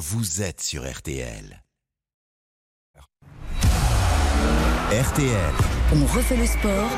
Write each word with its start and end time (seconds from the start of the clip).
vous 0.00 0.40
êtes 0.40 0.62
sur 0.62 0.90
RTL. 0.90 1.62
RTL. 4.90 5.54
On 5.94 6.06
refait 6.06 6.38
le 6.38 6.46
sport 6.46 6.90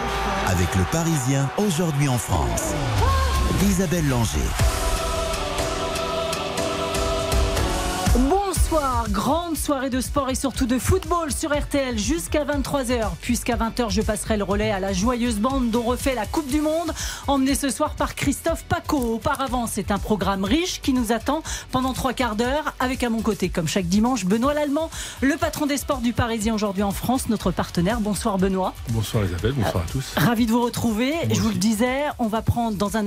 avec 0.47 0.73
le 0.77 0.85
Parisien 0.93 1.51
aujourd'hui 1.59 2.07
en 2.07 2.17
France. 2.17 2.73
Isabelle 3.65 4.09
Langer. 4.09 4.82
Grande 9.25 9.57
soirée 9.57 9.89
de 9.89 10.01
sport 10.01 10.31
et 10.31 10.35
surtout 10.35 10.67
de 10.67 10.81
football 10.81 11.31
sur 11.31 11.57
RTL 11.57 11.97
jusqu'à 11.97 12.45
23h. 12.45 13.11
Puisqu'à 13.21 13.55
20h, 13.55 13.89
je 13.89 14.03
passerai 14.03 14.37
le 14.37 14.43
relais 14.43 14.73
à 14.73 14.81
la 14.81 14.93
joyeuse 14.93 15.37
bande 15.37 15.71
dont 15.71 15.83
refait 15.83 16.17
la 16.17 16.27
Coupe 16.27 16.49
du 16.49 16.61
Monde, 16.61 16.93
emmenée 17.29 17.55
ce 17.55 17.71
soir 17.71 17.95
par 17.95 18.17
Christophe 18.17 18.65
Paco. 18.65 18.99
Auparavant, 18.99 19.69
c'est 19.69 19.93
un 19.93 20.01
programme 20.01 20.43
riche 20.43 20.81
qui 20.81 20.93
nous 20.93 21.13
attend 21.13 21.45
pendant 21.71 21.93
trois 21.93 22.15
quarts 22.15 22.35
d'heure, 22.35 22.75
avec 22.81 23.05
à 23.05 23.11
mon 23.11 23.23
côté, 23.23 23.49
comme 23.49 23.69
chaque 23.69 23.87
dimanche, 23.87 24.25
Benoît 24.25 24.55
Lallemand, 24.55 24.91
le 25.21 25.37
patron 25.37 25.67
des 25.67 25.77
sports 25.77 26.01
du 26.01 26.13
Parisien 26.13 26.53
aujourd'hui 26.53 26.83
en 26.83 26.91
France, 26.91 27.29
notre 27.29 27.53
partenaire. 27.53 28.01
Bonsoir 28.01 28.39
Benoît. 28.39 28.75
Bonsoir 28.89 29.25
Isabelle, 29.25 29.53
bonsoir 29.53 29.85
à 29.85 29.93
tous. 29.93 30.15
Ravi 30.17 30.47
de 30.47 30.51
vous 30.51 30.63
retrouver. 30.63 31.15
je 31.31 31.41
vous 31.41 31.51
le 31.51 31.55
disais, 31.55 32.07
on 32.19 32.27
va 32.27 32.43
prendre 32.43 32.77
dans 32.77 32.97
un, 32.97 33.05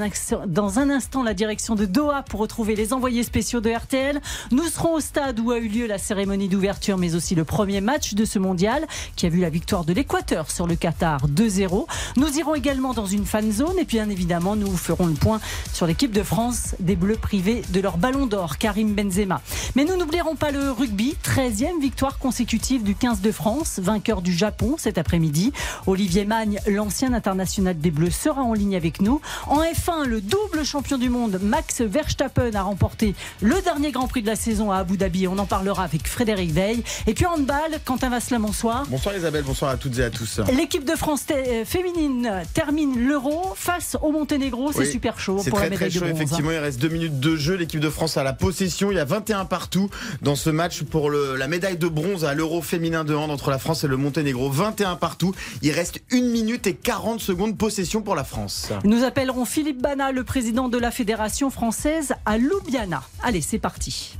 dans 0.47 0.79
un 0.79 0.89
instant 0.89 1.23
la 1.23 1.33
direction 1.33 1.75
de 1.75 1.83
Doha 1.83 2.23
pour 2.23 2.39
retrouver 2.39 2.75
les 2.75 2.93
envoyés 2.93 3.23
spéciaux 3.23 3.59
de 3.59 3.69
RTL. 3.69 4.21
Nous 4.51 4.63
serons 4.69 4.93
au 4.93 5.01
stade 5.01 5.41
où 5.41 5.51
a 5.51 5.57
eu 5.57 5.67
lieu 5.67 5.87
la 5.87 5.97
cérémonie 6.05 6.47
d'ouverture, 6.47 6.97
mais 6.97 7.15
aussi 7.15 7.33
le 7.33 7.43
premier 7.43 7.81
match 7.81 8.13
de 8.13 8.25
ce 8.25 8.37
mondial 8.37 8.85
qui 9.15 9.25
a 9.25 9.29
vu 9.29 9.39
la 9.39 9.49
victoire 9.49 9.85
de 9.85 9.91
l'Équateur 9.91 10.51
sur 10.51 10.67
le 10.67 10.75
Qatar 10.75 11.27
2-0. 11.27 11.87
Nous 12.15 12.37
irons 12.37 12.53
également 12.53 12.93
dans 12.93 13.07
une 13.07 13.25
fan 13.25 13.51
zone 13.51 13.79
et 13.79 13.85
puis 13.85 13.97
bien 13.97 14.09
évidemment, 14.09 14.55
nous 14.55 14.77
ferons 14.77 15.07
le 15.07 15.13
point 15.13 15.39
sur 15.73 15.87
l'équipe 15.87 16.11
de 16.11 16.21
France 16.21 16.75
des 16.79 16.95
Bleus 16.95 17.17
privés 17.17 17.63
de 17.69 17.79
leur 17.81 17.97
ballon 17.97 18.27
d'or, 18.27 18.57
Karim 18.57 18.93
Benzema. 18.93 19.41
Mais 19.75 19.83
nous 19.83 19.97
n'oublierons 19.97 20.35
pas 20.35 20.51
le 20.51 20.69
rugby, 20.71 21.15
13e 21.23 21.81
victoire 21.81 22.19
consécutive 22.19 22.83
du 22.83 22.93
15 22.93 23.21
de 23.21 23.31
France, 23.31 23.79
vainqueur 23.81 24.21
du 24.21 24.31
Japon 24.33 24.75
cet 24.77 24.99
après-midi. 24.99 25.53
Olivier 25.87 26.25
Magne, 26.25 26.59
l'ancien 26.67 27.13
international 27.13 27.79
des 27.79 27.91
Bleus, 27.91 28.11
sera 28.11 28.43
en 28.43 28.53
ligne 28.53 28.75
avec 28.75 29.01
nous. 29.01 29.21
En 29.47 29.61
F1, 29.61 30.05
le 30.05 30.21
double 30.21 30.63
champion 30.63 30.97
du 30.97 31.09
monde, 31.09 31.39
Max 31.41 31.81
Verstappen, 31.81 32.53
a 32.53 32.61
remporté 32.61 33.15
le 33.41 33.59
dernier 33.61 33.91
Grand 33.91 34.07
Prix 34.07 34.21
de 34.21 34.27
la 34.27 34.35
saison 34.35 34.71
à 34.71 34.77
Abu 34.77 34.97
Dhabi. 34.97 35.27
On 35.27 35.37
en 35.37 35.45
parlera 35.45 35.83
avec 35.83 35.94
Frédéric 36.03 36.51
Veil. 36.51 36.83
Et 37.07 37.13
puis 37.13 37.25
handball, 37.25 37.79
Quentin 37.83 38.09
Vasselin, 38.09 38.39
bonsoir. 38.39 38.85
Bonsoir 38.87 39.15
Isabelle, 39.15 39.43
bonsoir 39.43 39.71
à 39.71 39.77
toutes 39.77 39.97
et 39.99 40.03
à 40.03 40.09
tous. 40.09 40.39
L'équipe 40.55 40.85
de 40.85 40.95
France 40.95 41.25
euh, 41.31 41.65
féminine 41.65 42.43
termine 42.53 42.99
l'Euro 42.99 43.53
face 43.55 43.97
au 44.01 44.11
Monténégro. 44.11 44.71
C'est 44.71 44.85
super 44.85 45.19
chaud 45.19 45.41
pour 45.49 45.59
la 45.59 45.69
médaille 45.69 45.89
très 45.89 45.99
chaud, 45.99 46.05
Effectivement, 46.05 46.51
il 46.51 46.57
reste 46.57 46.79
deux 46.79 46.89
minutes 46.89 47.19
de 47.19 47.35
jeu. 47.35 47.55
L'équipe 47.55 47.79
de 47.79 47.89
France 47.89 48.17
a 48.17 48.23
la 48.23 48.33
possession. 48.33 48.91
Il 48.91 48.95
y 48.95 48.99
a 48.99 49.05
21 49.05 49.45
partout 49.45 49.89
dans 50.21 50.35
ce 50.35 50.49
match 50.49 50.83
pour 50.83 51.09
le, 51.09 51.35
la 51.35 51.47
médaille 51.47 51.77
de 51.77 51.87
bronze 51.87 52.25
à 52.25 52.33
l'Euro 52.33 52.61
féminin 52.61 53.03
de 53.03 53.13
hand 53.13 53.31
entre 53.31 53.49
la 53.49 53.59
France 53.59 53.83
et 53.83 53.87
le 53.87 53.97
Monténégro. 53.97 54.49
21 54.49 54.95
partout. 54.95 55.33
Il 55.61 55.71
reste 55.71 56.01
une 56.11 56.29
minute 56.29 56.67
et 56.67 56.73
40 56.73 57.19
secondes 57.19 57.57
possession 57.57 58.01
pour 58.01 58.15
la 58.15 58.23
France. 58.23 58.69
Nous 58.83 59.03
appellerons 59.03 59.45
Philippe 59.45 59.81
Bana, 59.81 60.11
le 60.11 60.23
président 60.23 60.69
de 60.69 60.77
la 60.77 60.91
Fédération 60.91 61.49
française, 61.49 62.13
à 62.25 62.37
Ljubljana. 62.37 63.03
Allez, 63.23 63.41
c'est 63.41 63.59
parti. 63.59 64.17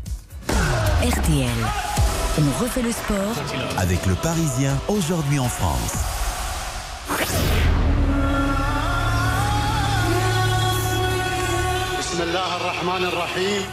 RTL. 1.05 1.47
On 2.39 2.63
refait 2.63 2.81
le 2.81 2.91
sport 2.91 3.35
avec 3.77 4.03
le 4.07 4.15
Parisien 4.15 4.75
aujourd'hui 4.87 5.37
en 5.37 5.47
France. 5.47 5.93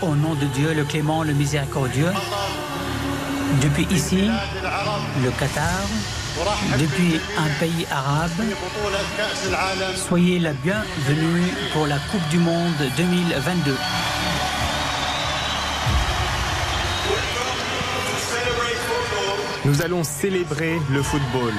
Au 0.03 0.15
nom 0.15 0.35
de 0.35 0.45
Dieu, 0.45 0.75
le 0.75 0.85
clément, 0.85 1.23
le 1.23 1.33
miséricordieux, 1.33 2.13
depuis 3.63 3.87
ici, 3.91 4.29
le 5.25 5.31
Qatar, 5.31 5.81
depuis 6.79 7.19
un 7.39 7.49
pays 7.59 7.87
arabe, 7.91 8.31
soyez 9.97 10.39
la 10.39 10.53
bienvenue 10.53 11.51
pour 11.73 11.87
la 11.87 11.97
Coupe 12.11 12.29
du 12.29 12.39
Monde 12.39 12.75
2022. 12.99 13.75
Nous 19.65 19.81
allons 19.81 20.03
célébrer 20.03 20.81
le 20.93 21.03
football. 21.03 21.53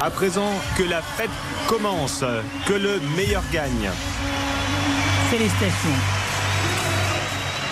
À 0.00 0.08
présent, 0.08 0.52
que 0.78 0.84
la 0.84 1.02
fête 1.02 1.30
commence, 1.66 2.24
que 2.64 2.72
le 2.74 3.00
meilleur 3.16 3.42
gagne. 3.52 3.90
Félicitations. 5.30 5.90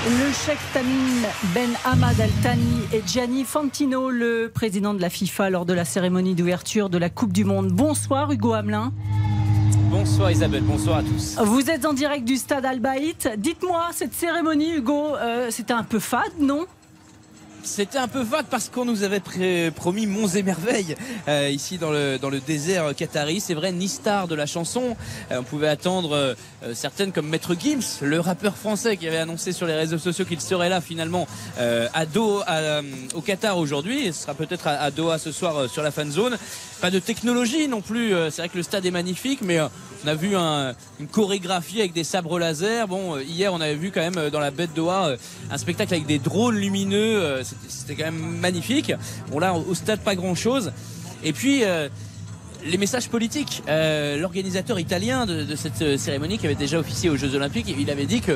Le 0.04 0.32
Cheikh 0.32 0.58
Tamim 0.72 1.28
Ben 1.54 1.70
Ahmad 1.84 2.20
Al 2.20 2.31
Thani 2.42 2.81
et 2.92 3.03
Gianni 3.06 3.44
Fantino, 3.44 4.10
le 4.10 4.50
président 4.53 4.94
de 4.94 5.00
la 5.00 5.10
FIFA, 5.10 5.50
lors 5.50 5.64
de 5.64 5.75
la 5.75 5.84
cérémonie 5.84 6.34
d'ouverture 6.34 6.91
de 6.91 6.98
la 6.98 7.08
Coupe 7.08 7.32
du 7.32 7.44
Monde. 7.44 7.69
Bonsoir 7.69 8.32
Hugo 8.32 8.53
Hamelin. 8.53 8.92
Bonsoir 9.91 10.32
Isabelle, 10.32 10.64
bonsoir 10.64 10.98
à 10.98 11.03
tous. 11.03 11.37
Vous 11.44 11.70
êtes 11.70 11.87
en 11.87 11.92
direct 11.92 12.25
du 12.25 12.37
stade 12.37 12.64
Al 12.64 12.81
Baït. 12.81 13.28
Dites-moi, 13.38 13.91
cette 13.92 14.12
cérémonie, 14.12 14.75
Hugo, 14.75 15.14
euh, 15.16 15.48
c'était 15.50 15.72
un 15.72 15.84
peu 15.84 16.00
fade, 16.00 16.32
non? 16.41 16.66
C'était 17.69 17.99
un 17.99 18.09
peu 18.09 18.23
vague 18.23 18.47
parce 18.51 18.71
qu'on 18.71 18.84
nous 18.84 19.03
avait 19.03 19.21
promis 19.71 20.06
monts 20.06 20.27
et 20.29 20.43
merveilles 20.43 20.97
euh, 21.29 21.51
ici 21.51 21.79
dans 21.79 21.91
le, 21.91 22.19
dans 22.19 22.31
le 22.31 22.41
désert 22.41 22.95
qatari. 22.97 23.41
C'est 23.41 23.55
vrai, 23.55 23.73
ni 23.73 23.89
star 23.89 24.27
de 24.27 24.34
la 24.34 24.47
chanson. 24.47 24.97
Euh, 25.31 25.41
on 25.41 25.43
pouvait 25.43 25.69
attendre 25.69 26.15
euh, 26.15 26.34
certaines 26.75 27.12
comme 27.12 27.29
Maître 27.29 27.55
Gims, 27.59 28.01
le 28.03 28.21
rappeur 28.21 28.56
français 28.56 28.97
qui 28.97 29.06
avait 29.06 29.19
annoncé 29.19 29.53
sur 29.53 29.67
les 29.67 29.75
réseaux 29.75 29.99
sociaux 29.99 30.25
qu'il 30.25 30.41
serait 30.41 30.69
là 30.69 30.81
finalement 30.81 31.27
à 31.59 32.06
Doha, 32.06 32.83
au 33.15 33.21
Qatar 33.21 33.59
aujourd'hui. 33.59 34.06
Ce 34.06 34.23
sera 34.23 34.35
peut-être 34.35 34.67
à, 34.67 34.91
Doha 34.91 35.19
ce 35.19 35.31
soir 35.31 35.69
sur 35.69 35.83
la 35.83 35.91
fan 35.91 36.11
zone. 36.11 36.37
Pas 36.81 36.91
de 36.91 36.99
technologie 36.99 37.69
non 37.69 37.81
plus. 37.81 38.11
C'est 38.31 38.43
vrai 38.43 38.49
que 38.49 38.56
le 38.56 38.62
stade 38.62 38.87
est 38.87 38.91
magnifique, 38.91 39.41
mais 39.43 39.61
on 39.61 40.09
a 40.09 40.15
vu 40.15 40.35
une 40.35 41.09
chorégraphie 41.09 41.81
avec 41.81 41.93
des 41.93 42.05
sabres 42.05 42.39
laser. 42.39 42.89
Bon, 42.89 43.19
hier 43.19 43.53
on 43.53 43.61
avait 43.61 43.75
vu 43.75 43.91
quand 43.91 44.00
même 44.00 44.31
dans 44.31 44.41
la 44.41 44.50
baie 44.50 44.67
de 44.67 44.73
Doha 44.73 45.15
un 45.50 45.59
spectacle 45.59 45.95
avec 45.95 46.06
des 46.06 46.19
drones 46.19 46.56
lumineux 46.56 47.43
quand 47.88 48.04
même 48.04 48.38
magnifique. 48.38 48.92
Bon 49.30 49.38
là, 49.38 49.54
au 49.54 49.74
stade, 49.74 50.00
pas 50.00 50.14
grand-chose. 50.14 50.72
Et 51.24 51.32
puis... 51.32 51.64
Euh, 51.64 51.88
les 52.64 52.78
messages 52.78 53.08
politiques. 53.08 53.62
Euh, 53.69 54.16
l'organisateur 54.16 54.78
italien 54.78 55.26
de, 55.26 55.54
cette 55.54 55.82
euh, 55.82 55.96
cérémonie 55.96 56.38
qui 56.38 56.46
avait 56.46 56.54
déjà 56.54 56.78
officié 56.78 57.10
aux 57.10 57.16
Jeux 57.16 57.34
Olympiques, 57.34 57.74
il 57.78 57.91
avait 57.91 58.06
dit 58.06 58.20
que 58.20 58.32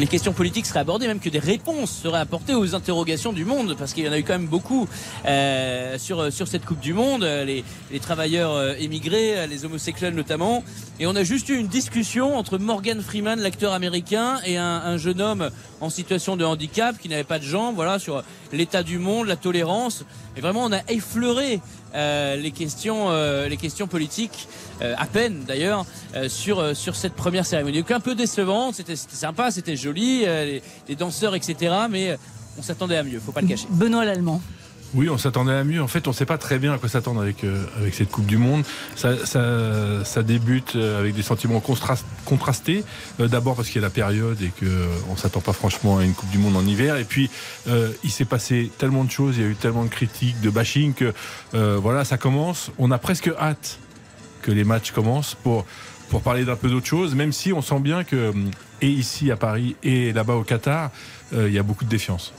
les 0.00 0.06
questions 0.06 0.32
politiques 0.32 0.64
seraient 0.64 0.80
abordées, 0.80 1.06
même 1.06 1.20
que 1.20 1.28
des 1.28 1.38
réponses 1.38 1.90
seraient 1.90 2.20
apportées 2.20 2.54
aux 2.54 2.74
interrogations 2.74 3.34
du 3.34 3.44
monde, 3.44 3.76
parce 3.78 3.92
qu'il 3.92 4.04
y 4.04 4.08
en 4.08 4.12
a 4.12 4.18
eu 4.18 4.24
quand 4.24 4.32
même 4.32 4.46
beaucoup 4.46 4.88
euh, 5.26 5.98
sur, 5.98 6.32
sur 6.32 6.48
cette 6.48 6.64
Coupe 6.64 6.80
du 6.80 6.94
Monde, 6.94 7.22
euh, 7.22 7.44
les, 7.44 8.00
travailleurs 8.00 8.54
euh, 8.54 8.74
émigrés, 8.78 9.46
les 9.46 9.64
homosexuels 9.66 10.14
notamment. 10.14 10.64
Et 11.00 11.06
on 11.06 11.14
a 11.14 11.22
juste 11.22 11.50
eu 11.50 11.58
une 11.58 11.66
discussion 11.66 12.36
entre 12.38 12.56
Morgan 12.56 13.02
Freeman, 13.02 13.38
l'acteur 13.40 13.74
américain, 13.74 14.40
et 14.46 14.56
un, 14.56 14.64
un, 14.64 14.96
jeune 14.96 15.20
homme 15.20 15.50
en 15.82 15.90
situation 15.90 16.36
de 16.36 16.46
handicap 16.46 16.98
qui 16.98 17.10
n'avait 17.10 17.22
pas 17.22 17.38
de 17.38 17.44
jambes, 17.44 17.74
voilà, 17.74 17.98
sur 17.98 18.22
l'état 18.52 18.82
du 18.82 18.98
monde, 18.98 19.26
la 19.26 19.36
tolérance. 19.36 20.04
Et 20.36 20.40
vraiment, 20.40 20.64
on 20.64 20.72
a 20.72 20.80
effleuré 20.88 21.60
euh, 21.94 22.36
les 22.36 22.50
questions, 22.50 23.10
euh, 23.10 23.48
les 23.48 23.56
questions 23.56 23.86
politiques, 23.86 24.48
euh, 24.82 24.94
à 24.96 25.06
peine 25.06 25.44
d'ailleurs, 25.46 25.84
sur 26.28 26.76
sur 26.76 26.96
cette 26.96 27.14
première 27.14 27.46
cérémonie. 27.46 27.80
Donc 27.80 27.90
un 27.90 28.00
peu 28.00 28.14
décevante, 28.14 28.74
c'était 28.76 28.96
sympa, 28.96 29.50
c'était 29.50 29.76
joli, 29.76 30.20
les, 30.20 30.62
les, 30.88 30.96
danseurs, 30.96 31.34
etc. 31.34 31.74
Mais 31.90 32.16
on 32.58 32.62
s'attendait 32.62 32.96
à 32.96 33.02
mieux, 33.02 33.20
faut 33.20 33.32
pas 33.32 33.40
le 33.40 33.48
cacher. 33.48 33.66
Benoît 33.70 34.04
l'allemand. 34.04 34.40
Oui, 34.92 35.08
on 35.08 35.18
s'attendait 35.18 35.52
à 35.52 35.62
mieux. 35.62 35.80
En 35.80 35.86
fait, 35.86 36.08
on 36.08 36.10
ne 36.10 36.14
sait 36.14 36.26
pas 36.26 36.38
très 36.38 36.58
bien 36.58 36.72
à 36.72 36.78
quoi 36.78 36.88
s'attendre 36.88 37.20
avec, 37.20 37.44
euh, 37.44 37.64
avec 37.78 37.94
cette 37.94 38.10
Coupe 38.10 38.26
du 38.26 38.38
Monde. 38.38 38.64
Ça, 38.96 39.24
ça, 39.24 40.22
débute 40.22 40.74
euh, 40.74 40.98
avec 40.98 41.14
des 41.14 41.22
sentiments 41.22 41.62
contrastés. 42.24 42.84
Euh, 43.20 43.28
d'abord 43.28 43.54
parce 43.54 43.68
qu'il 43.68 43.76
y 43.76 43.84
a 43.84 43.86
la 43.86 43.90
période 43.90 44.42
et 44.42 44.50
qu'on 44.58 45.12
ne 45.12 45.16
s'attend 45.16 45.40
pas 45.40 45.52
franchement 45.52 45.98
à 45.98 46.04
une 46.04 46.12
Coupe 46.12 46.30
du 46.30 46.38
Monde 46.38 46.56
en 46.56 46.66
hiver. 46.66 46.96
Et 46.96 47.04
puis, 47.04 47.30
il 48.02 48.10
s'est 48.10 48.24
passé 48.24 48.70
tellement 48.78 49.04
de 49.04 49.10
choses, 49.10 49.36
il 49.36 49.42
y 49.42 49.46
a 49.46 49.48
eu 49.48 49.54
tellement 49.54 49.84
de 49.84 49.90
critiques, 49.90 50.40
de 50.40 50.50
bashing 50.50 50.94
que 50.94 51.12
voilà, 51.52 52.04
ça 52.04 52.18
commence. 52.18 52.70
On 52.78 52.90
a 52.90 52.98
presque 52.98 53.30
hâte 53.38 53.78
que 54.42 54.50
les 54.50 54.64
matchs 54.64 54.90
commencent 54.90 55.36
pour, 55.36 55.64
pour 56.08 56.22
parler 56.22 56.44
d'un 56.44 56.56
peu 56.56 56.68
d'autre 56.68 56.86
chose, 56.86 57.14
même 57.14 57.32
si 57.32 57.52
on 57.52 57.62
sent 57.62 57.80
bien 57.80 58.02
que, 58.04 58.32
et 58.80 58.88
ici 58.88 59.30
à 59.30 59.36
Paris 59.36 59.76
et 59.82 60.12
là-bas 60.12 60.34
au 60.34 60.42
Qatar, 60.42 60.90
il 61.32 61.52
y 61.52 61.58
a 61.58 61.62
beaucoup 61.62 61.84
de 61.84 61.90
défiance. 61.90 62.32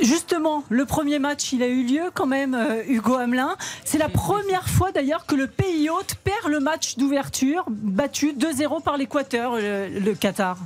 Justement, 0.00 0.62
le 0.68 0.84
premier 0.84 1.18
match, 1.18 1.52
il 1.52 1.62
a 1.62 1.66
eu 1.66 1.82
lieu 1.82 2.10
quand 2.14 2.26
même, 2.26 2.54
euh, 2.54 2.82
Hugo 2.86 3.14
Hamelin. 3.14 3.56
C'est 3.84 3.98
la 3.98 4.08
première 4.08 4.68
fois 4.68 4.92
d'ailleurs 4.92 5.26
que 5.26 5.34
le 5.34 5.46
pays 5.48 5.90
hôte 5.90 6.14
perd 6.22 6.48
le 6.48 6.60
match 6.60 6.96
d'ouverture, 6.96 7.64
battu 7.68 8.32
2-0 8.32 8.82
par 8.82 8.96
l'Équateur, 8.96 9.56
le, 9.56 10.14
Qatar. 10.14 10.58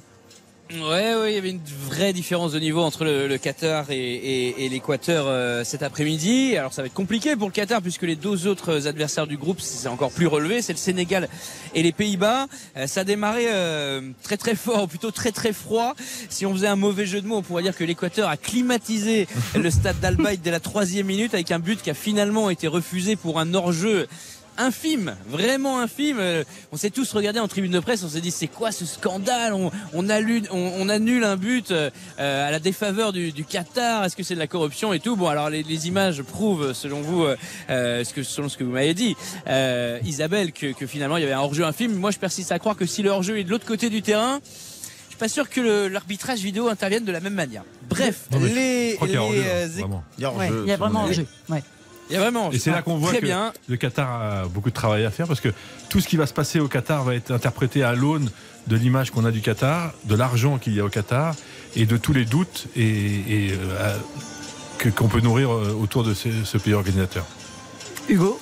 Ouais, 0.75 1.15
ouais, 1.15 1.33
il 1.33 1.35
y 1.35 1.39
avait 1.39 1.51
une 1.51 1.61
vraie 1.87 2.15
différence 2.15 2.53
de 2.53 2.59
niveau 2.59 2.81
entre 2.81 3.05
le, 3.05 3.37
Qatar 3.37 3.91
et, 3.91 4.69
l'Équateur 4.71 5.27
euh, 5.29 5.65
cet 5.65 5.83
après-midi. 5.83 6.57
Alors 6.57 6.73
ça 6.73 6.81
va 6.81 6.87
être 6.87 6.95
compliqué 6.95 7.37
pour 7.37 7.49
le 7.49 7.53
Qatar 7.53 7.83
puisque 7.83 8.05
les 8.05 8.17
deux 8.17 8.47
autres 8.47 8.87
adversaires 8.87 9.27
du 9.27 9.37
groupe 9.37 9.61
c'est 9.61 9.89
encore 9.89 10.11
plus 10.11 10.27
relevé, 10.27 10.63
c'est 10.63 10.73
le 10.73 10.79
Sénégal 10.79 11.29
et 11.75 11.83
les 11.83 11.93
Pays-Bas. 11.93 12.47
Euh, 12.79 12.87
ça 12.87 13.01
a 13.01 13.05
démarré 13.05 13.49
euh, 13.49 14.01
très 14.23 14.39
très 14.39 14.55
fort, 14.55 14.85
ou 14.85 14.87
plutôt 14.87 15.11
très 15.11 15.31
très 15.31 15.53
froid. 15.53 15.95
Si 16.31 16.47
on 16.47 16.55
faisait 16.55 16.69
un 16.69 16.77
mauvais 16.77 17.05
jeu 17.05 17.21
de 17.21 17.27
mots, 17.27 17.37
on 17.37 17.43
pourrait 17.43 17.65
dire 17.65 17.77
que 17.77 17.85
l'Équateur 17.85 18.31
a 18.31 18.39
climatisé 18.39 19.29
le 19.55 19.71
stade 19.71 20.01
d'Albaït 20.01 20.41
dès 20.41 20.51
la 20.51 20.61
troisième 20.61 21.07
minute 21.07 21.35
avec 21.35 21.51
un 21.51 21.59
but 21.59 21.83
qui 21.83 21.91
a 21.91 21.95
finalement 21.95 22.49
été 22.49 22.67
refusé 22.67 23.17
pour 23.17 23.39
un 23.39 23.53
hors-jeu 23.53 24.09
infime, 24.59 25.17
vraiment 25.29 25.81
infime. 25.81 26.19
Euh, 26.21 26.45
On 26.73 26.77
s'est 26.77 26.91
tous 26.91 27.11
regardé 27.13 27.41
en 27.41 27.49
tribune 27.49 27.73
de 27.73 27.81
presse, 27.81 28.03
on 28.03 28.09
s'est 28.09 28.21
dit 28.21 28.31
c'est 28.31 28.47
quoi 28.49 28.71
ce 28.73 28.85
scandale 28.87 29.55
on, 29.55 29.71
on, 29.95 30.09
annule, 30.09 30.45
on, 30.51 30.73
on 30.79 30.89
annule 30.89 31.25
un 31.25 31.37
but 31.37 31.71
euh, 31.71 31.91
à 32.19 32.51
la 32.51 32.59
défaveur 32.59 33.13
du, 33.13 33.33
du 33.33 33.45
Qatar, 33.45 34.05
est-ce 34.05 34.17
que 34.17 34.23
c'est 34.23 34.35
de 34.35 34.39
la 34.39 34.47
corruption 34.47 34.93
et 34.93 35.01
tout 35.01 35.17
Bon 35.17 35.29
alors 35.29 35.51
les, 35.51 35.63
les 35.63 35.89
images 35.89 36.23
prouvent 36.23 36.73
selon 36.73 37.01
vous, 37.01 37.25
euh, 37.25 37.37
euh, 37.71 38.05
ce 38.05 38.13
que, 38.15 38.23
selon 38.23 38.49
ce 38.49 38.57
que 38.57 38.65
vous 38.65 38.73
m'avez 38.73 38.95
dit, 38.95 39.17
euh, 39.49 39.99
Isabelle, 40.05 40.53
que, 40.53 40.73
que 40.73 40.87
finalement 40.87 41.17
il 41.17 41.23
y 41.23 41.25
avait 41.25 41.33
un 41.35 41.41
hors-jeu 41.41 41.65
infime. 41.65 41.95
Moi 41.95 42.11
je 42.11 42.19
persiste 42.19 42.53
à 42.53 42.59
croire 42.59 42.77
que 42.77 42.87
si 42.87 43.03
le 43.03 43.11
hors-jeu 43.11 43.39
est 43.39 43.45
de 43.45 43.51
l'autre 43.51 43.67
côté 43.67 43.91
du 43.91 44.03
terrain, 44.03 44.41
je 44.45 45.09
suis 45.09 45.19
pas 45.19 45.29
sûr 45.29 45.49
que 45.51 45.87
l'arbitrage 45.89 46.41
vidéo 46.41 46.69
intervienne 46.69 47.05
de 47.05 47.13
la 47.13 47.21
même 47.21 47.35
manière. 47.35 47.65
Bref, 47.89 48.27
Non, 48.31 48.41
les, 48.41 48.99
y 49.01 49.17
a 49.17 49.23
hein, 49.23 49.29
euh, 49.33 49.69
vraiment. 49.79 50.05
Il 50.19 50.23
y 50.23 50.25
a 50.25 50.33
Ouais, 50.33 50.47
hors-jeu, 50.49 50.63
il 50.65 50.69
y 50.69 50.73
a 50.73 50.77
vraiment 50.77 51.13
jeu. 51.13 51.27
Ouais. 51.49 51.63
Il 52.11 52.15
y 52.15 52.17
a 52.17 52.21
vraiment. 52.21 52.51
Et 52.53 52.59
c'est 52.59 52.71
là 52.71 52.83
qu'on 52.83 52.97
voit 52.99 53.11
très 53.11 53.21
que 53.21 53.27
bien. 53.27 53.53
le 53.69 53.77
Qatar 53.77 54.11
a 54.23 54.45
beaucoup 54.49 54.69
de 54.71 54.75
travail 54.75 55.05
à 55.05 55.11
faire 55.11 55.27
parce 55.27 55.41
que 55.41 55.49
tout 55.89 56.01
ce 56.01 56.09
qui 56.09 56.17
va 56.17 56.27
se 56.27 56.35
passer 56.35 56.61
au 56.61 56.69
Qatar 56.69 57.05
va 57.05 57.15
être 57.15 57.31
interprété 57.31 57.83
à 57.83 57.95
l'aune 57.95 58.31
de 58.67 58.77
l'image 58.77 59.11
qu'on 59.11 59.25
a 59.25 59.31
du 59.31 59.41
Qatar, 59.41 59.93
de 60.05 60.15
l'argent 60.15 60.59
qu'il 60.59 60.75
y 60.75 60.81
a 60.81 60.85
au 60.85 60.89
Qatar 60.89 61.35
et 61.75 61.87
de 61.87 61.97
tous 61.97 62.13
les 62.13 62.25
doutes 62.25 62.67
et, 62.77 62.83
et, 62.89 63.53
euh, 63.53 63.97
que- 64.79 64.89
qu'on 64.91 65.09
peut 65.09 65.21
nourrir 65.21 65.51
euh, 65.53 65.73
autour 65.81 66.05
de 66.05 66.13
ce, 66.15 66.29
ce 66.45 66.59
pays 66.59 66.75
organisateur. 66.75 67.25
Hugo? 68.09 68.39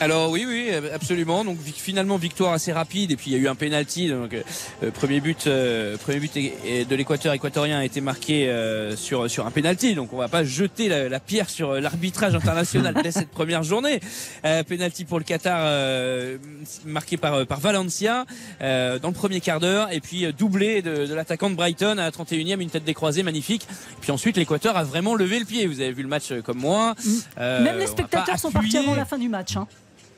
Alors 0.00 0.30
oui, 0.30 0.44
oui, 0.46 0.70
absolument. 0.92 1.44
Donc 1.44 1.56
finalement 1.62 2.16
victoire 2.16 2.52
assez 2.52 2.72
rapide 2.72 3.12
et 3.12 3.16
puis 3.16 3.30
il 3.30 3.32
y 3.34 3.36
a 3.36 3.38
eu 3.38 3.48
un 3.48 3.54
penalty. 3.54 4.08
Donc 4.08 4.34
euh, 4.34 4.90
premier 4.90 5.20
but, 5.20 5.46
euh, 5.46 5.96
premier 5.96 6.18
but 6.18 6.34
de 6.34 6.94
l'Équateur 6.96 7.32
équatorien 7.32 7.78
a 7.78 7.84
été 7.84 8.00
marqué 8.00 8.48
euh, 8.48 8.96
sur 8.96 9.30
sur 9.30 9.46
un 9.46 9.50
penalty. 9.50 9.94
Donc 9.94 10.12
on 10.12 10.16
va 10.16 10.28
pas 10.28 10.42
jeter 10.44 10.88
la, 10.88 11.08
la 11.08 11.20
pierre 11.20 11.48
sur 11.48 11.70
euh, 11.70 11.80
l'arbitrage 11.80 12.34
international 12.34 12.94
dès 13.02 13.12
cette 13.12 13.30
première 13.30 13.62
journée. 13.62 14.00
Euh, 14.44 14.62
penalty 14.64 15.04
pour 15.04 15.18
le 15.18 15.24
Qatar 15.24 15.60
euh, 15.62 16.38
marqué 16.84 17.16
par 17.16 17.34
euh, 17.34 17.44
par 17.44 17.60
Valencia 17.60 18.26
euh, 18.62 18.98
dans 18.98 19.08
le 19.08 19.14
premier 19.14 19.40
quart 19.40 19.60
d'heure 19.60 19.92
et 19.92 20.00
puis 20.00 20.26
euh, 20.26 20.32
doublé 20.32 20.82
de, 20.82 21.06
de 21.06 21.14
l'attaquant 21.14 21.50
de 21.50 21.54
Brighton 21.54 21.92
à 21.98 22.02
la 22.02 22.10
31e, 22.10 22.60
une 22.60 22.68
tête 22.68 22.84
décroisée 22.84 23.22
magnifique. 23.22 23.66
Puis 24.00 24.10
ensuite 24.10 24.36
l'Équateur 24.36 24.76
a 24.76 24.82
vraiment 24.84 25.14
levé 25.14 25.38
le 25.38 25.44
pied. 25.46 25.66
Vous 25.66 25.80
avez 25.80 25.92
vu 25.92 26.02
le 26.02 26.08
match 26.08 26.32
euh, 26.32 26.42
comme 26.42 26.58
moi. 26.58 26.94
Euh, 27.38 27.62
Même 27.62 27.78
les 27.78 27.86
spectateurs 27.86 28.38
sont 28.40 28.50
partis 28.50 28.76
avant 28.76 28.96
la 28.96 29.04
fin 29.04 29.18
du 29.18 29.28
match. 29.28 29.56
hein. 29.56 29.66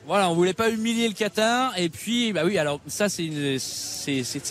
Voilà, 0.07 0.29
on 0.29 0.35
voulait 0.35 0.53
pas 0.53 0.69
humilier 0.69 1.07
le 1.09 1.13
Qatar. 1.13 1.77
Et 1.77 1.89
puis, 1.89 2.31
bah 2.31 2.43
oui, 2.45 2.57
alors 2.57 2.79
ça, 2.87 3.09
c'est 3.09 3.29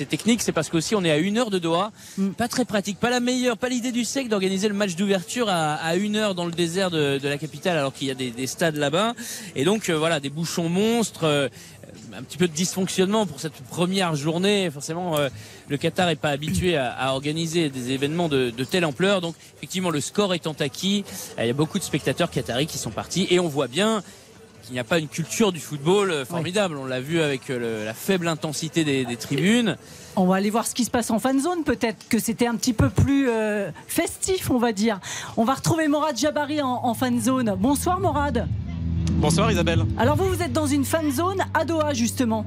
technique, 0.07 0.43
c'est 0.43 0.53
parce 0.53 0.69
qu'aussi 0.69 0.95
on 0.95 1.03
est 1.03 1.11
à 1.11 1.17
une 1.17 1.39
heure 1.39 1.49
de 1.51 1.59
Doha, 1.59 1.93
Mm. 2.19 2.31
pas 2.33 2.47
très 2.49 2.67
pratique, 2.67 2.99
pas 3.01 3.09
la 3.09 3.21
meilleure, 3.21 3.57
pas 3.57 3.71
l'idée 3.71 3.91
du 3.93 4.05
siècle 4.05 4.29
d'organiser 4.29 4.69
le 4.69 4.75
match 4.75 4.97
d'ouverture 4.97 5.49
à, 5.49 5.75
à 5.77 5.97
une 5.97 6.17
heure 6.17 6.35
dans 6.35 6.45
le 6.45 6.53
désert 6.53 6.91
de, 6.91 7.19
de 7.19 7.29
la 7.29 7.39
capitale, 7.39 7.79
alors 7.79 7.95
qu'il 7.95 8.07
y 8.07 8.11
a 8.11 8.15
des, 8.15 8.31
des 8.31 8.47
stades 8.47 8.77
là-bas. 8.77 9.15
Et 9.55 9.65
donc 9.65 9.89
euh, 9.89 9.97
voilà, 9.99 10.21
des 10.21 10.31
bouchons 10.31 10.69
monstres. 10.69 11.25
euh, 11.25 11.49
un 12.15 12.23
petit 12.23 12.37
peu 12.39 12.47
de 12.47 12.53
dysfonctionnement 12.53 13.27
pour 13.27 13.41
cette 13.41 13.55
première 13.55 14.15
journée. 14.15 14.71
Forcément, 14.71 15.19
euh, 15.19 15.29
le 15.69 15.77
Qatar 15.77 16.07
n'est 16.07 16.15
pas 16.17 16.29
habitué 16.31 16.77
à, 16.77 16.91
à 16.93 17.13
organiser 17.13 17.69
des 17.69 17.91
événements 17.93 18.29
de, 18.29 18.51
de 18.51 18.65
telle 18.65 18.85
ampleur. 18.85 19.21
Donc, 19.21 19.35
effectivement, 19.57 19.91
le 19.91 20.01
score 20.01 20.33
étant 20.35 20.55
acquis, 20.61 21.05
euh, 21.39 21.45
il 21.45 21.47
y 21.49 21.51
a 21.51 21.55
beaucoup 21.55 21.79
de 21.79 21.85
spectateurs 21.85 22.31
qataris 22.31 22.67
qui 22.67 22.79
sont 22.79 22.91
partis. 22.91 23.27
Et 23.31 23.41
on 23.41 23.49
voit 23.49 23.67
bien 23.67 24.03
qu'il 24.67 24.75
n'y 24.75 24.81
a 24.81 24.85
pas 24.85 24.99
une 24.99 25.09
culture 25.09 25.53
du 25.53 25.61
football 25.61 26.11
euh, 26.11 26.25
formidable. 26.25 26.77
On 26.77 26.87
l'a 26.87 27.01
vu 27.01 27.21
avec 27.21 27.49
euh, 27.51 27.59
le- 27.81 27.85
la 27.85 27.95
faible 27.95 28.27
intensité 28.29 28.85
des, 28.85 29.05
des 29.05 29.17
tribunes. 29.17 29.77
On 30.17 30.27
va 30.27 30.37
aller 30.37 30.51
voir 30.51 30.67
ce 30.67 30.75
qui 30.75 30.85
se 30.85 30.91
passe 30.91 31.11
en 31.11 31.19
fan 31.19 31.41
zone. 31.41 31.63
Peut-être 31.65 32.09
que 32.09 32.19
c'était 32.19 32.47
un 32.47 32.57
petit 32.57 32.73
peu 32.73 32.91
plus 32.91 33.29
euh, 33.31 33.71
festif, 33.87 34.51
on 34.51 34.59
va 34.59 34.73
dire. 34.73 34.99
On 35.37 35.45
va 35.45 35.55
retrouver 35.55 35.89
Morad 35.89 36.17
Jabari 36.17 36.61
en, 36.63 36.81
en 36.85 36.95
fan 36.95 37.21
zone. 37.21 37.55
Bonsoir 37.59 38.01
Morad. 38.01 38.49
Bonsoir 39.13 39.51
Isabelle. 39.53 39.85
Alors 39.99 40.17
vous, 40.17 40.29
vous 40.29 40.43
êtes 40.43 40.53
dans 40.53 40.67
une 40.67 40.85
fan 40.85 41.11
zone 41.13 41.43
à 41.55 41.65
Doha 41.65 41.95
justement. 41.95 42.45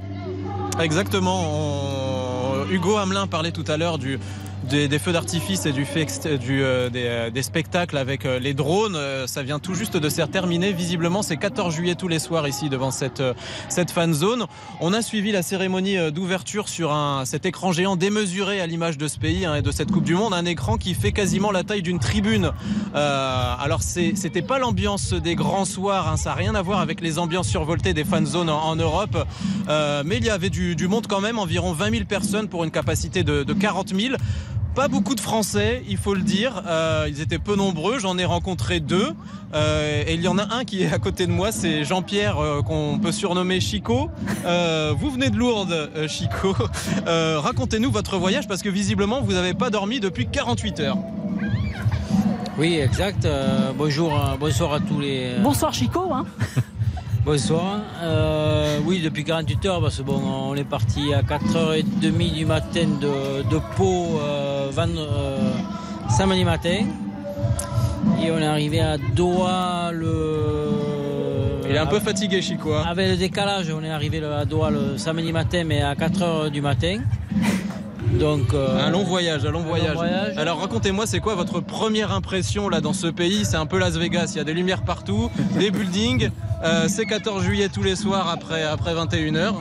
Exactement. 0.80 1.44
on- 1.44 2.70
Hugo 2.70 2.98
Hamelin 2.98 3.26
parlait 3.28 3.52
tout 3.52 3.64
à 3.68 3.78
l'heure 3.78 3.98
du 3.98 4.20
des, 4.64 5.00
feux 5.00 5.12
d'artifice 5.14 5.66
et 5.66 5.72
du 5.72 5.86
euh, 5.96 6.90
des, 6.90 7.04
euh, 7.06 7.30
des 7.30 7.44
spectacles 7.44 7.98
avec 7.98 8.26
euh, 8.26 8.40
les 8.40 8.54
drones. 8.54 8.98
Ça 9.26 9.44
vient 9.44 9.60
tout 9.60 9.74
juste 9.74 9.98
de 9.98 10.10
se 10.10 10.22
terminer. 10.24 10.74
Visiblement, 10.74 11.22
c'est 11.22 11.38
14 11.38 11.74
juillet 11.74 11.96
tous 11.96 12.08
les 12.08 12.20
soirs 12.20 12.48
ici 12.48 12.70
devant 12.70 12.92
cette, 12.92 13.24
cette 13.70 13.92
fan 13.92 14.14
zone. 14.14 14.46
On 14.82 14.94
a 14.94 15.02
suivi 15.02 15.32
la 15.32 15.42
cérémonie 15.42 16.12
d'ouverture 16.12 16.68
sur 16.68 16.92
un, 16.92 17.26
cet 17.26 17.46
écran 17.46 17.72
géant 17.72 17.96
démesuré 17.96 18.60
à 18.60 18.68
l'image 18.68 18.98
de 18.98 19.08
ce 19.08 19.18
pays 19.18 19.46
hein, 19.46 19.56
et 19.56 19.62
de 19.62 19.72
cette 19.72 19.92
Coupe 19.92 20.04
du 20.04 20.16
Monde. 20.16 20.34
Un 20.34 20.46
écran 20.46 20.78
qui 20.78 20.94
fait 20.94 21.12
quasiment 21.12 21.52
la 21.52 21.64
taille 21.64 21.82
d'une 21.82 22.00
tribune. 22.00 22.52
Alors, 22.94 23.82
c'était 23.82 24.42
pas 24.42 24.60
l'ambiance 24.60 25.14
des 25.14 25.36
grands 25.36 25.66
soirs. 25.66 26.10
hein, 26.10 26.18
ça 26.18 26.32
n'a 26.32 26.36
rien 26.36 26.56
à 26.56 26.62
voir 26.62 26.80
avec 26.80 27.02
les 27.02 27.18
ambiances 27.18 27.48
survoltées 27.48 27.94
des 27.94 28.04
fan 28.04 28.26
zones 28.26 28.50
en, 28.50 28.76
Europe. 28.76 29.18
Mais 29.68 30.18
il 30.18 30.26
y 30.26 30.30
avait 30.30 30.50
du, 30.50 30.76
du 30.76 30.88
monde 30.88 31.08
quand 31.08 31.22
même, 31.22 31.40
environ 31.40 31.74
20 31.74 31.92
000 31.92 32.06
personnes 32.06 32.48
pour 32.48 32.64
une 32.64 32.72
capacité 32.72 33.24
de, 33.24 33.44
de 33.44 33.54
40 33.54 33.90
000. 33.96 34.16
Pas 34.76 34.88
beaucoup 34.88 35.16
de 35.16 35.20
Français, 35.20 35.84
il 35.90 35.98
faut 35.98 36.14
le 36.14 36.22
dire. 36.22 36.64
Euh, 36.68 37.08
ils 37.10 37.22
étaient 37.22 37.40
peu 37.40 37.56
nombreux. 37.56 38.00
J'en 38.00 38.18
ai 38.18 38.26
rencontré 38.26 38.80
deux. 38.80 39.10
Euh, 39.54 40.04
et 40.08 40.14
il 40.14 40.22
y 40.22 40.28
en 40.28 40.38
a 40.38 40.54
un 40.56 40.64
qui 40.64 40.84
est 40.84 40.94
à 40.94 41.00
côté 41.00 41.26
de 41.26 41.32
moi, 41.32 41.52
c'est 41.52 41.84
Jean-Pierre, 41.84 42.38
euh, 42.38 42.62
qu'on 42.62 43.00
peut 43.00 43.12
surnommer 43.12 43.60
Chico. 43.60 44.10
Euh, 44.46 44.94
vous 44.98 45.10
venez 45.10 45.30
de 45.32 45.36
Lourdes, 45.38 45.72
euh, 45.72 46.08
Chico. 46.08 46.56
Euh, 47.08 47.40
Racontez-nous 47.40 47.92
votre 47.92 48.18
voyage 48.18 48.48
parce 48.48 48.62
que 48.62 48.70
visiblement, 48.70 49.22
vous 49.22 49.34
n'avez 49.34 49.54
pas 49.54 49.70
dormi 49.70 50.00
depuis 50.00 50.28
48 50.28 50.80
heures. 50.82 50.98
Oui, 52.58 52.76
exact. 52.76 53.26
Euh, 53.26 53.72
bonjour, 53.76 54.14
bonsoir 54.40 54.74
à 54.74 54.80
tous 54.80 55.00
les. 55.00 55.36
Bonsoir 55.42 55.74
Chico. 55.74 56.14
Hein. 56.14 56.26
Bonsoir. 57.34 57.82
Euh, 58.02 58.80
oui, 58.86 59.02
depuis 59.04 59.24
48 59.24 59.66
heures, 59.68 59.82
parce 59.82 59.98
que 59.98 60.02
bon, 60.02 60.20
on 60.20 60.56
est 60.56 60.64
parti 60.64 61.14
à 61.14 61.22
4h30 61.22 61.84
du 62.34 62.44
matin 62.44 62.88
de, 63.00 63.44
de 63.48 63.60
Pau, 63.78 64.20
euh, 64.20 64.72
euh, 64.76 65.52
samedi 66.10 66.44
matin. 66.44 66.86
Et 68.20 68.32
on 68.32 68.40
est 68.40 68.48
arrivé 68.48 68.80
à 68.82 68.98
Doha 68.98 69.92
le. 69.94 70.72
Il 71.70 71.76
est 71.76 71.78
un 71.78 71.86
peu 71.86 72.00
fatigué, 72.00 72.42
Chico. 72.42 72.74
hein. 72.74 72.84
Avec 72.88 73.08
le 73.10 73.16
décalage, 73.18 73.68
on 73.80 73.84
est 73.84 73.92
arrivé 73.92 74.24
à 74.26 74.44
Doha 74.46 74.72
le 74.72 74.98
samedi 74.98 75.32
matin, 75.32 75.62
mais 75.68 75.84
à 75.84 75.94
4h 75.94 76.50
du 76.50 76.62
matin. 76.62 76.98
Donc. 78.20 78.56
euh, 78.56 78.88
Un 78.88 78.90
long 78.90 79.04
voyage, 79.04 79.46
un 79.46 79.52
long 79.52 79.60
un 79.60 79.62
long 79.62 79.68
voyage. 79.68 79.94
voyage. 79.94 80.36
Alors 80.36 80.62
racontez-moi, 80.62 81.06
c'est 81.06 81.20
quoi 81.20 81.36
votre 81.36 81.60
première 81.60 82.12
impression 82.12 82.70
là 82.70 82.82
dans 82.82 82.94
ce 82.94 83.06
pays? 83.06 83.46
C'est 83.46 83.58
un 83.58 83.68
peu 83.68 83.78
Las 83.78 83.98
Vegas, 83.98 84.32
il 84.34 84.38
y 84.40 84.42
a 84.42 84.44
des 84.44 84.56
lumières 84.56 84.82
partout, 84.82 85.30
des 85.60 85.70
buildings. 85.70 86.32
Euh, 86.64 86.86
c'est 86.88 87.06
14 87.06 87.44
juillet 87.44 87.70
tous 87.70 87.84
les 87.84 87.96
soirs 87.96 88.30
après, 88.30 88.64
après 88.64 88.94
21h. 88.94 89.54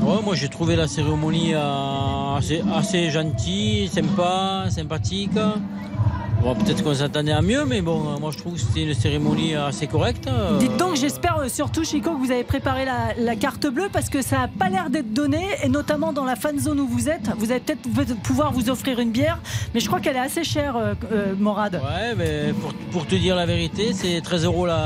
Ouais, 0.00 0.22
moi 0.24 0.34
j'ai 0.34 0.48
trouvé 0.48 0.76
la 0.76 0.86
cérémonie 0.86 1.54
euh, 1.54 2.36
assez, 2.36 2.62
assez 2.74 3.10
gentille, 3.10 3.88
sympa, 3.88 4.66
sympathique. 4.70 5.30
Bon, 6.40 6.54
peut-être 6.54 6.84
qu'on 6.84 6.94
s'attendait 6.94 7.32
à 7.32 7.42
mieux, 7.42 7.64
mais 7.64 7.80
bon, 7.80 7.98
moi 8.20 8.30
je 8.30 8.38
trouve 8.38 8.52
que 8.54 8.60
c'était 8.60 8.82
une 8.84 8.94
cérémonie 8.94 9.56
assez 9.56 9.88
correcte. 9.88 10.28
Dites 10.60 10.76
donc, 10.76 10.94
j'espère 10.94 11.38
euh, 11.38 11.48
surtout 11.48 11.82
Chico 11.84 12.12
que 12.12 12.24
vous 12.24 12.30
avez 12.30 12.44
préparé 12.44 12.84
la, 12.84 13.12
la 13.18 13.34
carte 13.34 13.66
bleue 13.66 13.88
parce 13.92 14.08
que 14.08 14.22
ça 14.22 14.36
n'a 14.38 14.48
pas 14.48 14.68
l'air 14.68 14.88
d'être 14.88 15.12
donné 15.12 15.44
et 15.64 15.68
notamment 15.68 16.12
dans 16.12 16.24
la 16.24 16.36
fan 16.36 16.56
zone 16.60 16.78
où 16.78 16.86
vous 16.86 17.08
êtes. 17.08 17.28
Vous 17.38 17.50
allez 17.50 17.60
peut-être 17.60 17.82
peut- 17.92 18.14
pouvoir 18.22 18.52
vous 18.52 18.70
offrir 18.70 19.00
une 19.00 19.10
bière, 19.10 19.40
mais 19.74 19.80
je 19.80 19.88
crois 19.88 19.98
qu'elle 19.98 20.14
est 20.16 20.20
assez 20.20 20.44
chère, 20.44 20.76
euh, 20.76 21.34
Morad. 21.36 21.74
Ouais, 21.74 22.14
mais 22.16 22.52
pour, 22.52 22.72
pour 22.92 23.06
te 23.08 23.16
dire 23.16 23.34
la 23.34 23.46
vérité, 23.46 23.92
c'est 23.92 24.20
13 24.20 24.44
euros 24.44 24.64
la, 24.66 24.76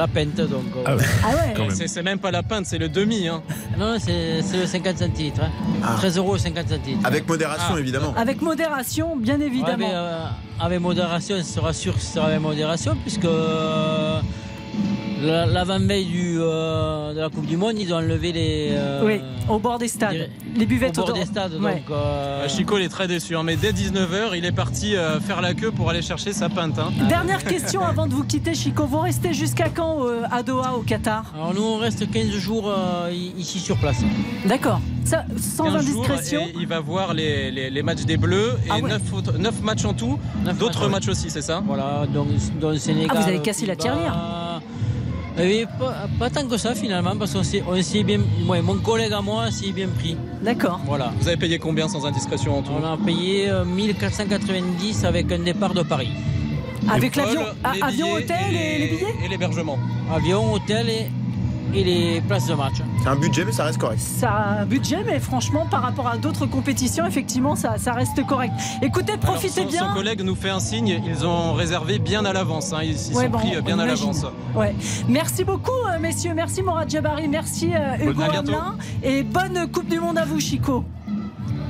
la 0.00 0.08
pinte. 0.08 0.36
Donc, 0.54 0.64
Ah 0.84 0.96
ouais. 0.96 1.04
Ah 1.24 1.28
ouais. 1.60 1.66
C'est 1.70 1.88
c'est 1.88 2.02
même 2.02 2.18
pas 2.18 2.30
la 2.30 2.42
pinte, 2.42 2.66
c'est 2.66 2.78
le 2.78 2.88
demi. 2.88 3.28
Hein. 3.28 3.42
Non, 3.78 3.96
c'est 4.04 4.42
c'est 4.42 4.58
le 4.58 4.66
50 4.66 4.98
centilitres. 4.98 5.42
hein. 5.42 5.50
Ah. 5.84 5.94
13 5.96 6.16
euros 6.18 6.36
et 6.36 6.38
50 6.40 6.68
centilitres. 6.68 7.06
Avec 7.06 7.28
modération, 7.28 7.74
Ah. 7.76 7.80
évidemment. 7.84 8.12
Avec 8.16 8.40
modération, 8.42 9.16
bien 9.16 9.38
Ouais, 9.38 9.46
évidemment. 9.46 9.76
mais, 9.78 9.90
euh, 9.92 10.24
avec 10.58 10.80
modération, 10.80 11.36
ce 11.38 11.42
sera 11.56 11.72
sûr 11.72 11.94
que 11.94 12.00
ce 12.00 12.14
sera 12.14 12.26
avec 12.26 12.40
modération, 12.40 12.96
puisque 13.04 13.24
euh, 13.24 14.20
l'avant-veille 15.22 16.06
du, 16.06 16.36
euh, 16.40 17.12
de 17.14 17.20
la 17.20 17.28
Coupe 17.28 17.46
du 17.46 17.56
Monde, 17.56 17.74
ils 17.78 17.92
ont 17.92 17.96
enlevé 17.98 18.32
les. 18.32 18.68
euh, 18.72 19.02
Oui, 19.04 19.20
au 19.48 19.58
bord 19.58 19.78
des 19.78 19.88
stades. 19.88 20.12
les- 20.14 20.28
Les 20.58 20.66
buvettes 20.66 20.98
au 20.98 21.04
bord 21.04 21.12
des 21.14 21.24
stades. 21.26 21.54
Ouais. 21.54 21.74
Donc, 21.74 21.90
euh, 21.90 22.44
Euh, 22.44 22.48
Chico, 22.48 22.76
il 22.78 22.82
est 22.84 22.88
très 22.88 23.06
déçu. 23.06 23.36
hein, 23.36 23.42
mais 23.44 23.56
dès 23.56 23.72
19h, 23.72 24.34
il 24.34 24.44
est 24.44 24.50
parti 24.52 24.96
euh, 24.96 25.20
faire 25.20 25.40
la 25.40 25.54
queue 25.54 25.70
pour 25.70 25.90
aller 25.90 26.02
chercher 26.02 26.32
sa 26.32 26.48
pinte. 26.48 26.78
hein. 26.78 26.90
Dernière 27.08 27.44
question 27.44 27.82
avant 27.84 28.06
de 28.06 28.14
vous 28.14 28.24
quitter, 28.24 28.54
Chico. 28.54 28.86
Vous 28.86 28.98
restez 29.00 29.32
jusqu'à 29.34 29.68
quand 29.68 30.06
euh, 30.06 30.22
à 30.30 30.42
Doha, 30.42 30.74
au 30.74 30.80
Qatar? 30.80 31.24
Alors 31.34 31.54
nous, 31.54 31.62
on 31.62 31.76
reste 31.78 32.10
15 32.10 32.30
jours 32.30 32.68
euh, 32.74 33.12
ici 33.38 33.58
sur 33.60 33.76
place. 33.76 33.98
D'accord. 34.46 34.80
Ça, 35.04 35.24
Sans 35.38 35.64
15 35.64 35.86
jours, 35.86 36.04
indiscrétion. 36.04 36.42
il 36.58 36.66
va 36.66 36.80
voir 36.80 37.14
les, 37.14 37.50
les- 37.50 37.70
les 37.70 37.82
matchs 37.82 38.04
des 38.04 38.16
Bleus 38.16 38.54
et 38.66 38.70
Ah 38.70 38.78
ouais. 38.78 38.90
9, 39.38 39.62
matchs 39.62 39.84
en 39.84 39.92
tout. 39.94 40.18
D'autres 40.58 40.88
matchs, 40.88 41.06
matchs 41.06 41.08
aussi, 41.08 41.30
c'est 41.30 41.42
ça? 41.42 41.62
Voilà, 41.66 42.06
donc 42.12 42.28
dans 42.60 42.70
le 42.70 42.78
Sénégal. 42.78 43.10
Ah, 43.16 43.20
vous 43.20 43.28
avez 43.28 43.40
cassé 43.40 43.66
la 43.66 43.76
tirelire. 43.76 44.14
Eh 45.42 45.46
oui, 45.46 45.66
pas, 45.78 46.06
pas 46.18 46.28
tant 46.28 46.46
que 46.46 46.56
ça 46.58 46.74
finalement, 46.74 47.16
parce 47.16 47.32
qu'on 47.32 47.42
s'est, 47.42 48.02
bien. 48.02 48.20
ouais, 48.46 48.60
mon 48.60 48.76
collègue 48.76 49.12
à 49.12 49.22
moi 49.22 49.50
s'est 49.50 49.72
bien 49.72 49.88
pris. 49.88 50.16
D'accord. 50.42 50.80
Voilà. 50.84 51.12
Vous 51.18 51.28
avez 51.28 51.36
payé 51.38 51.58
combien 51.58 51.88
sans 51.88 52.04
indiscrétion 52.04 52.58
en 52.58 52.62
tout? 52.62 52.72
On 52.78 52.84
a 52.84 52.98
payé 52.98 53.48
euh, 53.48 53.64
1490 53.64 55.04
avec 55.04 55.32
un 55.32 55.38
départ 55.38 55.72
de 55.72 55.82
Paris. 55.82 56.10
Avec 56.88 57.16
l'avion, 57.16 57.42
avion, 57.64 58.12
hôtel 58.12 58.54
et 58.54 58.78
les 58.78 58.88
billets? 58.88 59.14
Et 59.24 59.28
l'hébergement. 59.28 59.78
Avion, 60.14 60.52
hôtel 60.52 60.88
et, 60.88 61.06
et 61.74 61.84
les 61.84 62.20
places 62.20 62.46
de 62.46 62.54
match. 62.54 62.74
C'est 63.02 63.08
un 63.08 63.16
budget, 63.16 63.44
mais 63.44 63.52
ça 63.52 63.64
reste 63.64 63.78
correct. 63.78 64.00
Ça 64.00 64.30
a 64.30 64.60
un 64.62 64.64
budget, 64.66 65.02
mais 65.06 65.18
franchement, 65.20 65.66
par 65.70 65.82
rapport 65.82 66.08
à 66.08 66.16
d'autres 66.16 66.46
compétitions, 66.46 67.06
effectivement, 67.06 67.56
ça, 67.56 67.78
ça 67.78 67.92
reste 67.92 68.24
correct. 68.26 68.52
Écoutez, 68.82 69.12
Alors, 69.12 69.24
profitez 69.24 69.62
son, 69.62 69.68
bien. 69.68 69.88
son 69.88 69.94
collègue 69.94 70.22
nous 70.22 70.34
fait 70.34 70.50
un 70.50 70.60
signe, 70.60 71.02
ils 71.06 71.26
ont 71.26 71.52
réservé 71.54 71.98
bien 71.98 72.24
à 72.24 72.32
l'avance. 72.32 72.72
hein, 72.72 72.80
Ils 72.82 72.90
Ouais, 73.16 73.24
sont 73.24 73.30
bon, 73.30 73.38
pris 73.38 73.60
bien 73.62 73.78
à 73.78 73.86
l'avance. 73.86 74.24
Ouais. 74.54 74.74
Merci 75.08 75.44
beaucoup, 75.44 75.70
euh, 75.88 75.98
messieurs. 76.00 76.32
Merci, 76.34 76.62
Morad 76.62 76.88
Jabari. 76.90 77.28
Merci, 77.28 77.70
euh, 77.74 78.10
Hugo. 78.10 78.22
Hamelin. 78.22 78.76
Et 79.02 79.22
bonne 79.22 79.68
Coupe 79.72 79.88
du 79.88 79.98
Monde 80.00 80.18
à 80.18 80.24
vous, 80.24 80.40
Chico. 80.40 80.84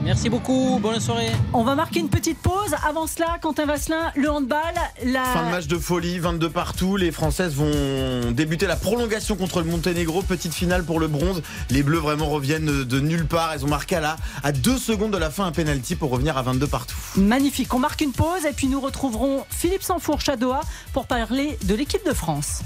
Merci 0.02 0.30
beaucoup, 0.30 0.78
bonne 0.80 0.98
soirée. 0.98 1.30
On 1.52 1.62
va 1.62 1.74
marquer 1.74 2.00
une 2.00 2.08
petite 2.08 2.38
pause. 2.38 2.74
Avant 2.88 3.06
cela, 3.06 3.38
Quentin 3.40 3.66
Vasselin, 3.66 4.10
le 4.16 4.30
handball. 4.30 4.60
La... 5.04 5.24
Fin 5.24 5.46
de 5.46 5.50
match 5.50 5.66
de 5.66 5.76
folie, 5.76 6.18
22 6.18 6.48
partout. 6.48 6.96
Les 6.96 7.12
Françaises 7.12 7.54
vont 7.54 8.30
débuter 8.30 8.66
la 8.66 8.76
prolongation 8.76 9.36
contre 9.36 9.60
le 9.60 9.66
Monténégro. 9.66 10.22
Petite 10.22 10.54
finale 10.54 10.84
pour 10.84 11.00
le 11.00 11.06
bronze. 11.06 11.42
Les 11.68 11.82
Bleus 11.82 11.98
vraiment 11.98 12.30
reviennent 12.30 12.84
de 12.84 13.00
nulle 13.00 13.26
part. 13.26 13.52
Elles 13.52 13.64
ont 13.64 13.68
marqué 13.68 13.96
à 13.96 14.00
la 14.00 14.16
à 14.42 14.52
deux 14.52 14.78
secondes 14.78 15.12
de 15.12 15.18
la 15.18 15.30
fin 15.30 15.44
un 15.44 15.52
penalty 15.52 15.96
pour 15.96 16.10
revenir 16.10 16.38
à 16.38 16.42
22 16.42 16.66
partout. 16.66 16.96
Magnifique. 17.16 17.72
On 17.74 17.78
marque 17.78 18.00
une 18.00 18.12
pause 18.12 18.46
et 18.48 18.52
puis 18.52 18.68
nous 18.68 18.80
retrouverons 18.80 19.44
Philippe 19.50 19.82
Sansfourche 19.82 20.30
à 20.30 20.36
Doha 20.36 20.62
pour 20.94 21.06
parler 21.06 21.58
de 21.64 21.74
l'équipe 21.74 22.06
de 22.06 22.14
France. 22.14 22.62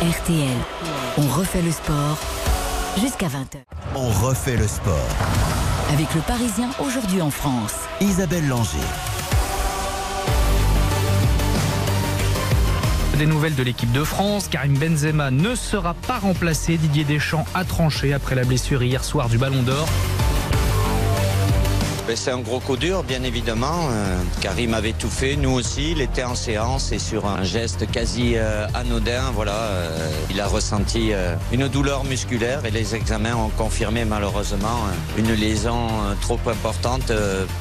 RTL, 0.00 0.48
on 1.18 1.28
refait 1.28 1.62
le 1.62 1.70
sport 1.70 2.18
jusqu'à 3.00 3.26
20h. 3.26 3.62
On 3.94 4.08
refait 4.26 4.56
le 4.56 4.66
sport. 4.66 5.08
Avec 5.92 6.14
le 6.14 6.20
Parisien 6.22 6.70
aujourd'hui 6.78 7.20
en 7.20 7.30
France. 7.30 7.74
Isabelle 8.00 8.48
Langer. 8.48 8.78
Des 13.18 13.26
nouvelles 13.26 13.54
de 13.54 13.62
l'équipe 13.62 13.92
de 13.92 14.04
France, 14.04 14.48
Karim 14.48 14.76
Benzema 14.76 15.30
ne 15.30 15.54
sera 15.54 15.94
pas 15.94 16.18
remplacé. 16.18 16.76
Didier 16.76 17.04
Deschamps 17.04 17.44
a 17.54 17.64
tranché 17.64 18.12
après 18.12 18.34
la 18.34 18.44
blessure 18.44 18.82
hier 18.82 19.04
soir 19.04 19.28
du 19.28 19.38
Ballon 19.38 19.62
d'Or. 19.62 19.86
Ben, 22.12 22.16
C'est 22.16 22.30
un 22.30 22.40
gros 22.40 22.60
coup 22.60 22.76
dur, 22.76 23.04
bien 23.04 23.22
évidemment. 23.22 23.88
Euh, 23.90 24.20
Karim 24.42 24.74
avait 24.74 24.92
tout 24.92 25.08
fait, 25.08 25.34
nous 25.34 25.52
aussi. 25.52 25.92
Il 25.92 26.02
était 26.02 26.24
en 26.24 26.34
séance 26.34 26.92
et 26.92 26.98
sur 26.98 27.24
un 27.24 27.42
geste 27.42 27.90
quasi 27.90 28.34
euh, 28.36 28.66
anodin, 28.74 29.30
voilà, 29.32 29.54
euh, 29.54 30.10
il 30.28 30.38
a 30.38 30.46
ressenti 30.46 31.12
une 31.52 31.68
douleur 31.68 32.04
musculaire 32.04 32.66
et 32.66 32.70
les 32.70 32.94
examens 32.94 33.34
ont 33.34 33.48
confirmé 33.48 34.04
malheureusement 34.04 34.88
une 35.16 35.32
lésion 35.32 35.88
trop 36.20 36.38
importante 36.46 37.10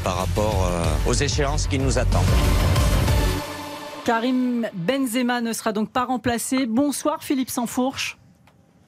par 0.03 0.17
rapport 0.17 0.69
aux 1.07 1.13
échéances 1.13 1.67
qui 1.67 1.79
nous 1.79 1.97
attendent. 1.97 2.25
Karim 4.03 4.67
Benzema 4.73 5.39
ne 5.39 5.53
sera 5.53 5.71
donc 5.71 5.91
pas 5.91 6.03
remplacé. 6.03 6.65
Bonsoir 6.65 7.23
Philippe 7.23 7.49
Sansfourche. 7.49 8.17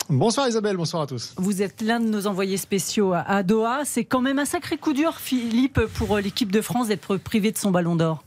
Bonsoir 0.10 0.48
Isabelle, 0.48 0.76
bonsoir 0.78 1.04
à 1.04 1.08
tous. 1.08 1.34
Vous 1.38 1.62
êtes 1.62 1.82
l'un 1.82 2.00
de 2.00 2.06
nos 2.08 2.28
envoyés 2.28 2.58
spéciaux 2.58 3.14
à- 3.14 3.42
Doha. 3.44 3.82
C'est 3.86 4.04
quand 4.06 4.22
même 4.22 4.38
un 4.40 4.46
sacré 4.46 4.78
coup 4.78 4.94
dur, 4.94 5.18
Philippe, 5.18 5.80
pour 5.96 6.18
euh, 6.18 6.22
l'équipe 6.22 6.52
de 6.52 6.62
France 6.62 6.88
d'être 6.90 7.18
privé 7.18 7.52
de 7.52 7.58
son 7.58 7.72
ballon 7.72 7.96
d'or. 7.96 8.24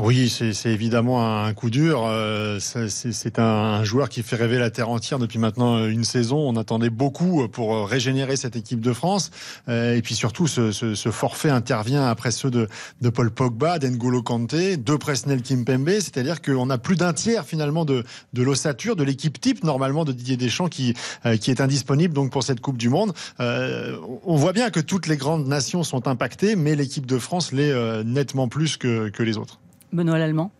Oui, 0.00 0.30
c'est 0.30 0.70
évidemment 0.72 1.44
un 1.44 1.52
coup 1.52 1.68
dur. 1.68 2.04
Euh, 2.06 2.58
c'est- 2.60 3.38
un, 3.38 3.84
joueur 3.84 4.08
qui 4.08 4.22
fait 4.22 4.36
rêver 4.36 4.58
la 4.58 4.70
terre 4.70 4.88
entière 4.88 5.18
depuis 5.18 5.38
maintenant 5.38 5.76
euh, 5.76 5.88
une 5.88 6.04
saison. 6.04 6.38
On 6.38 6.56
attendait 6.56 6.88
beaucoup 6.88 7.46
pour 7.48 7.74
euh, 7.74 7.84
régénérer 7.84 8.36
cette 8.36 8.56
équipe 8.56 8.80
de 8.80 8.92
France. 8.94 9.30
Et 9.68 10.00
puis 10.02 10.14
surtout, 10.14 10.46
ce, 10.46 10.72
ce- 10.72 10.94
ce 10.94 11.10
forfait 11.10 11.50
intervient 11.50 12.06
après 12.08 12.30
ceux 12.30 12.50
de, 12.50 12.68
de 13.02 13.10
Paul 13.10 13.30
Pogba, 13.30 13.78
d'Engolo 13.78 14.22
Kanté, 14.22 14.78
de 14.78 14.96
Presnel 14.96 15.42
Kimpembe. 15.42 15.90
C'est-à-dire 15.90 16.40
qu'on 16.40 16.70
a 16.70 16.78
plus 16.78 16.96
d'un 16.96 17.12
tiers 17.12 17.44
finalement 17.44 17.84
de, 17.84 18.02
de 18.32 18.42
l'ossature, 18.42 18.96
de 18.96 19.04
l'équipe 19.04 19.38
type 19.40 19.62
normalement 19.62 20.06
de 20.06 20.12
Didier 20.12 20.38
Deschamps 20.38 20.68
qui, 20.68 20.94
qui 21.40 21.50
est 21.50 21.60
indisponible 21.60 22.14
donc 22.14 22.32
pour 22.32 22.42
cette 22.44 22.60
Coupe 22.60 22.78
du 22.78 22.88
Monde. 22.88 23.12
On 23.38 24.36
voit 24.36 24.52
bien 24.54 24.70
que 24.70 24.80
toutes 24.80 25.06
les 25.06 25.16
grandes 25.18 25.46
nations 25.46 25.82
sont 25.82 26.08
impactées, 26.08 26.56
mais 26.56 26.74
l'équipe 26.76 27.04
de 27.06 27.18
France 27.18 27.52
l'est 27.52 27.72
nettement 28.04 28.48
plus 28.48 28.76
que, 28.78 29.10
que 29.10 29.22
les 29.22 29.36
autres. 29.36 29.58
Benoît 29.92 30.18
Lallemand. 30.18 30.52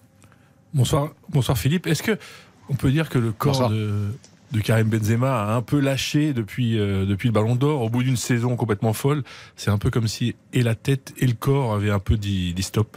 Bonsoir, 0.75 1.11
bonsoir 1.29 1.59
Philippe. 1.59 1.87
Est-ce 1.87 2.03
que 2.03 2.19
on 2.69 2.75
peut 2.75 2.91
dire 2.91 3.09
que 3.09 3.19
le 3.19 3.33
corps 3.33 3.53
Bonsoir. 3.53 3.71
de, 3.71 4.13
de 4.53 4.61
Karim 4.61 4.89
Benzema 4.89 5.45
a 5.45 5.55
un 5.55 5.63
peu 5.63 5.81
lâché 5.81 6.33
depuis, 6.33 6.79
euh, 6.79 7.05
depuis 7.05 7.29
le 7.29 7.33
Ballon 7.33 7.57
d'Or? 7.57 7.83
Au 7.83 7.91
bout 7.91 8.03
d'une 8.03 8.17
saison 8.17 8.57
complètement 8.57 8.93
folle 8.93 9.23
C'est 9.57 9.71
un 9.71 9.79
peu 9.79 9.91
comme 9.91 10.09
si 10.09 10.35
et 10.53 10.63
la 10.63 10.75
tête 10.75 11.13
et 11.19 11.27
le 11.27 11.35
corps 11.35 11.75
avaient 11.75 11.91
un 11.91 11.99
peu 11.99 12.17
dit, 12.17 12.55
dit 12.55 12.63
stop. 12.63 12.97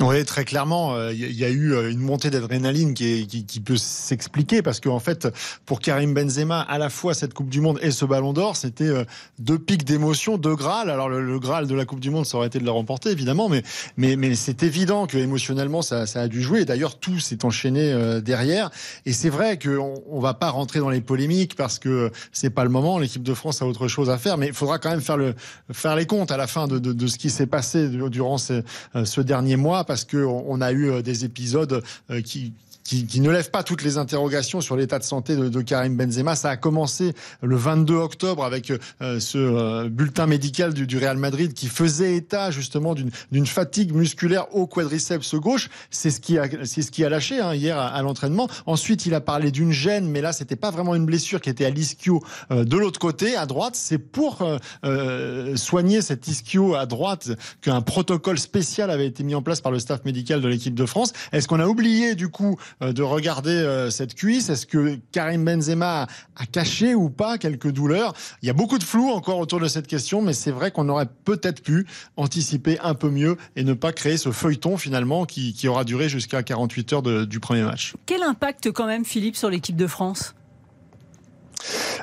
Oui, 0.00 0.24
très 0.24 0.46
clairement, 0.46 0.94
euh, 0.94 1.12
il 1.12 1.20
y, 1.20 1.24
a- 1.24 1.28
il 1.28 1.36
y 1.38 1.44
a 1.44 1.50
eu 1.50 1.74
euh, 1.74 1.90
une 1.90 1.98
montée 2.00 2.30
d'adrénaline 2.30 2.94
qui, 2.94 3.60
peut 3.64 3.76
s'expliquer 3.76 4.62
parce 4.62 4.80
qu'en 4.80 4.98
fait, 4.98 5.28
pour 5.66 5.80
Karim 5.80 6.14
Benzema, 6.14 6.62
à 6.62 6.78
la 6.78 6.88
fois 6.88 7.12
cette 7.12 7.34
Coupe 7.34 7.50
du 7.50 7.60
Monde 7.60 7.78
et 7.82 7.90
ce 7.90 8.06
Ballon 8.06 8.32
d'Or, 8.32 8.56
c'était 8.56 8.88
euh, 8.88 9.04
deux 9.38 9.58
pics 9.58 9.84
d'émotion, 9.84 10.38
deux 10.38 10.56
Graal. 10.56 10.88
Alors 10.88 11.10
le, 11.10 11.20
le 11.20 11.38
Graal 11.38 11.66
de 11.66 11.74
la 11.74 11.84
Coupe 11.84 12.00
du 12.00 12.08
Monde, 12.10 12.24
ça 12.24 12.38
aurait 12.38 12.46
été 12.46 12.58
de 12.58 12.64
le 12.64 12.70
remporter 12.70 13.10
évidemment, 13.10 13.50
mais 13.50 14.34
c'est 14.34 14.62
évident 14.62 15.06
que 15.06 15.18
émotionnellement 15.18 15.82
ça, 15.82 16.04
a 16.14 16.28
dû 16.28 16.40
jouer. 16.40 16.64
D'ailleurs, 16.64 16.98
tout 16.98 17.20
s'est 17.20 17.44
enchaîné 17.44 17.92
euh, 17.92 18.22
derrière. 18.22 18.70
Et 19.04 19.12
c'est 19.12 19.28
vrai 19.28 19.58
qu'on 19.58 20.02
on 20.10 20.20
va 20.20 20.32
pas 20.32 20.48
rentrer 20.48 20.78
dans 20.80 20.90
les 20.90 21.02
polémiques 21.02 21.54
parce 21.54 21.78
que 21.78 22.10
c'est 22.32 22.50
pas 22.50 22.64
le 22.64 22.70
moment. 22.70 22.98
L'équipe 22.98 23.22
de 23.22 23.34
France 23.34 23.60
a 23.60 23.66
autre 23.66 23.88
chose 23.88 24.08
à 24.08 24.16
faire, 24.16 24.38
mais 24.38 24.46
il 24.46 24.54
faudra 24.54 24.78
quand 24.78 24.90
même 24.90 25.02
faire 25.02 25.18
le 25.18 25.34
faire 25.70 25.96
les 25.96 26.06
comptes 26.06 26.30
à 26.30 26.38
la 26.38 26.46
fin 26.46 26.66
de, 26.66 27.06
ce 27.06 27.18
qui 27.18 27.28
s'est 27.28 27.46
passé 27.46 27.88
durant 27.88 28.36
euh, 28.50 29.04
ce 29.04 29.20
dernier 29.20 29.56
mois 29.56 29.81
parce 29.84 30.04
que 30.04 30.18
on 30.24 30.44
on 30.48 30.60
a 30.60 30.72
eu 30.72 30.90
euh, 30.90 31.02
des 31.02 31.24
épisodes 31.24 31.82
euh, 32.10 32.20
qui 32.20 32.52
qui, 32.92 33.06
qui 33.06 33.20
ne 33.20 33.30
lèvent 33.30 33.50
pas 33.50 33.62
toutes 33.62 33.82
les 33.82 33.96
interrogations 33.96 34.60
sur 34.60 34.76
l'état 34.76 34.98
de 34.98 35.04
santé 35.04 35.34
de, 35.34 35.48
de 35.48 35.60
Karim 35.62 35.96
Benzema. 35.96 36.36
Ça 36.36 36.50
a 36.50 36.56
commencé 36.56 37.14
le 37.40 37.56
22 37.56 37.94
octobre 37.94 38.44
avec 38.44 38.70
euh, 38.70 39.18
ce 39.18 39.38
euh, 39.38 39.88
bulletin 39.88 40.26
médical 40.26 40.74
du, 40.74 40.86
du 40.86 40.98
Real 40.98 41.16
Madrid 41.16 41.54
qui 41.54 41.68
faisait 41.68 42.16
état 42.16 42.50
justement 42.50 42.94
d'une 42.94 43.46
fatigue 43.46 43.94
musculaire 43.94 44.54
au 44.54 44.66
quadriceps 44.66 45.34
gauche. 45.36 45.70
C'est 45.90 46.10
ce 46.10 46.20
qui 46.20 46.38
a, 46.38 46.44
ce 46.64 46.90
qui 46.90 47.04
a 47.04 47.08
lâché 47.08 47.40
hein, 47.40 47.54
hier 47.54 47.78
à, 47.78 48.00
l'entraînement. 48.02 48.48
Ensuite, 48.66 49.06
il 49.06 49.14
a 49.14 49.20
parlé 49.20 49.50
d'une 49.50 49.72
gêne, 49.72 50.08
mais 50.08 50.20
là, 50.20 50.32
c'était 50.32 50.56
pas 50.56 50.70
vraiment 50.70 50.94
une 50.94 51.06
blessure 51.06 51.40
qui 51.40 51.50
était 51.50 51.64
à 51.64 51.70
l'ischio 51.70 52.22
euh, 52.50 52.64
de 52.64 52.76
l'autre 52.76 52.98
côté, 52.98 53.36
à 53.36 53.46
droite. 53.46 53.74
C'est 53.76 53.98
pour 53.98 54.42
euh, 54.42 54.58
euh, 54.84 55.56
soigner 55.56 56.02
cet 56.02 56.28
ischio 56.28 56.74
à 56.74 56.86
droite 56.86 57.30
qu'un 57.60 57.80
protocole 57.80 58.38
spécial 58.38 58.90
avait 58.90 59.06
été 59.06 59.22
mis 59.22 59.34
en 59.34 59.42
place 59.42 59.60
par 59.60 59.72
le 59.72 59.78
staff 59.78 60.04
médical 60.04 60.40
de 60.40 60.48
l'équipe 60.48 60.74
de 60.74 60.86
France. 60.86 61.12
Est-ce 61.32 61.48
qu'on 61.48 61.60
a 61.60 61.66
oublié 61.66 62.14
du 62.14 62.28
coup 62.28 62.58
de 62.90 63.02
regarder 63.02 63.50
euh, 63.50 63.90
cette 63.90 64.14
cuisse. 64.14 64.48
Est-ce 64.48 64.66
que 64.66 64.98
Karim 65.12 65.44
Benzema 65.44 66.08
a, 66.36 66.46
caché 66.46 66.94
ou 66.94 67.10
pas 67.10 67.38
quelques 67.38 67.70
douleurs? 67.70 68.14
Il 68.42 68.46
y 68.46 68.50
a 68.50 68.54
beaucoup 68.54 68.78
de 68.78 68.82
flou 68.82 69.10
encore 69.10 69.38
autour 69.38 69.60
de 69.60 69.68
cette 69.68 69.86
question, 69.86 70.22
mais 70.22 70.32
c'est 70.32 70.50
vrai 70.50 70.70
qu'on 70.70 70.88
aurait 70.88 71.08
peut-être 71.24 71.62
pu 71.62 71.86
anticiper 72.16 72.78
un 72.80 72.94
peu 72.94 73.10
mieux 73.10 73.36
et 73.54 73.62
ne 73.62 73.74
pas 73.74 73.92
créer 73.92 74.16
ce 74.16 74.32
feuilleton 74.32 74.76
finalement 74.76 75.26
qui, 75.26 75.52
qui 75.52 75.68
aura 75.68 75.84
duré 75.84 76.08
jusqu'à 76.08 76.42
48 76.42 76.92
heures 76.92 77.02
du 77.02 77.38
premier 77.38 77.62
match. 77.62 77.94
Quel 78.06 78.22
impact 78.22 78.72
quand 78.72 78.86
même, 78.86 79.04
Philippe, 79.04 79.36
sur 79.36 79.50
l'équipe 79.50 79.76
de 79.76 79.86
France? 79.86 80.34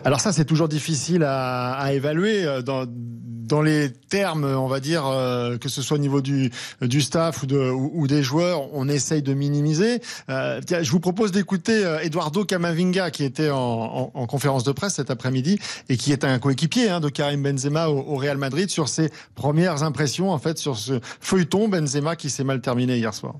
Alors 0.05 0.19
ça, 0.19 0.31
c'est 0.31 0.45
toujours 0.45 0.67
difficile 0.67 1.23
à, 1.23 1.93
évaluer 1.93 2.45
euh, 2.45 2.61
dans, 2.61 2.85
dans 2.87 3.61
les 3.61 3.91
termes, 3.91 4.45
on 4.45 4.67
va 4.67 4.79
dire, 4.79 5.05
euh, 5.05 5.57
que 5.57 5.69
ce 5.69 5.81
soit 5.81 5.97
au 5.97 5.99
niveau 5.99 6.21
du, 6.21 6.51
du 6.81 7.01
staff 7.01 7.43
ou, 7.43 7.45
de, 7.45 7.57
ou, 7.57 7.91
ou 7.93 8.07
des 8.07 8.23
joueurs, 8.23 8.73
on 8.73 8.87
essaye 8.87 9.21
de 9.21 9.33
minimiser. 9.33 10.01
Euh, 10.29 10.61
je 10.69 10.91
vous 10.91 10.99
propose 10.99 11.31
d'écouter 11.31 11.83
Eduardo 12.03 12.45
Camavinga, 12.45 13.11
qui 13.11 13.23
était 13.23 13.49
en 13.51 14.27
conférence 14.27 14.63
de 14.63 14.71
presse 14.71 14.95
cet 14.95 15.11
après-midi 15.11 15.59
et 15.89 15.97
qui 15.97 16.11
est 16.11 16.23
un 16.23 16.39
coéquipier 16.39 16.89
hein, 16.89 16.99
de 16.99 17.09
Karim 17.09 17.43
Benzema 17.43 17.89
au, 17.89 17.99
au 17.99 18.15
Real 18.15 18.37
Madrid 18.37 18.69
sur 18.69 18.87
ses 18.87 19.09
premières 19.35 19.83
impressions, 19.83 20.31
en 20.31 20.39
fait, 20.39 20.57
sur 20.57 20.77
ce 20.77 20.99
feuilleton 21.19 21.67
Benzema 21.67 22.15
qui 22.15 22.29
s'est 22.29 22.43
mal 22.43 22.61
terminé 22.61 22.97
hier 22.97 23.13
soir. 23.13 23.35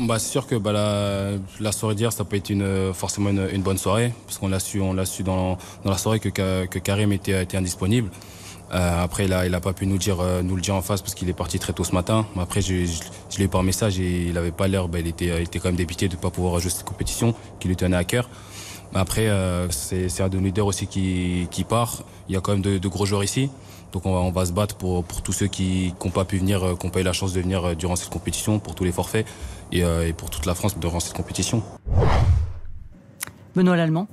Bah, 0.00 0.18
C'est 0.18 0.30
sûr 0.30 0.46
que 0.46 0.54
bah, 0.54 0.72
la, 0.72 1.30
la, 1.60 1.72
soirée 1.72 1.94
d'hier, 1.94 2.12
ça 2.12 2.24
peut 2.24 2.36
être 2.36 2.50
une, 2.50 2.92
forcément 2.94 3.30
une, 3.30 3.48
une, 3.52 3.62
bonne 3.62 3.78
soirée, 3.78 4.12
parce 4.26 4.38
qu'on 4.38 4.48
l'a 4.48 4.60
su, 4.60 4.80
on 4.80 4.92
l'a 4.92 5.06
su 5.06 5.22
dans, 5.22 5.58
dans, 5.84 5.90
la 5.90 5.98
soirée 5.98 6.20
que, 6.20 6.28
que 6.28 6.78
Karim 6.78 7.12
était, 7.12 7.42
était 7.42 7.56
indisponible. 7.56 8.10
Euh, 8.72 9.04
après, 9.04 9.30
a, 9.32 9.46
il 9.46 9.54
a 9.54 9.60
pas 9.60 9.72
pu 9.72 9.86
nous 9.86 9.98
dire, 9.98 10.20
euh, 10.20 10.42
nous 10.42 10.54
le 10.54 10.60
dire 10.60 10.74
en 10.74 10.82
face 10.82 11.00
parce 11.00 11.14
qu'il 11.14 11.28
est 11.28 11.34
parti 11.34 11.58
très 11.58 11.72
tôt 11.72 11.84
ce 11.84 11.92
matin. 11.92 12.26
Après, 12.38 12.60
je, 12.60 12.84
je, 12.84 13.02
je 13.30 13.38
l'ai 13.38 13.44
eu 13.44 13.48
par 13.48 13.62
message 13.62 13.98
et 13.98 14.26
il 14.28 14.36
avait 14.36 14.50
pas 14.50 14.68
l'air, 14.68 14.88
bah, 14.88 14.98
il 15.00 15.06
était, 15.06 15.26
il 15.26 15.42
était 15.42 15.58
quand 15.58 15.68
même 15.68 15.76
dépité 15.76 16.08
de 16.08 16.16
pas 16.16 16.30
pouvoir 16.30 16.60
jouer 16.60 16.70
cette 16.70 16.84
compétition 16.84 17.34
qui 17.60 17.68
lui 17.68 17.76
tenait 17.76 17.96
à 17.96 18.04
cœur. 18.04 18.28
Mais 18.92 19.00
après, 19.00 19.28
euh, 19.28 19.68
c'est 19.70 20.20
un 20.20 20.28
de 20.28 20.38
leader 20.38 20.66
aussi 20.66 20.86
qui, 20.86 21.46
qui 21.50 21.64
part. 21.64 22.02
Il 22.28 22.34
y 22.34 22.38
a 22.38 22.40
quand 22.40 22.52
même 22.52 22.62
de, 22.62 22.78
de 22.78 22.88
gros 22.88 23.06
joueurs 23.06 23.24
ici. 23.24 23.50
Donc 23.92 24.06
on 24.06 24.12
va, 24.12 24.18
on 24.20 24.30
va 24.30 24.44
se 24.44 24.52
battre 24.52 24.76
pour, 24.76 25.04
pour 25.04 25.22
tous 25.22 25.32
ceux 25.32 25.46
qui 25.46 25.94
n'ont 26.04 26.10
pas 26.10 26.24
pu 26.24 26.38
venir, 26.38 26.62
euh, 26.62 26.74
qui 26.76 26.86
n'ont 26.86 26.92
pas 26.92 27.00
eu 27.00 27.04
la 27.04 27.12
chance 27.12 27.32
de 27.32 27.40
venir 27.40 27.64
euh, 27.64 27.74
durant 27.74 27.96
cette 27.96 28.10
compétition, 28.10 28.58
pour 28.58 28.74
tous 28.74 28.84
les 28.84 28.92
forfaits 28.92 29.26
et, 29.72 29.84
euh, 29.84 30.06
et 30.06 30.12
pour 30.12 30.30
toute 30.30 30.46
la 30.46 30.54
France 30.54 30.78
durant 30.78 31.00
cette 31.00 31.14
compétition. 31.14 31.62
Benoît 33.54 33.76
Lallemand 33.76 34.08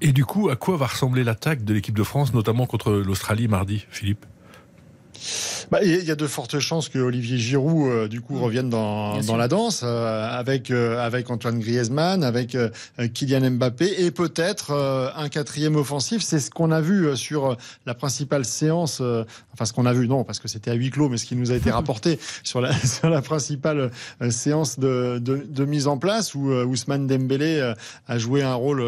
et 0.00 0.12
du 0.12 0.26
coup, 0.26 0.50
à 0.50 0.56
quoi 0.56 0.76
va 0.76 0.86
ressembler 0.86 1.24
l'attaque 1.24 1.64
de 1.64 1.72
l'équipe 1.72 1.96
de 1.96 2.02
France, 2.02 2.34
notamment 2.34 2.66
contre 2.66 2.92
l'Australie 2.92 3.48
mardi, 3.48 3.86
Philippe? 3.88 4.26
Bah, 5.70 5.80
il 5.82 6.04
y 6.04 6.10
a 6.10 6.16
de 6.16 6.26
fortes 6.26 6.58
chances 6.58 6.88
que 6.88 6.98
Olivier 6.98 7.38
Giroud 7.38 7.88
euh, 7.88 8.08
du 8.08 8.20
coup 8.20 8.36
mmh. 8.36 8.42
revienne 8.42 8.70
dans, 8.70 9.20
dans 9.20 9.36
la 9.36 9.48
danse 9.48 9.82
euh, 9.84 10.28
avec 10.38 10.70
euh, 10.70 11.04
avec 11.04 11.30
Antoine 11.30 11.58
Griezmann, 11.58 12.22
avec 12.24 12.54
euh, 12.54 12.68
Kylian 13.12 13.50
Mbappé 13.52 14.04
et 14.04 14.10
peut-être 14.10 14.70
euh, 14.70 15.08
un 15.16 15.28
quatrième 15.28 15.76
offensif. 15.76 16.22
C'est 16.22 16.40
ce 16.40 16.50
qu'on 16.50 16.70
a 16.70 16.80
vu 16.80 17.16
sur 17.16 17.56
la 17.86 17.94
principale 17.94 18.44
séance. 18.44 19.00
enfin, 19.52 19.64
ce 19.64 19.72
qu'on 19.72 19.86
a 19.86 19.92
vu, 19.92 20.08
non, 20.08 20.24
parce 20.24 20.38
que 20.38 20.48
c'était 20.48 20.70
à 20.70 20.74
huis 20.74 20.90
clos, 20.90 21.08
mais 21.08 21.16
ce 21.16 21.26
qui 21.26 21.36
nous 21.36 21.52
a 21.52 21.54
été 21.54 21.70
rapporté 21.80 22.18
sur 22.42 22.60
la 22.60 22.72
sur 22.86 23.08
la 23.08 23.22
principale 23.22 23.90
séance 24.30 24.78
de, 24.78 25.18
de, 25.18 25.46
de, 25.48 25.64
mise 25.64 25.86
en 25.86 25.98
place 25.98 26.34
où 26.34 26.50
Ousmane 26.52 27.06
Dembélé 27.06 27.74
a 28.06 28.18
joué 28.18 28.42
un 28.42 28.54
rôle 28.54 28.82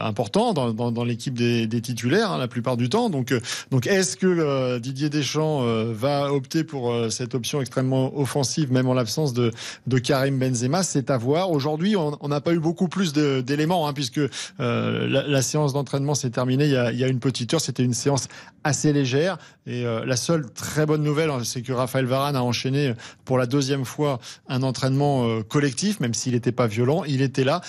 important 0.00 0.52
dans, 0.52 0.72
dans, 0.72 0.90
dans 0.90 1.04
l'équipe 1.04 1.34
des, 1.34 1.66
des, 1.66 1.80
titulaires 1.80 2.32
hein, 2.32 2.38
la 2.38 2.48
plupart 2.48 2.76
du 2.76 2.88
temps. 2.88 3.10
Donc 3.10 3.32
donc 3.70 3.86
est-ce 3.86 4.16
que 4.16 4.78
Didier 4.78 5.08
Deschamps 5.08 5.64
va 5.94 6.32
opter 6.32 6.64
pour 6.64 6.92
euh, 6.92 7.10
cette 7.10 7.34
option 7.34 7.60
extrêmement 7.60 8.18
offensive, 8.18 8.72
même 8.72 8.88
en 8.88 8.94
l'absence 8.94 9.32
de, 9.32 9.52
de 9.86 9.98
Karim 9.98 10.38
Benzema, 10.38 10.82
c'est 10.82 11.10
à 11.10 11.16
voir. 11.16 11.50
Aujourd'hui, 11.50 11.96
on 11.96 12.28
n'a 12.28 12.40
pas 12.40 12.52
eu 12.52 12.58
beaucoup 12.58 12.88
plus 12.88 13.12
d'éléments, 13.12 13.88
hein, 13.88 13.92
puisque 13.92 14.20
euh, 14.60 15.24
la, 15.26 15.42
séance 15.42 15.72
d'entraînement 15.72 16.14
s'est 16.14 16.30
terminée 16.30 16.64
il 16.64 16.72
y, 16.72 16.76
a, 16.76 16.92
il 16.92 16.98
y, 16.98 17.04
a, 17.04 17.08
une 17.08 17.20
petite 17.20 17.52
heure. 17.54 17.60
C'était 17.60 17.84
une 17.84 17.94
séance 17.94 18.28
assez 18.64 18.92
légère. 18.92 19.38
Et 19.66 19.84
euh, 19.84 20.04
la 20.04 20.16
seule 20.16 20.50
très 20.50 20.86
bonne 20.86 21.02
nouvelle, 21.02 21.30
hein, 21.30 21.40
c'est 21.44 21.62
que 21.62 21.72
Raphaël 21.72 22.06
Varane 22.06 22.36
a 22.36 22.42
enchaîné 22.42 22.94
pour 23.24 23.38
la 23.38 23.46
deuxième 23.46 23.84
fois 23.84 24.18
un 24.48 24.62
entraînement 24.62 25.26
euh, 25.26 25.42
collectif, 25.42 26.00
même 26.00 26.14
s'il 26.14 26.32
n'était 26.32 26.52
pas 26.52 26.66
violent. 26.66 27.04
Il 27.04 27.22
était 27.22 27.44
là. 27.44 27.60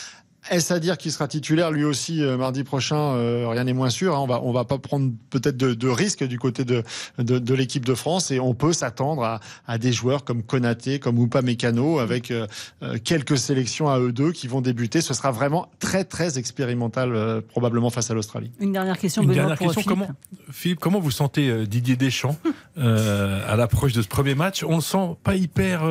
Est-ce 0.49 0.73
à 0.73 0.79
dire 0.79 0.97
qu'il 0.97 1.11
sera 1.11 1.27
titulaire 1.27 1.71
lui 1.71 1.83
aussi 1.83 2.23
euh, 2.23 2.37
mardi 2.37 2.63
prochain 2.63 2.97
euh, 2.97 3.47
Rien 3.47 3.63
n'est 3.63 3.73
moins 3.73 3.89
sûr. 3.89 4.15
Hein. 4.15 4.19
On 4.19 4.27
va 4.27 4.41
on 4.43 4.51
va 4.51 4.65
pas 4.65 4.77
prendre 4.77 5.11
peut-être 5.29 5.57
de, 5.57 5.73
de 5.73 5.87
risques 5.87 6.23
du 6.23 6.39
côté 6.39 6.65
de 6.65 6.83
de, 7.17 7.39
de 7.39 7.53
l'équipe 7.53 7.85
de 7.85 7.93
France 7.93 8.31
et 8.31 8.39
on 8.39 8.53
peut 8.53 8.73
s'attendre 8.73 9.23
à, 9.23 9.39
à, 9.67 9.77
des 9.77 9.91
joueurs 9.91 10.23
comme 10.23 10.43
Konaté, 10.43 10.99
comme 10.99 11.19
Oupa 11.19 11.41
Mécano, 11.41 11.99
avec 11.99 12.31
euh, 12.31 12.47
quelques 13.03 13.37
sélections 13.37 13.89
à 13.89 13.99
eux 13.99 14.11
deux 14.11 14.31
qui 14.31 14.47
vont 14.47 14.61
débuter. 14.61 15.01
Ce 15.01 15.13
sera 15.13 15.31
vraiment 15.31 15.69
très 15.79 16.03
très 16.03 16.37
expérimental 16.39 17.15
euh, 17.15 17.41
probablement 17.41 17.89
face 17.89 18.09
à 18.09 18.13
l'Australie. 18.13 18.51
Une 18.59 18.73
dernière 18.73 18.97
question. 18.97 19.21
Une 19.21 19.29
Benoît, 19.29 19.41
dernière 19.41 19.59
question. 19.59 19.81
Philippe. 19.81 19.89
Comment 19.89 20.07
Philippe, 20.51 20.79
comment 20.79 20.99
vous 20.99 21.11
sentez 21.11 21.67
Didier 21.67 21.95
Deschamps? 21.95 22.37
À 22.79 23.55
l'approche 23.55 23.93
de 23.93 24.01
ce 24.01 24.07
premier 24.07 24.36
match 24.36 24.63
On 24.63 24.75
le 24.75 24.81
sent 24.81 25.17
pas 25.24 25.36
hyper 25.36 25.81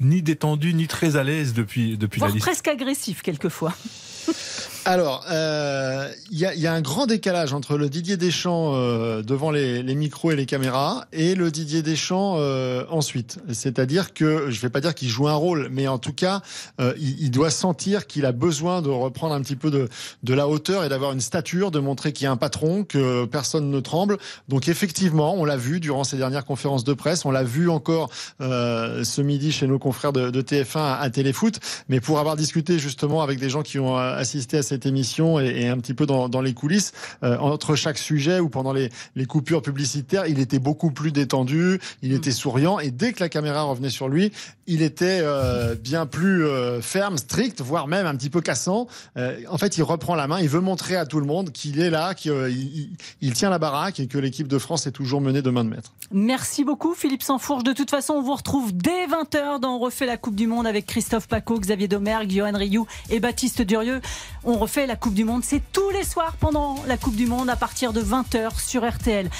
ni 0.00 0.22
détendu 0.22 0.74
ni 0.74 0.86
très 0.86 1.16
à 1.16 1.24
l'aise 1.24 1.54
depuis 1.54 1.96
depuis 1.96 2.20
la 2.20 2.28
liste. 2.28 2.40
presque 2.40 2.68
agressif 2.68 3.22
quelquefois. 3.22 3.74
Alors, 4.86 5.24
il 5.28 5.32
euh, 5.34 6.08
y, 6.30 6.46
a, 6.46 6.54
y, 6.54 6.66
a, 6.66 6.72
un 6.72 6.80
grand 6.80 7.06
décalage 7.06 7.52
entre 7.52 7.76
le 7.76 7.90
Didier 7.90 8.16
Deschamps 8.16 8.72
euh, 8.74 9.22
devant 9.22 9.50
les, 9.50 9.82
les, 9.82 9.94
micros 9.94 10.30
et 10.30 10.36
les 10.36 10.46
caméras 10.46 11.06
et 11.12 11.34
le 11.34 11.50
Didier 11.50 11.82
Deschamps 11.82 12.36
euh, 12.38 12.84
ensuite. 12.88 13.38
C'est-à-dire 13.52 14.14
que, 14.14 14.50
je 14.50 14.60
vais 14.60 14.70
pas 14.70 14.80
dire 14.80 14.94
qu'il 14.94 15.08
joue 15.08 15.28
un 15.28 15.34
rôle, 15.34 15.68
mais 15.70 15.86
en 15.86 15.98
tout 15.98 16.14
cas, 16.14 16.40
euh, 16.80 16.94
il, 16.98 17.20
il, 17.20 17.30
doit 17.30 17.50
sentir 17.50 18.06
qu'il 18.06 18.24
a 18.24 18.32
besoin 18.32 18.80
de 18.80 18.88
reprendre 18.88 19.34
un 19.34 19.42
petit 19.42 19.54
peu 19.54 19.70
de, 19.70 19.88
de 20.22 20.34
la 20.34 20.48
hauteur 20.48 20.82
et 20.82 20.88
d'avoir 20.88 21.12
une 21.12 21.20
stature, 21.20 21.70
de 21.70 21.78
montrer 21.78 22.12
qu'il 22.12 22.24
y 22.24 22.28
a 22.28 22.32
un 22.32 22.38
patron, 22.38 22.84
que 22.84 23.26
personne 23.26 23.70
ne 23.70 23.80
tremble. 23.80 24.16
Donc 24.48 24.66
effectivement, 24.68 25.34
on 25.34 25.44
l'a 25.44 25.58
vu 25.58 25.80
durant 25.80 26.04
ces 26.04 26.16
dernières 26.16 26.46
conférences 26.46 26.84
de 26.84 26.94
presse, 26.94 27.26
on 27.26 27.30
l'a 27.30 27.44
vu 27.44 27.68
encore 27.68 28.08
euh, 28.40 29.04
ce 29.04 29.20
midi 29.20 29.52
chez 29.52 29.66
nos 29.66 29.78
confrères 29.78 30.14
de, 30.14 30.30
de 30.30 30.40
TF1 30.40 30.78
à, 30.78 30.94
à 31.00 31.10
Téléfoot, 31.10 31.60
mais 31.90 32.00
pour 32.00 32.18
avoir 32.18 32.36
discuté 32.36 32.78
justement 32.78 33.22
avec 33.22 33.38
des 33.38 33.50
gens 33.50 33.62
qui 33.62 33.78
ont 33.78 33.96
assisté 33.96 34.56
à 34.56 34.62
cette 34.70 34.86
émission 34.86 35.40
et, 35.40 35.62
et 35.62 35.68
un 35.68 35.78
petit 35.78 35.94
peu 35.94 36.06
dans, 36.06 36.28
dans 36.28 36.40
les 36.40 36.54
coulisses, 36.54 36.92
euh, 37.24 37.36
entre 37.38 37.74
chaque 37.74 37.98
sujet 37.98 38.38
ou 38.38 38.48
pendant 38.48 38.72
les, 38.72 38.88
les, 39.16 39.26
coupures 39.26 39.62
publicitaires, 39.62 40.26
il 40.26 40.38
était 40.38 40.60
beaucoup 40.60 40.92
plus 40.92 41.10
détendu, 41.10 41.80
il 42.02 42.12
était 42.12 42.30
souriant 42.30 42.78
et 42.78 42.90
dès 42.90 43.12
que 43.12 43.20
la 43.20 43.28
caméra 43.28 43.62
revenait 43.62 43.90
sur 43.90 44.08
lui, 44.08 44.32
il 44.70 44.82
était 44.82 45.20
euh, 45.20 45.74
bien 45.74 46.06
plus 46.06 46.46
euh, 46.46 46.80
ferme, 46.80 47.18
strict, 47.18 47.60
voire 47.60 47.88
même 47.88 48.06
un 48.06 48.14
petit 48.14 48.30
peu 48.30 48.40
cassant. 48.40 48.86
Euh, 49.16 49.40
en 49.48 49.58
fait, 49.58 49.76
il 49.76 49.82
reprend 49.82 50.14
la 50.14 50.28
main, 50.28 50.38
il 50.38 50.48
veut 50.48 50.60
montrer 50.60 50.94
à 50.94 51.06
tout 51.06 51.18
le 51.18 51.26
monde 51.26 51.50
qu'il 51.50 51.80
est 51.80 51.90
là, 51.90 52.14
qu'il 52.14 52.32
il, 52.48 52.90
il 53.20 53.32
tient 53.32 53.50
la 53.50 53.58
baraque 53.58 53.98
et 53.98 54.06
que 54.06 54.16
l'équipe 54.16 54.46
de 54.46 54.58
France 54.58 54.86
est 54.86 54.92
toujours 54.92 55.20
menée 55.20 55.42
de 55.42 55.50
main 55.50 55.64
de 55.64 55.70
maître. 55.70 55.92
Merci 56.12 56.62
beaucoup 56.62 56.94
Philippe 56.94 57.24
Sansfourche. 57.24 57.64
De 57.64 57.72
toute 57.72 57.90
façon, 57.90 58.14
on 58.14 58.22
vous 58.22 58.34
retrouve 58.34 58.72
dès 58.72 59.06
20h 59.08 59.58
dans 59.58 59.74
On 59.74 59.78
refait 59.80 60.06
la 60.06 60.16
Coupe 60.16 60.36
du 60.36 60.46
Monde 60.46 60.68
avec 60.68 60.86
Christophe 60.86 61.26
Paco, 61.26 61.58
Xavier 61.58 61.88
Domergue, 61.88 62.30
Johan 62.30 62.52
Rioux 62.54 62.86
et 63.10 63.18
Baptiste 63.18 63.62
Durieux. 63.62 64.00
On 64.44 64.56
refait 64.56 64.86
la 64.86 64.94
Coupe 64.94 65.14
du 65.14 65.24
Monde, 65.24 65.42
c'est 65.42 65.62
tous 65.72 65.90
les 65.90 66.04
soirs 66.04 66.36
pendant 66.38 66.76
la 66.86 66.96
Coupe 66.96 67.16
du 67.16 67.26
Monde 67.26 67.50
à 67.50 67.56
partir 67.56 67.92
de 67.92 68.00
20h 68.00 68.60
sur 68.64 68.88
RTL. 68.88 69.30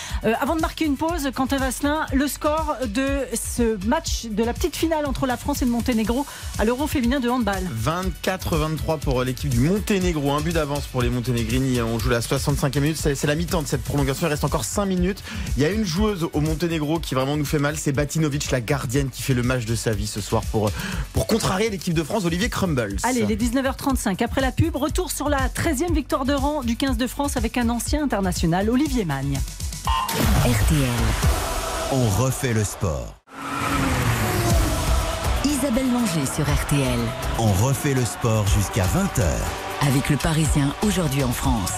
Avant 0.40 0.56
de 0.56 0.60
marquer 0.60 0.86
une 0.86 0.96
pause, 0.96 1.30
Quentin 1.34 1.58
Vasselin, 1.58 2.06
le 2.12 2.26
score 2.26 2.76
de 2.86 3.26
ce 3.34 3.84
match 3.86 4.26
de 4.26 4.42
la 4.42 4.52
petite 4.52 4.74
finale 4.74 5.06
entre 5.06 5.19
la 5.26 5.36
France 5.36 5.62
et 5.62 5.64
le 5.64 5.70
Monténégro 5.70 6.26
à 6.58 6.64
l'Euro 6.64 6.86
féminin 6.86 7.20
de 7.20 7.28
handball. 7.28 7.62
24-23 7.84 8.98
pour 8.98 9.22
l'équipe 9.24 9.50
du 9.50 9.60
Monténégro, 9.60 10.32
un 10.32 10.40
but 10.40 10.52
d'avance 10.52 10.86
pour 10.86 11.02
les 11.02 11.10
Monténégrini. 11.10 11.80
On 11.80 11.98
joue 11.98 12.10
la 12.10 12.20
65e 12.20 12.80
minute, 12.80 12.96
c'est 12.96 13.24
la 13.24 13.34
mi-temps 13.34 13.62
de 13.62 13.66
cette 13.66 13.82
prolongation, 13.82 14.26
il 14.26 14.30
reste 14.30 14.44
encore 14.44 14.64
5 14.64 14.86
minutes. 14.86 15.22
Il 15.56 15.62
y 15.62 15.66
a 15.66 15.70
une 15.70 15.84
joueuse 15.84 16.28
au 16.32 16.40
Monténégro 16.40 16.98
qui 16.98 17.14
vraiment 17.14 17.36
nous 17.36 17.44
fait 17.44 17.58
mal, 17.58 17.76
c'est 17.76 17.92
Batinovic, 17.92 18.50
la 18.50 18.60
gardienne 18.60 19.10
qui 19.10 19.22
fait 19.22 19.34
le 19.34 19.42
match 19.42 19.64
de 19.64 19.74
sa 19.74 19.92
vie 19.92 20.06
ce 20.06 20.20
soir 20.20 20.42
pour, 20.50 20.70
pour 21.12 21.26
contrarier 21.26 21.70
l'équipe 21.70 21.94
de 21.94 22.02
France, 22.02 22.24
Olivier 22.24 22.48
Crumbles. 22.48 22.96
Allez, 23.02 23.26
les 23.26 23.36
19h35, 23.36 24.22
après 24.22 24.40
la 24.40 24.52
pub, 24.52 24.76
retour 24.76 25.10
sur 25.10 25.28
la 25.28 25.48
13e 25.48 25.92
victoire 25.94 26.24
de 26.24 26.32
rang 26.32 26.62
du 26.62 26.76
15 26.76 26.96
de 26.96 27.06
France 27.06 27.36
avec 27.36 27.58
un 27.58 27.68
ancien 27.68 28.02
international, 28.02 28.70
Olivier 28.70 29.04
Magne. 29.04 29.40
RTL. 30.44 30.88
On 31.92 32.08
refait 32.22 32.52
le 32.52 32.64
sport. 32.64 33.20
Isabelle 35.44 35.90
Langer 35.90 36.26
sur 36.26 36.44
RTL. 36.44 36.98
On 37.38 37.50
refait 37.64 37.94
le 37.94 38.04
sport 38.04 38.46
jusqu'à 38.46 38.84
20h. 38.84 39.24
Avec 39.88 40.10
le 40.10 40.18
Parisien 40.18 40.74
aujourd'hui 40.82 41.24
en 41.24 41.32
France. 41.32 41.72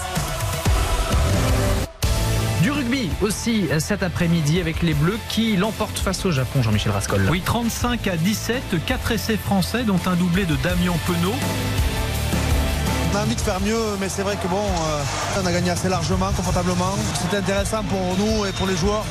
Du 2.60 2.72
rugby 2.72 3.08
aussi 3.20 3.68
cet 3.78 4.02
après-midi 4.02 4.60
avec 4.60 4.82
les 4.82 4.94
Bleus 4.94 5.18
qui 5.28 5.56
l'emportent 5.56 5.98
face 5.98 6.24
au 6.24 6.32
Japon, 6.32 6.60
Jean-Michel 6.62 6.90
Rascol. 6.90 7.28
Oui, 7.30 7.40
35 7.40 8.08
à 8.08 8.16
17, 8.16 8.84
4 8.84 9.12
essais 9.12 9.36
français, 9.36 9.84
dont 9.84 10.00
un 10.06 10.16
doublé 10.16 10.44
de 10.44 10.56
Damien 10.56 10.94
Penaud. 11.06 11.34
On 13.12 13.16
a 13.16 13.22
envie 13.22 13.36
de 13.36 13.40
faire 13.40 13.60
mieux, 13.60 13.96
mais 14.00 14.08
c'est 14.08 14.22
vrai 14.22 14.36
que 14.42 14.48
bon, 14.48 14.56
euh, 14.56 15.40
on 15.40 15.46
a 15.46 15.52
gagné 15.52 15.70
assez 15.70 15.88
largement, 15.88 16.32
confortablement. 16.32 16.96
C'était 17.14 17.36
intéressant 17.36 17.84
pour 17.84 18.16
nous 18.18 18.44
et 18.44 18.52
pour 18.52 18.66
les 18.66 18.76
joueurs 18.76 19.04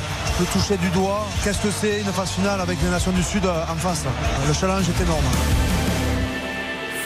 toucher 0.46 0.76
du 0.76 0.88
doigt. 0.90 1.26
Qu'est-ce 1.44 1.62
que 1.62 1.70
c'est 1.70 2.00
une 2.00 2.12
phase 2.12 2.30
finale 2.30 2.60
avec 2.60 2.80
les 2.82 2.90
nations 2.90 3.12
du 3.12 3.22
Sud 3.22 3.46
en 3.46 3.76
face? 3.76 4.04
Le 4.46 4.52
challenge 4.52 4.88
est 4.88 5.02
énorme. 5.02 5.24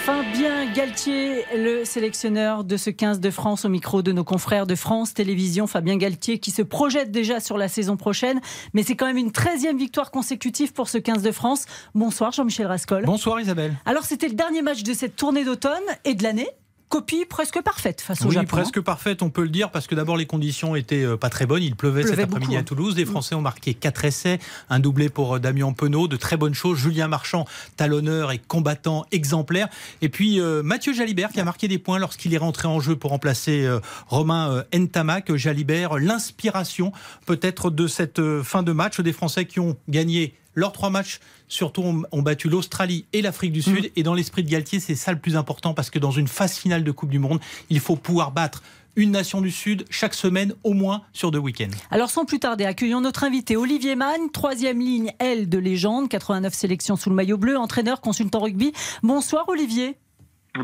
Fabien 0.06 0.72
Galtier, 0.72 1.44
le 1.56 1.84
sélectionneur 1.84 2.62
de 2.62 2.76
ce 2.76 2.90
15 2.90 3.18
de 3.18 3.30
France 3.30 3.64
au 3.64 3.68
micro 3.68 4.02
de 4.02 4.12
nos 4.12 4.22
confrères 4.22 4.66
de 4.66 4.76
France 4.76 5.14
Télévisions. 5.14 5.66
Fabien 5.66 5.96
Galtier 5.96 6.38
qui 6.38 6.52
se 6.52 6.62
projette 6.62 7.10
déjà 7.10 7.40
sur 7.40 7.58
la 7.58 7.66
saison 7.66 7.96
prochaine, 7.96 8.40
mais 8.72 8.84
c'est 8.84 8.94
quand 8.94 9.06
même 9.06 9.16
une 9.16 9.30
13e 9.30 9.76
victoire 9.76 10.12
consécutive 10.12 10.72
pour 10.72 10.88
ce 10.88 10.98
15 10.98 11.22
de 11.22 11.32
France. 11.32 11.64
Bonsoir 11.96 12.30
Jean-Michel 12.30 12.68
Rascol. 12.68 13.04
Bonsoir 13.04 13.40
Isabelle. 13.40 13.74
Alors 13.84 14.04
c'était 14.04 14.28
le 14.28 14.34
dernier 14.34 14.62
match 14.62 14.84
de 14.84 14.94
cette 14.94 15.16
tournée 15.16 15.44
d'automne 15.44 15.74
et 16.04 16.14
de 16.14 16.22
l'année 16.22 16.48
copie 16.88 17.24
presque 17.24 17.60
parfaite 17.62 18.00
face 18.00 18.22
au 18.22 18.28
oui, 18.28 18.34
Japon. 18.34 18.46
presque 18.46 18.80
parfaite, 18.80 19.22
on 19.22 19.30
peut 19.30 19.42
le 19.42 19.48
dire, 19.48 19.70
parce 19.70 19.86
que 19.86 19.94
d'abord 19.94 20.16
les 20.16 20.26
conditions 20.26 20.76
étaient 20.76 21.04
euh, 21.04 21.16
pas 21.16 21.30
très 21.30 21.46
bonnes. 21.46 21.62
Il 21.62 21.76
pleuvait, 21.76 22.02
pleuvait 22.02 22.16
cet 22.16 22.24
après-midi 22.24 22.56
à 22.56 22.62
Toulouse. 22.62 22.96
Les 22.96 23.04
Français 23.04 23.34
ont 23.34 23.40
marqué 23.40 23.74
quatre 23.74 24.04
essais, 24.04 24.38
un 24.70 24.80
doublé 24.80 25.08
pour 25.08 25.36
euh, 25.36 25.38
Damien 25.38 25.72
Penaud, 25.72 26.08
de 26.08 26.16
très 26.16 26.36
bonnes 26.36 26.54
choses. 26.54 26.78
Julien 26.78 27.08
Marchand, 27.08 27.46
talonneur 27.76 28.32
et 28.32 28.38
combattant 28.38 29.04
exemplaire. 29.12 29.68
Et 30.02 30.08
puis 30.08 30.40
euh, 30.40 30.62
Mathieu 30.62 30.92
Jalibert 30.92 31.30
qui 31.30 31.40
a 31.40 31.44
marqué 31.44 31.68
des 31.68 31.78
points 31.78 31.98
lorsqu'il 31.98 32.34
est 32.34 32.38
rentré 32.38 32.68
en 32.68 32.80
jeu 32.80 32.96
pour 32.96 33.10
remplacer 33.10 33.64
euh, 33.64 33.80
Romain 34.06 34.50
euh, 34.50 34.78
Ntamak. 34.78 35.34
Jalibert, 35.36 35.98
l'inspiration 35.98 36.92
peut-être 37.26 37.70
de 37.70 37.86
cette 37.86 38.20
fin 38.42 38.62
de 38.62 38.72
match 38.72 39.00
des 39.00 39.12
Français 39.12 39.44
qui 39.44 39.60
ont 39.60 39.76
gagné 39.88 40.34
Leurs 40.56 40.72
trois 40.72 40.90
matchs, 40.90 41.20
surtout, 41.48 41.82
ont, 41.82 42.02
ont 42.10 42.22
battu 42.22 42.48
l'Australie 42.48 43.04
et 43.12 43.20
l'Afrique 43.20 43.52
du 43.52 43.60
Sud. 43.60 43.92
Et 43.94 44.02
dans 44.02 44.14
l'esprit 44.14 44.42
de 44.42 44.50
Galtier, 44.50 44.80
c'est 44.80 44.94
ça 44.94 45.12
le 45.12 45.18
plus 45.18 45.36
important 45.36 45.74
parce 45.74 45.90
que 45.90 45.98
dans 45.98 46.10
une 46.10 46.28
phase 46.28 46.56
finale 46.56 46.82
de 46.82 46.90
Coupe 46.90 47.10
du 47.10 47.18
Monde, 47.18 47.40
il 47.68 47.78
faut 47.78 47.94
pouvoir 47.94 48.32
battre 48.32 48.62
une 48.96 49.10
nation 49.10 49.42
du 49.42 49.50
Sud 49.50 49.84
chaque 49.90 50.14
semaine, 50.14 50.54
au 50.64 50.72
moins 50.72 51.02
sur 51.12 51.30
deux 51.30 51.38
week-ends. 51.38 51.76
Alors 51.90 52.08
sans 52.08 52.24
plus 52.24 52.38
tarder, 52.38 52.64
accueillons 52.64 53.02
notre 53.02 53.24
invité 53.24 53.54
Olivier 53.54 53.94
Magne, 53.94 54.30
troisième 54.32 54.80
ligne 54.80 55.12
L 55.18 55.48
de 55.48 55.58
légende, 55.58 56.08
89 56.08 56.54
sélections 56.54 56.96
sous 56.96 57.10
le 57.10 57.16
maillot 57.16 57.36
bleu, 57.36 57.58
entraîneur, 57.58 58.00
consultant 58.00 58.40
rugby. 58.40 58.72
Bonsoir 59.02 59.44
Olivier. 59.48 59.98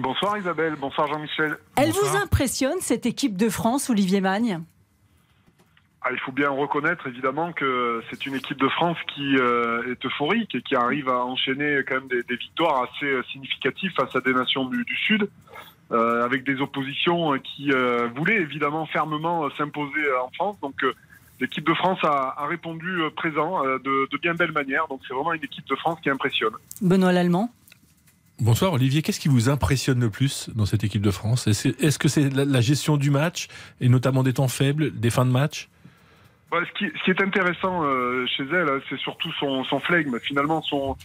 Bonsoir 0.01 0.39
Isabelle, 0.39 0.77
bonsoir 0.81 1.07
Jean-Michel. 1.09 1.59
Elle 1.77 1.91
vous 1.91 2.17
impressionne 2.17 2.79
cette 2.81 3.05
équipe 3.05 3.37
de 3.37 3.51
France, 3.51 3.91
Olivier 3.91 4.23
Magne? 4.23 4.63
Ah, 6.05 6.09
il 6.11 6.19
faut 6.19 6.33
bien 6.33 6.51
reconnaître 6.51 7.07
évidemment 7.07 7.53
que 7.53 8.03
c'est 8.11 8.27
une 8.27 8.35
équipe 8.35 8.59
de 8.59 8.69
France 8.69 8.97
qui 9.15 9.37
euh, 9.37 9.93
est 9.93 10.05
euphorique 10.05 10.53
et 10.55 10.63
qui 10.63 10.75
arrive 10.75 11.09
à 11.09 11.25
enchaîner 11.25 11.81
quand 11.87 11.95
même 11.95 12.09
des, 12.09 12.25
des 12.25 12.35
victoires 12.35 12.83
assez 12.83 13.07
euh, 13.07 13.23
significatives 13.31 13.93
face 13.97 14.15
à 14.17 14.21
des 14.21 14.35
nations 14.35 14.65
du, 14.65 14.85
du 14.85 14.97
Sud. 14.97 15.29
Euh, 15.93 16.25
avec 16.25 16.45
des 16.45 16.59
oppositions 16.63 17.39
qui 17.39 17.71
euh, 17.71 18.09
voulaient 18.17 18.41
évidemment 18.41 18.87
fermement 18.87 19.49
s'imposer 19.59 20.01
en 20.25 20.31
France. 20.31 20.57
Donc 20.63 20.75
l'équipe 21.39 21.67
de 21.67 21.75
France 21.75 21.99
a, 22.03 22.35
a 22.39 22.47
répondu 22.47 22.89
présent 23.15 23.63
de, 23.63 24.09
de, 24.11 24.17
bien 24.17 24.33
belle 24.33 24.53
manière. 24.53 24.87
Donc 24.89 25.03
c'est 25.07 25.13
vraiment 25.13 25.35
une 25.35 25.45
équipe 25.45 25.69
de 25.69 25.77
France 25.77 25.99
qui 26.03 26.09
impressionne. 26.09 26.55
Benoît 26.81 27.13
Lallemand 27.13 27.51
Bonsoir 28.41 28.73
Olivier, 28.73 29.03
qu'est-ce 29.03 29.21
qui 29.21 29.29
vous 29.29 29.51
impressionne 29.51 30.01
le 30.01 30.09
plus 30.09 30.49
dans 30.55 30.65
cette 30.65 30.83
équipe 30.83 31.03
de 31.03 31.11
France? 31.11 31.47
Est-ce 31.47 31.99
que 31.99 32.09
c'est 32.09 32.31
la, 32.31 32.47
la 32.47 32.61
gestion 32.63 32.97
du 32.97 33.11
match 33.11 33.49
et 33.83 33.91
notamment 33.91 34.23
des 34.23 34.33
temps 34.33 34.49
faibles, 34.49 34.99
des 34.99 35.11
fins 35.11 35.27
de 35.27 35.31
match? 35.31 35.69
Ce, 36.53 36.73
qui, 36.73 36.93
ce, 36.99 37.05
qui, 37.05 37.11
est 37.11 37.23
intéressant 37.23 37.85
euh, 37.85 38.27
chez 38.27 38.45
elle, 38.53 38.69
hein, 38.69 38.81
c'est 38.89 38.99
surtout 38.99 39.33
son, 39.33 39.65
son 39.65 39.81
flegme, 39.81 40.19
finalement 40.21 40.63
son, 40.63 40.97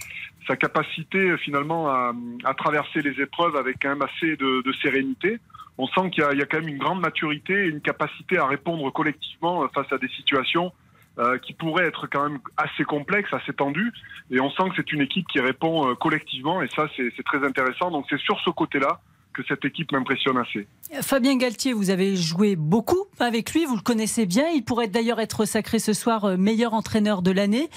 sa 0.48 0.56
capacité 0.56 1.38
finalement 1.38 1.90
à, 1.90 2.14
à, 2.44 2.54
traverser 2.54 3.02
les 3.02 3.22
épreuves 3.22 3.56
avec 3.56 3.84
même 3.84 4.02
assez 4.02 4.36
de, 4.36 4.62
de 4.62 4.74
sérénité. 4.82 5.40
On 5.78 5.88
sent 5.88 6.10
qu'il 6.12 6.24
y, 6.24 6.38
y, 6.38 6.42
a 6.42 6.46
quand 6.46 6.60
même 6.60 6.70
une 6.70 6.78
grande 6.78 7.02
maturité 7.02 7.54
et 7.54 7.68
une 7.68 7.82
capacité 7.82 8.38
à 8.38 8.48
répondre 8.48 8.92
collectivement 8.92 9.64
euh, 9.64 9.68
face 9.74 9.92
à 9.92 9.98
des 9.98 10.10
situations 10.10 10.72
euh, 11.20 11.40
qui 11.40 11.54
pourraient 11.54 11.88
être 11.88 12.06
quand 12.06 12.30
même 12.30 12.40
assez 12.58 12.84
complexes, 12.84 13.34
assez 13.34 13.54
tendues. 13.54 13.92
Et 14.30 14.40
on 14.40 14.52
sent 14.52 14.70
que 14.70 14.76
c'est 14.78 14.92
une 14.92 15.02
équipe 15.02 15.28
qui 15.28 15.40
répond 15.40 15.90
euh, 15.90 15.96
collectivement 15.96 16.62
et 16.62 16.68
ça 16.68 16.88
c'est 16.96 17.24
très 17.24 17.44
intéressant. 17.44 17.90
Donc 17.90 18.06
c'est 18.10 18.20
sur 18.20 18.40
ce 18.42 18.50
côté-là 18.50 19.00
cette 19.48 19.66
équipe 19.66 19.92
m'impressionne 19.92 20.38
assez. 20.38 20.68
Fabien 21.02 21.38
Galtier, 21.38 21.74
vous 21.74 21.90
avez 21.90 22.16
joué 22.16 22.56
beaucoup 22.56 23.06
avec 23.20 23.54
lui, 23.54 23.66
vous 23.66 23.76
le 23.76 23.82
connaissez 23.82 24.26
bien. 24.26 24.48
Il 24.50 24.64
pourrait 24.64 24.88
d'ailleurs 24.88 25.20
être 25.20 25.46
sacré 25.46 25.80
ce 25.80 25.94
soir 25.94 26.26
euh, 26.26 26.38
meilleur 26.38 26.74
entraîneur 26.74 27.22
de 27.22 27.32
l'année. 27.32 27.70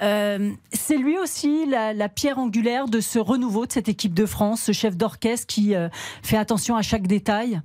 Euh, 0.00 0.50
c'est 0.72 0.98
lui 0.98 1.18
aussi 1.18 1.66
la, 1.66 1.92
la, 1.92 2.08
pierre 2.08 2.38
angulaire 2.38 2.86
de 2.86 3.00
ce 3.00 3.18
renouveau 3.18 3.66
de 3.66 3.72
cette 3.72 3.88
équipe 3.88 4.14
de 4.14 4.26
France, 4.26 4.62
ce 4.62 4.72
chef 4.72 4.96
d'orchestre 4.96 5.46
qui 5.46 5.74
euh, 5.74 5.88
fait 6.22 6.36
attention 6.36 6.76
à 6.76 6.82
chaque 6.82 7.06
détail. 7.06 7.60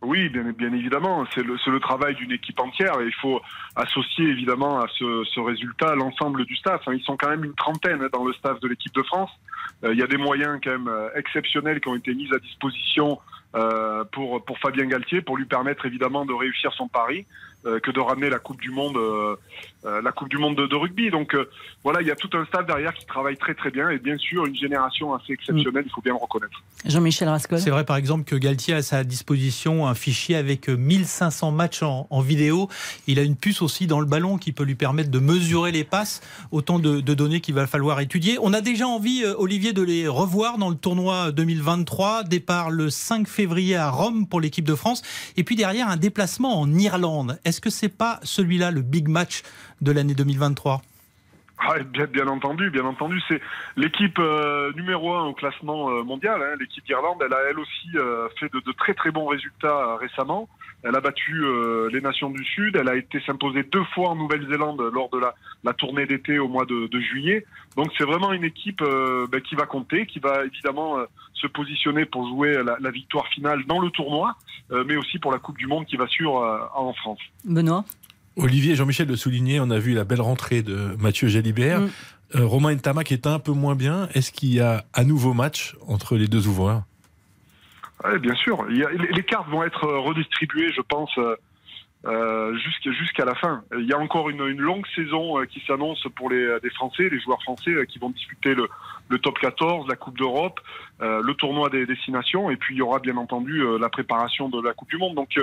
Oui, 0.00 0.28
bien, 0.28 0.44
bien 0.52 0.72
évidemment, 0.72 1.24
c'est 1.34 1.42
le, 1.42 1.56
le, 1.66 1.80
travail 1.80 2.14
d'une 2.14 2.30
équipe 2.30 2.60
entière 2.60 3.00
et 3.00 3.06
il 3.06 3.14
faut 3.14 3.40
associer 3.74 4.26
évidemment 4.26 4.78
à 4.78 4.86
ce, 4.96 5.24
ce 5.24 5.40
résultat 5.40 5.96
l'ensemble 5.96 6.44
du 6.44 6.54
staff. 6.54 6.82
Ils 6.92 7.02
sont 7.02 7.16
quand 7.16 7.28
même 7.28 7.44
une 7.44 7.54
trentaine 7.54 8.06
dans 8.12 8.24
le 8.24 8.32
staff 8.34 8.60
de 8.60 8.68
l'équipe 8.68 8.94
de 8.94 9.02
France. 9.02 9.30
Euh, 9.84 9.92
il 9.92 9.98
y 9.98 10.02
a 10.02 10.06
des 10.06 10.16
moyens 10.16 10.60
quand 10.62 10.70
même 10.70 10.88
euh, 10.88 11.08
exceptionnels 11.16 11.80
qui 11.80 11.88
ont 11.88 11.96
été 11.96 12.14
mis 12.14 12.32
à 12.32 12.38
disposition 12.38 13.18
euh, 13.56 14.04
pour, 14.12 14.44
pour 14.44 14.58
Fabien 14.58 14.86
Galtier, 14.86 15.20
pour 15.20 15.36
lui 15.36 15.46
permettre 15.46 15.86
évidemment 15.86 16.24
de 16.24 16.32
réussir 16.32 16.72
son 16.74 16.88
pari. 16.88 17.26
Que 17.64 17.90
de 17.90 18.00
ramener 18.00 18.30
la 18.30 18.38
Coupe 18.38 18.60
du 18.60 18.70
Monde, 18.70 18.96
euh, 19.84 19.88
euh, 19.88 20.02
la 20.02 20.12
Coupe 20.12 20.28
du 20.28 20.38
Monde 20.38 20.56
de, 20.56 20.66
de 20.66 20.76
rugby. 20.76 21.10
Donc 21.10 21.36
voilà, 21.84 22.00
il 22.02 22.08
y 22.08 22.10
a 22.10 22.16
tout 22.16 22.30
un 22.36 22.44
staff 22.46 22.66
derrière 22.66 22.92
qui 22.94 23.06
travaille 23.06 23.36
très 23.36 23.54
très 23.54 23.70
bien 23.70 23.90
et 23.90 23.98
bien 23.98 24.16
sûr 24.16 24.46
une 24.46 24.56
génération 24.56 25.14
assez 25.14 25.32
exceptionnelle, 25.32 25.84
il 25.86 25.92
faut 25.92 26.00
bien 26.00 26.12
le 26.12 26.18
reconnaître. 26.18 26.62
Jean-Michel 26.84 27.28
Rascol. 27.28 27.58
C'est 27.58 27.70
vrai 27.70 27.84
par 27.84 27.96
exemple 27.96 28.24
que 28.24 28.36
Galtier 28.36 28.74
a 28.74 28.78
à 28.78 28.82
sa 28.82 29.02
disposition 29.02 29.88
un 29.88 29.94
fichier 29.94 30.36
avec 30.36 30.68
1500 30.68 31.50
matchs 31.50 31.82
en, 31.82 32.06
en, 32.10 32.20
vidéo. 32.20 32.68
Il 33.06 33.18
a 33.18 33.22
une 33.22 33.34
puce 33.34 33.60
aussi 33.60 33.86
dans 33.86 33.98
le 33.98 34.06
ballon 34.06 34.38
qui 34.38 34.52
peut 34.52 34.62
lui 34.62 34.76
permettre 34.76 35.10
de 35.10 35.18
mesurer 35.18 35.72
les 35.72 35.84
passes, 35.84 36.20
autant 36.52 36.78
de, 36.78 37.00
de 37.00 37.14
données 37.14 37.40
qu'il 37.40 37.54
va 37.54 37.66
falloir 37.66 38.00
étudier. 38.00 38.38
On 38.40 38.52
a 38.52 38.60
déjà 38.60 38.86
envie, 38.86 39.24
Olivier, 39.24 39.72
de 39.72 39.82
les 39.82 40.06
revoir 40.06 40.58
dans 40.58 40.70
le 40.70 40.76
tournoi 40.76 41.32
2023. 41.32 42.24
Départ 42.24 42.70
le 42.70 42.90
5 42.90 43.26
février 43.26 43.76
à 43.76 43.90
Rome 43.90 44.28
pour 44.28 44.40
l'équipe 44.40 44.64
de 44.64 44.74
France 44.74 45.02
et 45.36 45.44
puis 45.44 45.56
derrière 45.56 45.88
un 45.88 45.96
déplacement 45.96 46.60
en 46.60 46.72
Irlande. 46.74 47.38
Est-ce 47.44 47.60
que 47.60 47.70
c'est 47.70 47.88
pas 47.88 48.20
celui-là 48.22 48.70
le 48.70 48.82
big 48.82 49.08
match 49.08 49.42
de 49.80 49.92
l'année 49.92 50.14
2023 50.14 50.82
ah, 51.60 51.78
bien, 51.80 52.06
bien, 52.06 52.28
entendu, 52.28 52.70
bien 52.70 52.84
entendu, 52.84 53.20
c'est 53.26 53.40
l'équipe 53.76 54.18
euh, 54.20 54.72
numéro 54.74 55.14
un 55.14 55.24
au 55.24 55.34
classement 55.34 55.90
euh, 55.90 56.04
mondial. 56.04 56.40
Hein, 56.40 56.56
l'équipe 56.60 56.84
d'Irlande, 56.86 57.18
elle 57.24 57.32
a 57.32 57.38
elle 57.50 57.58
aussi 57.58 57.88
euh, 57.96 58.28
fait 58.38 58.50
de, 58.52 58.60
de, 58.60 58.72
très 58.72 58.94
très 58.94 59.10
bons 59.10 59.26
résultats 59.26 59.96
récemment. 59.96 60.48
Elle 60.84 60.94
a 60.94 61.00
battu 61.00 61.42
les 61.92 62.00
nations 62.00 62.30
du 62.30 62.44
Sud. 62.44 62.76
Elle 62.76 62.88
a 62.88 62.94
été 62.94 63.20
s'imposer 63.22 63.64
deux 63.64 63.82
fois 63.94 64.10
en 64.10 64.14
Nouvelle-Zélande 64.14 64.80
lors 64.94 65.10
de 65.10 65.18
la, 65.18 65.34
la 65.64 65.72
tournée 65.72 66.06
d'été 66.06 66.38
au 66.38 66.46
mois 66.46 66.66
de, 66.66 66.86
de, 66.86 67.00
juillet. 67.00 67.44
Donc 67.76 67.88
c'est 67.98 68.04
vraiment 68.04 68.32
une 68.32 68.44
équipe 68.44 68.80
ben, 68.80 69.40
qui 69.40 69.56
va 69.56 69.66
compter, 69.66 70.06
qui 70.06 70.20
va 70.20 70.44
évidemment 70.44 70.98
se 71.34 71.48
positionner 71.48 72.04
pour 72.04 72.28
jouer 72.28 72.62
la, 72.62 72.76
la, 72.78 72.90
victoire 72.92 73.26
finale 73.26 73.64
dans 73.66 73.80
le 73.80 73.90
tournoi, 73.90 74.36
mais 74.70 74.94
aussi 74.94 75.18
pour 75.18 75.32
la 75.32 75.38
Coupe 75.40 75.58
du 75.58 75.66
Monde 75.66 75.84
qui 75.84 75.96
va 75.96 76.06
suivre 76.06 76.70
en 76.72 76.92
France. 76.92 77.18
Benoît? 77.44 77.84
Olivier 78.38 78.72
et 78.72 78.76
Jean-Michel 78.76 79.08
le 79.08 79.16
souligner, 79.16 79.60
on 79.60 79.70
a 79.70 79.78
vu 79.78 79.94
la 79.94 80.04
belle 80.04 80.20
rentrée 80.20 80.62
de 80.62 80.96
Mathieu 80.98 81.28
Jalibert. 81.28 81.80
Mm. 81.80 81.90
Euh, 82.34 82.46
Romain 82.46 82.74
Ntama 82.74 83.04
qui 83.04 83.14
est 83.14 83.26
un 83.26 83.38
peu 83.38 83.52
moins 83.52 83.74
bien. 83.74 84.08
Est-ce 84.14 84.32
qu'il 84.32 84.52
y 84.52 84.60
a 84.60 84.84
un 84.94 85.04
nouveau 85.04 85.34
match 85.34 85.76
entre 85.86 86.16
les 86.16 86.28
deux 86.28 86.46
ouvreurs? 86.46 86.82
Oui, 88.04 88.18
bien 88.18 88.34
sûr. 88.34 88.64
Il 88.70 88.76
y 88.76 88.84
a, 88.84 88.90
les 88.90 89.22
cartes 89.24 89.48
vont 89.48 89.64
être 89.64 89.86
redistribuées, 89.86 90.72
je 90.72 90.82
pense, 90.82 91.10
euh, 92.06 92.56
jusqu'à 92.58 92.92
jusqu'à 92.92 93.24
la 93.24 93.34
fin. 93.34 93.64
Il 93.76 93.86
y 93.86 93.92
a 93.92 93.98
encore 93.98 94.30
une, 94.30 94.46
une 94.46 94.60
longue 94.60 94.86
saison 94.94 95.40
euh, 95.40 95.46
qui 95.46 95.60
s'annonce 95.66 96.06
pour 96.14 96.30
les, 96.30 96.58
les, 96.62 96.70
Français, 96.70 97.08
les 97.08 97.18
joueurs 97.18 97.42
français 97.42 97.72
euh, 97.72 97.84
qui 97.86 97.98
vont 97.98 98.10
disputer 98.10 98.54
le, 98.54 98.68
le 99.08 99.18
top 99.18 99.38
14, 99.38 99.88
la 99.88 99.96
Coupe 99.96 100.18
d'Europe, 100.18 100.60
euh, 101.00 101.22
le 101.22 101.34
tournoi 101.34 101.70
des 101.70 101.86
destinations, 101.86 102.50
et 102.50 102.56
puis 102.56 102.74
il 102.74 102.78
y 102.78 102.82
aura 102.82 102.98
bien 102.98 103.16
entendu 103.16 103.60
euh, 103.60 103.78
la 103.78 103.88
préparation 103.88 104.48
de 104.48 104.60
la 104.62 104.74
Coupe 104.74 104.90
du 104.90 104.98
Monde. 104.98 105.14
Donc 105.14 105.38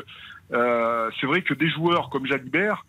euh, 0.54 1.10
c'est 1.20 1.28
vrai 1.28 1.42
que 1.42 1.54
des 1.54 1.70
joueurs 1.70 2.10
comme 2.10 2.26
Jalibert 2.26 2.86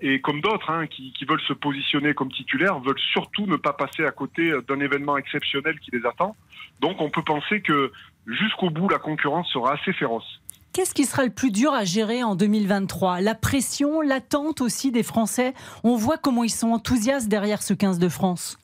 et 0.00 0.22
comme 0.22 0.40
d'autres 0.40 0.70
hein, 0.70 0.86
qui, 0.86 1.12
qui, 1.12 1.26
veulent 1.26 1.38
se 1.42 1.52
positionner 1.52 2.14
comme 2.14 2.32
titulaires 2.32 2.80
veulent 2.80 2.98
surtout 3.12 3.44
ne 3.44 3.56
pas 3.56 3.74
passer 3.74 4.06
à 4.06 4.10
côté 4.10 4.50
d'un 4.66 4.80
événement 4.80 5.18
exceptionnel 5.18 5.78
qui 5.80 5.90
les 5.90 6.06
attend. 6.06 6.34
Donc 6.80 7.02
on 7.02 7.10
peut 7.10 7.22
penser 7.22 7.60
que 7.60 7.92
jusqu'au 8.26 8.70
bout 8.70 8.88
la 8.88 8.98
concurrence 8.98 9.46
sera 9.52 9.74
assez 9.74 9.92
féroce. 9.92 10.40
Qu'est-ce 10.76 10.92
qui 10.92 11.04
sera 11.06 11.24
le 11.24 11.30
plus 11.30 11.50
dur 11.50 11.72
à 11.72 11.84
gérer 11.84 12.22
en 12.22 12.34
2023 12.34 13.22
La 13.22 13.34
pression, 13.34 14.02
l'attente 14.02 14.60
aussi 14.60 14.92
des 14.92 15.02
Français? 15.02 15.54
On 15.84 15.96
voit 15.96 16.18
comment 16.18 16.44
ils 16.44 16.50
sont 16.50 16.68
enthousiastes 16.68 17.28
derrière 17.28 17.62
ce 17.62 17.72
15 17.72 17.98
de 17.98 18.10
France. 18.10 18.58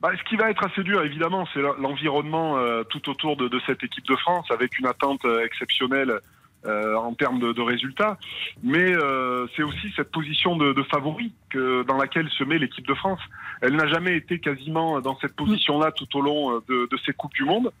Bah, 0.00 0.10
ce 0.16 0.24
qui 0.26 0.36
va 0.36 0.50
être 0.50 0.64
assez 0.64 0.82
dur, 0.82 1.02
évidemment, 1.02 1.46
c'est 1.52 1.60
l'environnement 1.60 2.56
euh, 2.56 2.82
tout 2.84 3.10
autour 3.10 3.36
de, 3.36 3.46
de, 3.48 3.60
cette 3.66 3.84
équipe 3.84 4.06
de 4.06 4.16
France, 4.16 4.46
avec 4.50 4.78
une 4.78 4.86
attente 4.86 5.22
euh, 5.26 5.44
exceptionnelle 5.44 6.18
euh, 6.66 6.94
en 6.96 7.14
termes 7.14 7.38
de, 7.38 7.52
de, 7.52 7.62
résultats. 7.62 8.18
Mais 8.62 8.94
euh, 8.94 9.46
c'est 9.54 9.62
aussi 9.62 9.92
cette 9.96 10.10
position 10.10 10.56
de, 10.56 10.72
de, 10.72 10.82
favori 10.82 11.32
que, 11.50 11.82
dans 11.84 11.96
laquelle 11.96 12.28
se 12.30 12.44
met 12.44 12.58
l'équipe 12.58 12.86
de 12.86 12.94
France. 12.94 13.20
Elle 13.62 13.76
n'a 13.76 13.86
jamais 13.86 14.16
été 14.16 14.38
quasiment 14.38 15.00
dans 15.00 15.16
cette 15.18 15.34
position-là 15.34 15.92
tout 15.92 16.18
au 16.18 16.20
long 16.20 16.58
de, 16.68 16.88
de, 16.90 16.98
ces 17.04 17.12
Coupes 17.12 17.34
du 17.34 17.44
Monde. 17.44 17.72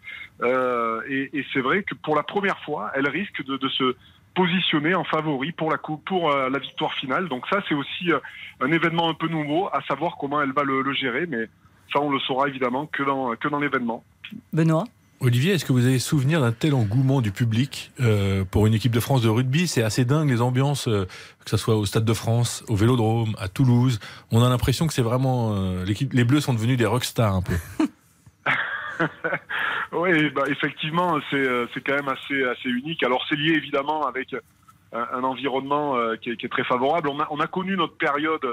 Euh, 0.42 1.00
et, 1.08 1.30
et 1.38 1.46
c'est 1.52 1.60
vrai 1.60 1.82
que 1.82 1.94
pour 1.94 2.16
la 2.16 2.22
première 2.22 2.58
fois, 2.60 2.90
elle 2.94 3.08
risque 3.08 3.44
de, 3.44 3.56
de 3.56 3.68
se 3.68 3.94
positionner 4.36 4.94
en 4.94 5.02
favori 5.02 5.50
pour 5.50 5.70
la 5.70 5.78
coupe, 5.78 6.04
pour 6.04 6.30
euh, 6.30 6.48
la 6.50 6.58
victoire 6.58 6.92
finale. 6.94 7.28
Donc 7.28 7.46
ça, 7.48 7.62
c'est 7.68 7.74
aussi 7.74 8.12
euh, 8.12 8.18
un 8.60 8.70
événement 8.70 9.08
un 9.08 9.14
peu 9.14 9.26
nouveau, 9.28 9.68
à 9.72 9.80
savoir 9.88 10.16
comment 10.18 10.40
elle 10.42 10.52
va 10.52 10.62
le, 10.62 10.82
le 10.82 10.92
gérer. 10.92 11.26
Mais 11.26 11.48
ça, 11.92 12.00
on 12.00 12.10
le 12.10 12.20
saura 12.20 12.48
évidemment 12.48 12.86
que 12.86 13.02
dans, 13.02 13.34
que 13.34 13.48
dans 13.48 13.58
l'événement. 13.58 14.04
Benoît? 14.52 14.84
Olivier, 15.20 15.54
est-ce 15.54 15.64
que 15.64 15.72
vous 15.72 15.86
avez 15.86 15.98
souvenir 15.98 16.40
d'un 16.40 16.52
tel 16.52 16.74
engouement 16.74 17.22
du 17.22 17.32
public 17.32 17.90
euh, 18.00 18.44
pour 18.44 18.66
une 18.66 18.74
équipe 18.74 18.92
de 18.92 19.00
France 19.00 19.22
de 19.22 19.28
rugby? 19.28 19.66
C'est 19.66 19.82
assez 19.82 20.04
dingue 20.04 20.28
les 20.28 20.42
ambiances, 20.42 20.88
euh, 20.88 21.06
que 21.42 21.50
ce 21.50 21.56
soit 21.56 21.74
au 21.74 21.86
Stade 21.86 22.04
de 22.04 22.12
France, 22.12 22.64
au 22.68 22.76
Vélodrome, 22.76 23.34
à 23.38 23.48
Toulouse. 23.48 23.98
On 24.30 24.44
a 24.44 24.48
l'impression 24.50 24.86
que 24.86 24.92
c'est 24.92 25.02
vraiment 25.02 25.54
euh, 25.54 25.84
l'équipe. 25.86 26.12
Les 26.12 26.24
Bleus 26.24 26.42
sont 26.42 26.52
devenus 26.52 26.76
des 26.76 26.84
rockstars 26.84 27.34
un 27.34 27.42
peu. 27.42 27.54
oui, 29.92 30.30
bah, 30.30 30.44
effectivement, 30.48 31.18
c'est 31.30 31.80
quand 31.84 31.94
même 31.94 32.08
assez 32.08 32.44
assez 32.44 32.68
unique. 32.68 33.02
Alors 33.02 33.24
c'est 33.28 33.36
lié 33.36 33.54
évidemment 33.54 34.06
avec 34.06 34.36
un, 34.92 35.24
environnement 35.24 35.96
qui 36.20 36.30
est, 36.30 36.50
très 36.50 36.64
favorable. 36.64 37.08
On 37.08 37.40
a 37.40 37.46
connu 37.46 37.76
notre 37.76 37.96
période 37.96 38.46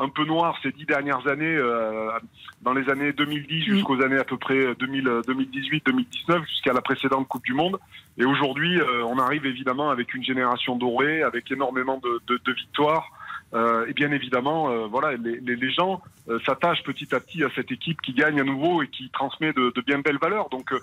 un 0.00 0.08
peu 0.08 0.24
noir 0.24 0.58
ces 0.62 0.72
dix 0.72 0.86
dernières 0.86 1.26
années, 1.28 1.56
euh, 1.56 2.10
dans 2.62 2.72
les 2.72 2.88
années 2.88 3.12
2010 3.12 3.62
jusqu'aux 3.62 4.02
années 4.02 4.18
à 4.18 4.24
peu 4.24 4.38
près 4.38 4.72
2018-2019, 4.72 6.46
jusqu'à 6.46 6.72
la 6.72 6.80
précédente 6.80 7.28
Coupe 7.28 7.44
du 7.44 7.52
Monde. 7.52 7.78
Et 8.16 8.24
aujourd'hui, 8.24 8.80
euh, 8.80 9.04
on 9.04 9.18
arrive 9.18 9.44
évidemment 9.44 9.90
avec 9.90 10.14
une 10.14 10.24
génération 10.24 10.76
dorée, 10.76 11.22
avec 11.22 11.50
énormément 11.52 12.00
de, 12.02 12.20
de, 12.26 12.40
de 12.42 12.52
victoires. 12.52 13.10
Euh, 13.52 13.86
et 13.86 13.92
bien 13.92 14.10
évidemment, 14.10 14.70
euh, 14.70 14.86
voilà, 14.86 15.16
les, 15.16 15.38
les, 15.40 15.56
les 15.56 15.70
gens 15.70 16.00
euh, 16.28 16.38
s'attachent 16.46 16.84
petit 16.84 17.14
à 17.14 17.20
petit 17.20 17.44
à 17.44 17.50
cette 17.54 17.70
équipe 17.70 18.00
qui 18.00 18.12
gagne 18.14 18.40
à 18.40 18.44
nouveau 18.44 18.82
et 18.82 18.88
qui 18.88 19.10
transmet 19.10 19.52
de, 19.52 19.72
de 19.74 19.80
bien 19.82 19.98
belles 19.98 20.18
valeurs. 20.18 20.48
Donc, 20.48 20.72
euh, 20.72 20.78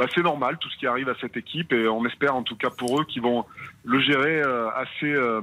bah, 0.00 0.06
c'est 0.14 0.22
normal 0.22 0.56
tout 0.58 0.70
ce 0.70 0.78
qui 0.78 0.86
arrive 0.86 1.10
à 1.10 1.14
cette 1.20 1.36
équipe 1.36 1.74
et 1.74 1.86
on 1.86 2.06
espère 2.06 2.34
en 2.34 2.42
tout 2.42 2.56
cas 2.56 2.70
pour 2.70 3.00
eux 3.00 3.04
qu'ils 3.04 3.20
vont 3.20 3.44
le 3.84 4.00
gérer 4.00 4.40
euh, 4.40 4.70
assez 4.70 5.12
euh, 5.12 5.42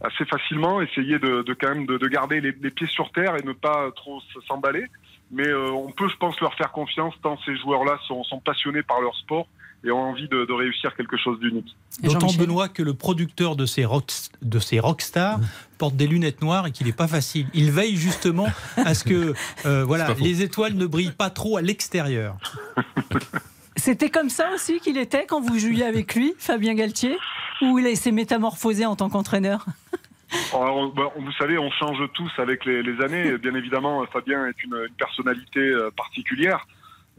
assez 0.00 0.24
facilement, 0.24 0.80
essayer 0.80 1.18
de, 1.18 1.42
de 1.42 1.54
quand 1.54 1.74
même 1.74 1.86
de, 1.86 1.98
de 1.98 2.08
garder 2.08 2.40
les, 2.40 2.52
les 2.52 2.70
pieds 2.70 2.86
sur 2.86 3.10
terre 3.12 3.36
et 3.36 3.42
ne 3.42 3.52
pas 3.52 3.90
trop 3.96 4.20
s'emballer. 4.46 4.86
Mais 5.30 5.46
euh, 5.46 5.70
on 5.70 5.90
peut, 5.90 6.08
je 6.08 6.16
pense, 6.16 6.40
leur 6.40 6.54
faire 6.54 6.72
confiance 6.72 7.14
tant 7.22 7.38
ces 7.44 7.56
joueurs-là 7.56 7.98
sont, 8.06 8.24
sont 8.24 8.40
passionnés 8.40 8.82
par 8.82 9.00
leur 9.00 9.14
sport 9.16 9.46
et 9.84 9.90
ont 9.90 10.00
envie 10.10 10.28
de, 10.28 10.44
de 10.44 10.52
réussir 10.52 10.96
quelque 10.96 11.16
chose 11.16 11.38
d'unique. 11.38 11.76
D'autant, 12.02 12.32
Benoît, 12.32 12.68
que 12.68 12.82
le 12.82 12.94
producteur 12.94 13.54
de 13.54 13.66
ces, 13.66 13.84
rock, 13.84 14.10
de 14.42 14.58
ces 14.58 14.80
rockstars 14.80 15.38
porte 15.76 15.94
des 15.94 16.06
lunettes 16.06 16.42
noires 16.42 16.66
et 16.66 16.72
qu'il 16.72 16.86
n'est 16.86 16.92
pas 16.92 17.06
facile. 17.06 17.46
Il 17.54 17.70
veille 17.70 17.96
justement 17.96 18.48
à 18.76 18.94
ce 18.94 19.04
que 19.04 19.34
euh, 19.66 19.84
voilà, 19.86 20.14
les 20.20 20.42
étoiles 20.42 20.74
ne 20.74 20.86
brillent 20.86 21.12
pas 21.12 21.30
trop 21.30 21.56
à 21.56 21.62
l'extérieur. 21.62 22.36
C'était 23.78 24.10
comme 24.10 24.28
ça 24.28 24.50
aussi 24.52 24.80
qu'il 24.80 24.98
était 24.98 25.24
quand 25.24 25.40
vous 25.40 25.58
jouiez 25.58 25.84
avec 25.84 26.16
lui, 26.16 26.34
Fabien 26.38 26.74
Galtier 26.74 27.16
Ou 27.62 27.78
il 27.78 27.96
s'est 27.96 28.10
métamorphosé 28.10 28.84
en 28.84 28.96
tant 28.96 29.08
qu'entraîneur? 29.08 29.64
Alors, 30.52 30.92
bah, 30.92 31.10
vous 31.16 31.32
savez, 31.32 31.58
on 31.58 31.70
change 31.70 32.02
tous 32.12 32.30
avec 32.38 32.64
les, 32.64 33.00
années. 33.00 33.38
Bien 33.38 33.54
évidemment, 33.54 34.04
Fabien 34.06 34.46
est 34.46 34.62
une, 34.64 34.88
personnalité 34.98 35.60
euh, 35.60 35.90
particulière. 35.96 36.66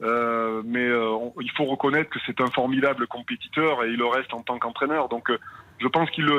Euh, 0.01 0.61
mais 0.65 0.85
euh, 0.85 1.17
il 1.41 1.49
faut 1.51 1.65
reconnaître 1.65 2.09
que 2.09 2.19
c'est 2.25 2.39
un 2.41 2.47
formidable 2.47 3.07
compétiteur 3.07 3.83
et 3.83 3.89
il 3.89 3.97
le 3.97 4.05
reste 4.05 4.33
en 4.33 4.41
tant 4.41 4.59
qu'entraîneur. 4.59 5.07
Donc, 5.07 5.31
je 5.79 5.87
pense 5.87 6.09
qu'il, 6.11 6.29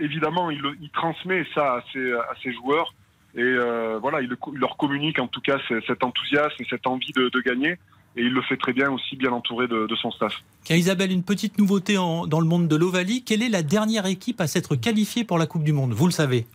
évidemment, 0.00 0.50
il, 0.50 0.62
transmet 0.92 1.44
ça 1.52 1.74
à 1.74 1.82
ses, 2.42 2.52
joueurs 2.52 2.94
et 3.36 3.56
voilà, 4.00 4.20
il, 4.20 4.36
leur 4.54 4.76
communique 4.76 5.18
en 5.18 5.26
tout 5.26 5.40
cas 5.40 5.58
ce- 5.68 5.80
cet 5.82 6.04
enthousiasme 6.04 6.54
et 6.60 6.66
cette 6.70 6.86
envie 6.86 7.12
de 7.12 7.40
gagner. 7.40 7.76
Et 8.16 8.22
il 8.22 8.32
le 8.32 8.42
fait 8.42 8.56
très 8.56 8.72
bien 8.72 8.90
aussi, 8.92 9.16
bien 9.16 9.32
entouré 9.32 9.66
de, 9.66 9.86
de 9.88 9.96
son 9.96 10.10
staff. 10.12 10.42
Tiens, 10.62 10.76
Isabelle, 10.76 11.10
une 11.10 11.24
petite 11.24 11.58
nouveauté 11.58 11.98
en- 11.98 12.26
dans 12.26 12.40
le 12.40 12.46
monde 12.46 12.68
de 12.68 12.76
l'Ovalie. 12.76 13.24
Quelle 13.24 13.42
est 13.42 13.48
la 13.48 13.62
dernière 13.62 14.06
équipe 14.06 14.40
à 14.40 14.46
s'être 14.46 14.76
qualifiée 14.76 15.24
pour 15.24 15.36
la 15.38 15.46
Coupe 15.46 15.64
du 15.64 15.72
Monde? 15.72 15.92
Vous 15.94 16.06
le 16.06 16.12
savez? 16.12 16.46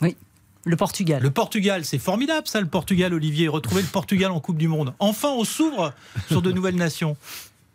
Oui, 0.00 0.16
le 0.64 0.76
Portugal. 0.76 1.22
Le 1.22 1.30
Portugal, 1.30 1.84
c'est 1.84 1.98
formidable 1.98 2.46
ça, 2.46 2.60
le 2.62 2.66
Portugal, 2.66 3.12
Olivier. 3.12 3.48
Retrouver 3.48 3.82
le 3.82 3.88
Portugal 3.88 4.30
en 4.30 4.40
Coupe 4.40 4.56
du 4.56 4.68
Monde. 4.68 4.94
Enfin, 5.00 5.28
on 5.36 5.44
s'ouvre 5.44 5.92
sur 6.28 6.40
de 6.40 6.50
nouvelles 6.50 6.76
nations. 6.76 7.16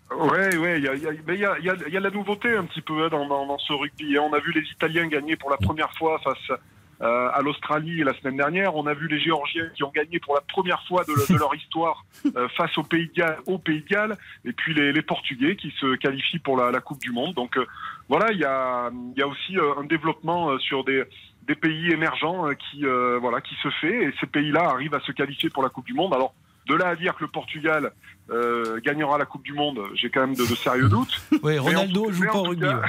Ouais, 0.10 0.56
ouais, 0.58 0.80
il 0.80 0.86
y 0.86 0.88
a, 0.88 0.96
il 0.96 1.04
y 1.04 1.08
a- 1.08 1.12
mais 1.28 1.36
il 1.36 1.42
y 1.42 1.46
a, 1.46 1.56
il 1.60 1.66
y 1.66 1.70
a- 1.70 1.76
il 1.88 1.94
y 1.94 1.98
a 1.98 2.00
de 2.00 2.06
la 2.06 2.10
nouveauté 2.12 2.56
un 2.56 2.64
petit 2.66 2.82
peu 2.82 3.04
hein, 3.06 3.10
dans, 3.12 3.28
dans, 3.28 3.46
dans 3.46 3.60
ce 3.60 3.74
rugby. 3.74 4.18
On 4.18 4.34
a 4.34 4.40
vu 4.40 4.52
les 4.54 4.64
Italiens 4.72 5.06
gagner 5.08 5.36
pour 5.36 5.50
la 5.52 5.58
première 5.58 5.92
fois 5.98 6.20
face 6.24 6.58
euh, 7.02 7.30
à 7.34 7.42
l'Australie 7.42 8.04
la 8.04 8.14
semaine 8.20 8.38
dernière. 8.38 8.76
On 8.76 8.88
a 8.88 8.94
vu 8.94 9.08
les 9.08 9.20
Géorgiens 9.20 9.70
qui 9.76 9.84
ont 9.84 9.92
gagné 9.94 10.20
pour 10.20 10.36
la 10.36 10.42
première 10.42 10.84
fois 10.88 11.04
de, 11.04 11.34
de 11.34 11.38
leur 11.38 11.54
histoire 11.64 12.06
euh, 12.36 12.48
face 12.50 12.78
au 12.78 12.84
Pays 12.84 13.08
de 13.08 13.14
Galles, 13.14 13.38
au 13.46 13.58
Pays 13.58 13.82
de 13.82 13.88
Galles. 13.88 14.18
Et 14.46 14.54
puis 14.54 14.74
les, 14.74 14.92
les 14.92 15.02
Portugais 15.02 15.56
qui 15.56 15.74
se 15.80 15.96
qualifient 15.96 16.40
pour 16.40 16.58
la, 16.58 16.72
la 16.72 16.80
Coupe 16.80 17.00
du 17.00 17.12
Monde. 17.12 17.34
Donc 17.36 17.58
euh, 17.58 17.66
voilà, 18.10 18.32
il 18.32 18.40
y 18.40 18.46
a, 18.46 18.90
il 18.92 19.20
y 19.20 19.22
a 19.22 19.28
aussi 19.28 19.58
euh, 19.58 19.76
un 19.78 19.84
développement 19.84 20.52
euh, 20.52 20.60
sur 20.60 20.84
des 20.84 21.04
des 21.48 21.56
pays 21.56 21.92
émergents 21.92 22.50
qui 22.56 22.86
euh, 22.86 23.20
voilà 23.22 23.40
qui 23.40 23.56
se 23.64 23.70
fait 23.80 24.04
et 24.04 24.14
ces 24.20 24.28
pays-là 24.28 24.70
arrivent 24.70 24.94
à 24.94 25.00
se 25.00 25.14
qualifier 25.14 25.50
pour 25.50 25.64
la 25.64 25.70
Coupe 25.70 25.86
du 25.86 25.94
Monde. 25.94 26.14
Alors 26.14 26.34
de 26.68 26.76
là 26.76 26.90
à 26.90 26.96
dire 26.96 27.16
que 27.16 27.24
le 27.24 27.30
Portugal 27.30 27.92
euh, 28.30 28.80
gagnera 28.82 29.18
la 29.18 29.26
Coupe 29.26 29.44
du 29.44 29.54
Monde, 29.54 29.80
j'ai 29.96 30.10
quand 30.10 30.22
même 30.22 30.36
de, 30.36 30.42
de 30.42 30.56
sérieux 30.56 30.90
doutes. 30.90 31.22
Oui, 31.44 31.58
Ronaldo 31.58 32.12
joue 32.12 32.26
pas 32.26 32.38
au 32.38 32.44
rugby. 32.44 32.66
cas-. 32.66 32.82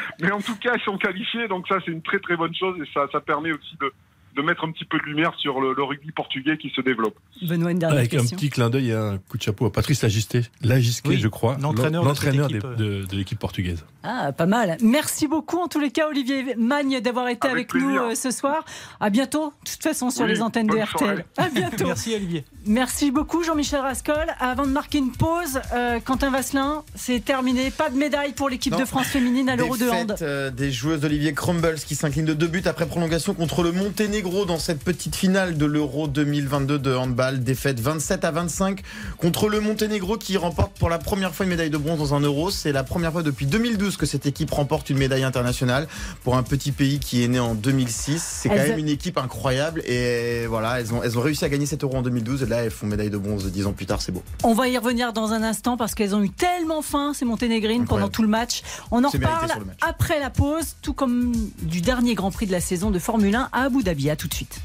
Mais 0.20 0.30
en 0.30 0.40
tout 0.40 0.56
cas, 0.56 0.72
ils 0.76 0.82
sont 0.82 0.98
qualifiés, 0.98 1.48
donc 1.48 1.66
ça 1.68 1.78
c'est 1.84 1.90
une 1.90 2.02
très 2.02 2.18
très 2.18 2.36
bonne 2.36 2.54
chose 2.54 2.76
et 2.80 2.88
ça, 2.92 3.06
ça 3.10 3.20
permet 3.20 3.52
aussi 3.52 3.76
de, 3.80 3.92
de 4.36 4.42
mettre 4.42 4.64
un 4.64 4.72
petit 4.72 4.84
peu 4.84 4.98
de 4.98 5.04
lumière 5.04 5.32
sur 5.38 5.60
le, 5.60 5.74
le 5.74 5.82
rugby 5.82 6.10
portugais 6.12 6.56
qui 6.58 6.70
se 6.70 6.80
développe. 6.80 7.14
Benoît, 7.42 7.70
une 7.70 7.78
dernière 7.78 7.98
Avec 7.98 8.14
un 8.14 8.24
petit 8.24 8.50
clin 8.50 8.70
d'œil 8.70 8.90
et 8.90 8.94
un 8.94 9.18
coup 9.28 9.36
de 9.38 9.42
chapeau 9.42 9.66
à 9.66 9.72
Patrice 9.72 10.02
Lagisté, 10.02 10.42
Lagisquet, 10.62 11.08
Oui, 11.10 11.18
je 11.18 11.28
crois, 11.28 11.56
l'entraîneur 11.60 12.48
de 12.48 13.16
l'équipe 13.16 13.38
portugaise. 13.38 13.84
Ah, 14.02 14.32
pas 14.32 14.46
mal. 14.46 14.76
Merci 14.82 15.28
beaucoup 15.28 15.58
en 15.58 15.68
tous 15.68 15.80
les 15.80 15.90
cas, 15.90 16.08
Olivier 16.08 16.54
Magne, 16.56 17.00
d'avoir 17.00 17.28
été 17.28 17.48
avec, 17.48 17.74
Avec 17.74 17.82
nous 17.82 17.96
euh, 17.96 18.14
ce 18.14 18.30
soir. 18.30 18.64
À 19.00 19.08
bientôt, 19.08 19.54
de 19.64 19.70
toute 19.70 19.82
façon, 19.82 20.10
sur 20.10 20.24
Oui, 20.24 20.32
les 20.32 20.42
antennes 20.42 20.66
de 20.66 20.76
RTL. 20.76 20.88
soirée. 20.98 21.24
À 21.38 21.48
bientôt. 21.48 21.86
Merci 21.86 22.14
Olivier. 22.14 22.44
Merci 22.66 23.10
beaucoup, 23.10 23.42
Jean-Michel 23.42 23.80
Rascol. 23.80 24.26
Avant 24.40 24.66
de 24.66 24.72
marquer 24.72 24.98
une 24.98 25.12
pause, 25.12 25.60
euh, 25.74 26.00
Quentin 26.00 26.30
Vasselin, 26.30 26.82
c'est 26.94 27.24
terminé. 27.24 27.70
Pas 27.70 27.88
de 27.88 27.96
médaille 27.96 28.32
pour 28.32 28.48
l'équipe 28.50 28.76
de 28.76 28.84
France 28.84 29.06
féminine 29.06 29.48
à 29.48 29.56
l'Euro 29.56 29.76
de 29.76 29.88
hand. 29.88 30.16
Euh, 30.20 30.50
des 30.50 30.70
joueuses 30.70 31.00
d'Olivier 31.00 31.32
Crumbles 31.32 31.76
qui 31.76 31.94
s'inclinent 31.94 32.24
de 32.26 32.34
deux 32.34 32.48
buts 32.48 32.62
après 32.66 32.86
prolongation 32.86 33.32
contre 33.32 33.62
le 33.62 33.72
Monténégro 33.72 34.23
dans 34.24 34.58
cette 34.58 34.82
petite 34.82 35.16
finale 35.16 35.58
de 35.58 35.66
l'Euro 35.66 36.08
2022 36.08 36.78
de 36.78 36.94
handball. 36.94 37.44
Défaite 37.44 37.78
27 37.78 38.24
à 38.24 38.30
25 38.30 38.80
contre 39.18 39.48
le 39.48 39.60
Monténégro 39.60 40.16
qui 40.16 40.38
remporte 40.38 40.72
pour 40.78 40.88
la 40.88 40.98
première 40.98 41.34
fois 41.34 41.44
une 41.44 41.50
médaille 41.50 41.68
de 41.68 41.76
bronze 41.76 41.98
dans 41.98 42.14
un 42.14 42.20
Euro. 42.20 42.50
C'est 42.50 42.72
la 42.72 42.84
première 42.84 43.12
fois 43.12 43.22
depuis 43.22 43.44
2012 43.44 43.98
que 43.98 44.06
cette 44.06 44.24
équipe 44.24 44.50
remporte 44.50 44.88
une 44.88 44.96
médaille 44.96 45.24
internationale 45.24 45.86
pour 46.22 46.36
un 46.36 46.42
petit 46.42 46.72
pays 46.72 47.00
qui 47.00 47.22
est 47.22 47.28
né 47.28 47.38
en 47.38 47.54
2006. 47.54 48.22
C'est 48.22 48.48
quand 48.48 48.54
Elles 48.54 48.70
même 48.70 48.78
une 48.78 48.88
équipe 48.88 49.18
incroyable 49.18 49.82
et 49.84 50.46
voilà, 50.46 50.80
elles 50.80 50.94
ont, 50.94 51.02
elles 51.02 51.18
ont 51.18 51.22
réussi 51.22 51.44
à 51.44 51.50
gagner 51.50 51.66
cet 51.66 51.84
Euro 51.84 51.96
en 51.96 52.02
2012 52.02 52.44
et 52.44 52.46
là 52.46 52.64
elles 52.64 52.70
font 52.70 52.86
médaille 52.86 53.10
de 53.10 53.18
bronze 53.18 53.44
10 53.44 53.66
ans 53.66 53.72
plus 53.72 53.86
tard, 53.86 54.00
c'est 54.00 54.12
beau. 54.12 54.22
On 54.42 54.54
va 54.54 54.68
y 54.68 54.78
revenir 54.78 55.12
dans 55.12 55.32
un 55.32 55.42
instant 55.42 55.76
parce 55.76 55.94
qu'elles 55.94 56.14
ont 56.14 56.22
eu 56.22 56.30
tellement 56.30 56.80
faim, 56.80 57.12
ces 57.14 57.26
Monténégrines, 57.26 57.84
pendant 57.84 58.08
tout 58.08 58.22
le 58.22 58.28
match. 58.28 58.62
On 58.90 59.04
en 59.04 59.10
reparle 59.10 59.52
après 59.86 60.18
la 60.18 60.30
pause, 60.30 60.76
tout 60.80 60.94
comme 60.94 61.34
du 61.60 61.82
dernier 61.82 62.14
Grand 62.14 62.30
Prix 62.30 62.46
de 62.46 62.52
la 62.52 62.60
saison 62.60 62.90
de 62.90 62.98
Formule 62.98 63.34
1 63.34 63.50
à 63.52 63.64
Abu 63.64 63.82
Dhabi. 63.82 64.13
À 64.14 64.16
tout 64.16 64.28
de 64.28 64.34
suite. 64.34 64.60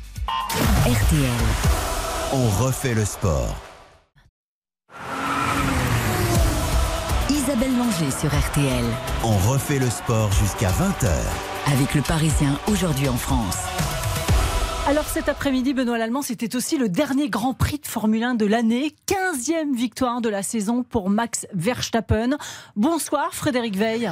RTL. 0.86 1.42
On 2.34 2.64
refait 2.64 2.94
le 2.94 3.04
sport. 3.04 3.56
Isabelle 7.32 7.76
Langer 7.76 8.12
sur 8.12 8.30
RTL. 8.30 8.86
On 9.24 9.36
refait 9.52 9.80
le 9.80 9.90
sport 9.90 10.32
jusqu'à 10.34 10.70
20h. 10.70 11.10
Avec 11.74 11.96
le 11.96 12.04
Parisien 12.04 12.60
aujourd'hui 12.68 13.10
en 13.10 13.18
France. 13.18 13.58
Alors 14.90 15.06
cet 15.06 15.30
après-midi, 15.30 15.76
Benoît 15.76 16.00
Lallemand, 16.00 16.24
c'était 16.24 16.56
aussi 16.56 16.76
le 16.80 16.90
dernier 16.90 17.30
Grand 17.30 17.54
Prix 17.54 17.78
de 17.78 17.86
Formule 17.86 18.24
1 18.24 18.34
de 18.34 18.48
l'année. 18.48 18.96
15e 19.06 19.76
victoire 19.76 20.20
de 20.20 20.30
la 20.30 20.42
saison 20.42 20.82
pour 20.82 21.12
Max 21.12 21.46
Verstappen. 21.54 22.38
Bonsoir 22.76 23.36
Frédéric 23.36 23.78
Veil. 23.78 24.10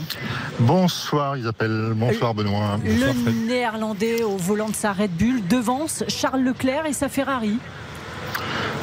Bonsoir 0.59 1.35
Isabelle, 1.35 1.93
bonsoir 1.95 2.35
Benoît. 2.35 2.77
Le 2.85 3.47
néerlandais 3.47 4.21
au 4.21 4.37
volant 4.37 4.69
de 4.69 4.75
sa 4.75 4.93
Red 4.93 5.17
Bull 5.17 5.47
devance 5.47 6.03
Charles 6.09 6.43
Leclerc 6.43 6.85
et 6.85 6.93
sa 6.93 7.09
Ferrari. 7.09 7.57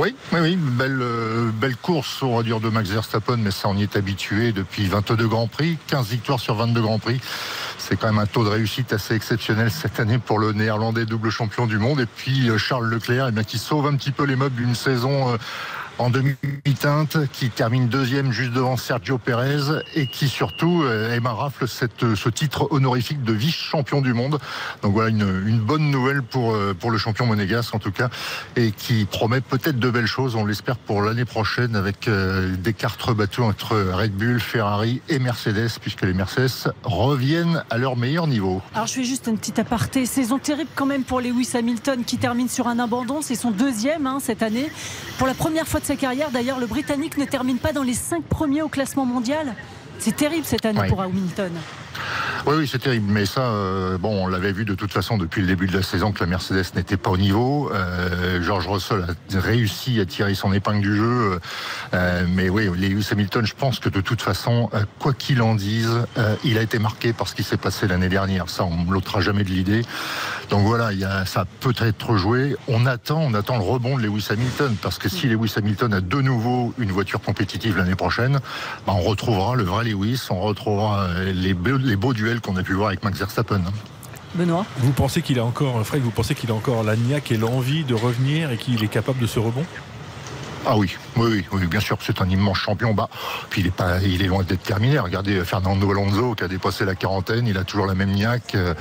Oui, 0.01 0.17
oui, 0.33 0.41
oui, 0.41 0.57
belle, 0.57 0.99
euh, 1.01 1.51
belle 1.53 1.77
course, 1.77 2.25
on 2.25 2.37
va 2.37 2.43
dire, 2.43 2.59
de 2.59 2.69
Max 2.71 2.89
Verstappen, 2.89 3.37
mais 3.37 3.53
ça 3.53 3.69
on 3.69 3.77
y 3.77 3.85
est 3.85 3.95
habitué 3.95 4.51
depuis 4.51 4.87
22 4.87 5.29
Grands 5.29 5.47
Prix, 5.47 5.79
15 5.87 6.09
victoires 6.09 6.41
sur 6.41 6.57
22 6.57 6.81
Grands 6.81 6.99
Prix. 6.99 7.21
C'est 7.87 7.99
quand 7.99 8.07
même 8.07 8.19
un 8.19 8.25
taux 8.25 8.45
de 8.45 8.49
réussite 8.49 8.95
assez 8.95 9.15
exceptionnel 9.15 9.71
cette 9.71 10.01
année 10.01 10.17
pour 10.17 10.39
le 10.39 10.53
néerlandais 10.53 11.05
double 11.05 11.29
champion 11.29 11.67
du 11.67 11.77
monde. 11.77 12.01
Et 12.01 12.07
puis 12.07 12.49
euh, 12.49 12.57
Charles 12.57 12.89
Leclerc, 12.89 13.27
eh 13.29 13.31
bien, 13.31 13.45
qui 13.45 13.59
sauve 13.59 13.87
un 13.87 13.95
petit 13.95 14.11
peu 14.11 14.25
les 14.25 14.37
meubles 14.37 14.57
d'une 14.57 14.75
saison 14.75 15.35
euh, 15.35 15.37
en 15.99 16.11
demi-teinte, 16.11 17.19
qui 17.33 17.51
termine 17.51 17.89
deuxième 17.89 18.33
juste 18.33 18.53
devant 18.53 18.77
Sergio 18.77 19.19
Pérez 19.19 19.83
et 19.95 20.07
qui 20.07 20.29
surtout 20.29 20.83
euh, 20.83 21.15
Emma 21.15 21.33
rafle 21.33 21.69
cette, 21.69 22.15
ce 22.15 22.29
titre 22.29 22.69
honorifique 22.71 23.23
de 23.23 23.33
vice-champion 23.33 24.01
du 24.01 24.13
monde. 24.13 24.39
Donc 24.83 24.93
voilà 24.93 25.11
une, 25.11 25.45
une 25.47 25.61
bonne 25.61 25.91
nouvelle 25.91 26.23
pour, 26.23 26.53
euh, 26.53 26.75
pour 26.79 26.91
le 26.91 26.99
champion 26.99 27.27
monégasque 27.27 27.75
en 27.75 27.79
tout 27.79 27.93
cas 27.93 28.11
et 28.57 28.73
qui 28.73 29.05
promet 29.05 29.41
peut-être 29.41 29.79
de 29.79 29.91
belles 29.91 30.07
choses, 30.07 30.35
on 30.35 30.45
l'espère 30.45 30.77
pour 30.77 31.03
l'année 31.03 31.25
prochaine 31.25 31.77
avec 31.77 32.09
euh, 32.09 32.57
des 32.57 32.73
cartes 32.73 33.01
rebattues 33.03 33.43
entre 33.43 33.77
Red 33.93 34.13
Bull, 34.13 34.41
Ferrari 34.41 35.01
et 35.09 35.19
Mercedes 35.19 35.71
puisque 35.81 36.03
les 36.03 36.15
Mercedes 36.15 36.73
reviennent 36.83 37.63
à 37.71 37.79
leur 37.79 37.97
meilleur 37.97 38.27
niveau. 38.27 38.61
Alors 38.75 38.87
je 38.87 38.95
fais 38.95 39.05
juste 39.05 39.27
une 39.29 39.39
petite 39.39 39.59
aparté. 39.59 40.07
Saison 40.07 40.39
terrible 40.39 40.71
quand 40.75 40.87
même 40.87 41.05
pour 41.05 41.21
Lewis 41.21 41.51
Hamilton 41.55 42.05
qui 42.05 42.19
termine 42.19 42.49
sur 42.49 42.67
un 42.67 42.79
abandon. 42.79 43.23
C'est 43.23 43.37
son 43.37 43.51
deuxième 43.51 44.07
hein, 44.07 44.19
cette 44.21 44.43
année. 44.43 44.71
Pour 45.19 45.27
la 45.27 45.35
première 45.35 45.69
fois 45.69 45.81
de 45.85 45.89
sa 45.89 45.97
carrière, 45.97 46.31
d'ailleurs, 46.31 46.59
le 46.59 46.67
Britannique 46.67 47.19
ne 47.19 47.27
termine 47.27 47.59
pas 47.59 47.73
dans 47.75 47.83
les 47.83 47.93
cinq 47.93 48.25
premiers 48.25 48.63
au 48.63 48.69
classement 48.69 49.05
mondial. 49.05 49.55
C'est 49.99 50.17
terrible 50.17 50.47
cette 50.47 50.65
année 50.65 50.81
Oui. 50.81 50.89
pour 50.89 51.03
Hamilton. 51.03 51.53
Oui, 52.47 52.57
oui, 52.59 52.69
c'est 52.71 52.79
terrible. 52.79 53.11
Mais 53.11 53.25
ça, 53.25 53.41
euh, 53.41 53.97
bon, 53.97 54.25
on 54.25 54.27
l'avait 54.27 54.53
vu 54.53 54.67
de 54.67 54.75
toute 54.75 54.93
façon 54.93 55.17
depuis 55.17 55.41
le 55.41 55.47
début 55.47 55.67
de 55.67 55.75
la 55.75 55.83
saison 55.83 56.13
que 56.13 56.21
la 56.21 56.27
Mercedes 56.27 56.75
n'était 56.77 56.99
pas 56.99 57.11
au 57.11 57.17
niveau. 57.17 57.71
Euh, 57.73 58.43
George 58.43 58.69
Russell 58.69 59.03
a 59.03 59.41
réussi 59.41 59.99
à 59.99 60.05
tirer 60.05 60.35
son 60.35 60.53
épingle 60.53 60.83
du 60.83 60.95
jeu. 60.95 61.41
Euh, 61.95 62.27
mais 62.29 62.51
oui, 62.51 62.67
Lewis 62.67 63.09
Hamilton, 63.11 63.47
je 63.47 63.55
pense 63.55 63.79
que 63.79 63.89
de 63.89 64.03
toute 64.03 64.21
façon, 64.21 64.69
quoi 64.99 65.15
qu'il 65.15 65.41
en 65.41 65.55
dise, 65.55 65.91
il 66.45 66.59
a 66.59 66.63
été 66.63 66.79
marqué 66.79 67.13
par 67.13 67.29
ce 67.29 67.35
qui 67.35 67.43
s'est 67.43 67.57
passé 67.57 67.87
l'année 67.87 68.09
dernière. 68.11 68.51
Ça, 68.51 68.65
on 68.65 68.85
ne 68.85 68.93
l'ôtera 68.93 69.21
jamais 69.21 69.45
de 69.45 69.51
l'idée. 69.51 69.83
Donc 70.51 70.67
voilà, 70.67 70.91
ça 71.25 71.47
peut 71.61 71.75
être 71.81 72.17
joué. 72.17 72.57
On 72.69 72.85
attend, 72.85 73.21
on 73.21 73.33
attend 73.33 73.57
le 73.57 73.65
rebond 73.65 73.97
de 73.97 74.03
Lewis 74.03 74.27
Hamilton 74.29 74.77
parce 74.83 74.99
que 74.99 75.09
si 75.09 75.29
Lewis 75.29 75.55
Hamilton 75.57 75.95
a 75.95 76.01
de 76.03 76.21
nouveau 76.21 76.75
une 76.79 76.93
voiture 76.93 77.21
compétitive 77.23 77.79
l'année 77.79 77.95
prochaine, 77.95 78.41
bah, 78.87 78.93
on 78.95 79.01
retrouvera 79.01 79.55
le 79.55 79.65
vrai 79.65 79.85
Lewis, 79.85 80.27
on 80.29 80.41
retrouvera 80.41 81.09
les, 81.25 81.55
les 81.85 81.97
beaux 81.97 82.13
duels 82.15 82.41
qu'on 82.41 82.57
a 82.57 82.63
pu 82.63 82.73
voir 82.73 82.89
avec 82.89 83.03
Max 83.05 83.19
Verstappen. 83.19 83.57
hein. 83.67 83.73
Benoît 84.35 84.67
Vous 84.79 84.93
pensez 84.93 85.23
qu'il 85.23 85.39
a 85.39 85.45
encore, 85.45 85.85
Fred, 85.87 86.03
vous 86.03 86.11
pensez 86.11 86.35
qu'il 86.35 86.51
a 86.51 86.55
encore 86.55 86.83
la 86.83 86.97
niaque 86.97 87.31
et 87.31 87.37
l'envie 87.37 87.85
de 87.85 87.95
revenir 87.95 88.51
et 88.51 88.57
qu'il 88.57 88.83
est 88.83 88.89
capable 88.89 89.21
de 89.21 89.27
ce 89.27 89.39
rebond? 89.39 89.65
Ah 90.67 90.77
oui, 90.77 90.97
oui, 91.17 91.45
oui, 91.53 91.67
bien 91.67 91.81
sûr, 91.81 91.97
c'est 92.01 92.21
un 92.21 92.29
immense 92.29 92.59
champion. 92.59 92.93
Bah, 92.93 93.09
puis 93.51 93.61
il 93.61 93.67
est 93.69 93.75
pas, 93.75 94.01
il 94.03 94.23
est 94.23 94.27
loin 94.27 94.43
d'être 94.43 94.63
terminé. 94.63 94.99
Regardez 94.99 95.45
Fernando 95.45 95.91
Alonso 95.91 96.35
qui 96.35 96.45
a 96.45 96.49
dépassé 96.49 96.85
la 96.85 96.95
quarantaine, 96.95 97.47
il 97.47 97.57
a 97.57 97.65
toujours 97.65 97.87
la 97.87 97.95
même 97.95 98.11
niaque. 98.11 98.55
Euh, 98.55 98.75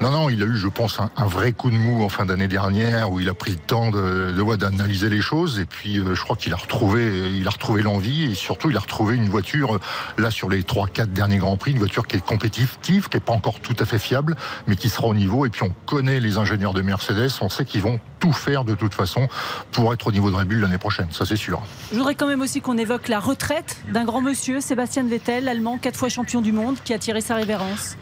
non, 0.00 0.10
non, 0.10 0.28
il 0.28 0.42
a 0.42 0.46
eu, 0.46 0.56
je 0.56 0.68
pense, 0.68 1.00
un, 1.00 1.26
vrai 1.26 1.52
coup 1.52 1.70
de 1.70 1.76
mou 1.76 2.02
en 2.04 2.08
fin 2.08 2.26
d'année 2.26 2.48
dernière 2.48 3.10
où 3.10 3.20
il 3.20 3.28
a 3.28 3.34
pris 3.34 3.52
le 3.52 3.58
temps 3.58 3.90
de, 3.90 4.32
de 4.32 4.56
d'analyser 4.56 5.08
les 5.08 5.20
choses. 5.20 5.58
Et 5.58 5.64
puis, 5.64 5.98
euh, 5.98 6.14
je 6.14 6.22
crois 6.22 6.36
qu'il 6.36 6.52
a 6.52 6.56
retrouvé, 6.56 7.30
il 7.34 7.46
a 7.46 7.50
retrouvé 7.50 7.82
l'envie 7.82 8.24
et 8.30 8.34
surtout, 8.34 8.70
il 8.70 8.76
a 8.76 8.80
retrouvé 8.80 9.16
une 9.16 9.28
voiture 9.28 9.76
euh, 9.76 9.80
là 10.18 10.30
sur 10.30 10.48
les 10.48 10.62
trois, 10.64 10.88
quatre 10.88 11.12
derniers 11.12 11.38
grands 11.38 11.56
prix, 11.56 11.72
une 11.72 11.78
voiture 11.78 12.06
qui 12.06 12.16
est 12.16 12.24
compétitive, 12.24 13.08
qui 13.08 13.16
est 13.16 13.20
pas 13.20 13.32
encore 13.32 13.60
tout 13.60 13.76
à 13.78 13.84
fait 13.84 13.98
fiable, 13.98 14.36
mais 14.66 14.76
qui 14.76 14.88
sera 14.90 15.06
au 15.06 15.14
niveau. 15.14 15.46
Et 15.46 15.50
puis, 15.50 15.62
on 15.62 15.74
connaît 15.86 16.20
les 16.20 16.36
ingénieurs 16.36 16.74
de 16.74 16.82
Mercedes, 16.82 17.30
on 17.40 17.48
sait 17.48 17.64
qu'ils 17.64 17.82
vont 17.82 18.00
tout 18.18 18.32
faire 18.32 18.64
de 18.64 18.74
toute 18.74 18.94
façon 18.94 19.28
pour 19.72 19.92
être 19.92 20.06
au 20.06 20.12
niveau 20.12 20.30
de 20.30 20.36
Red 20.36 20.48
Bull 20.48 20.60
l'année 20.60 20.78
prochaine. 20.78 21.08
Ça, 21.10 21.24
c'est 21.24 21.36
sûr. 21.36 21.62
Je 21.90 21.96
voudrais 21.96 22.14
quand 22.14 22.26
même 22.26 22.42
aussi 22.42 22.60
qu'on 22.60 22.76
évoque 22.76 23.08
la 23.08 23.18
retraite 23.18 23.78
d'un 23.92 24.04
grand 24.04 24.20
monsieur, 24.20 24.60
Sébastien 24.60 25.04
Vettel, 25.04 25.48
allemand, 25.48 25.78
quatre 25.78 25.96
fois 25.96 26.08
champion 26.08 26.40
du 26.40 26.52
monde, 26.52 26.76
qui 26.84 26.92
a 26.92 26.98
tiré 26.98 27.20
sa 27.20 27.34
révérence. 27.34 27.96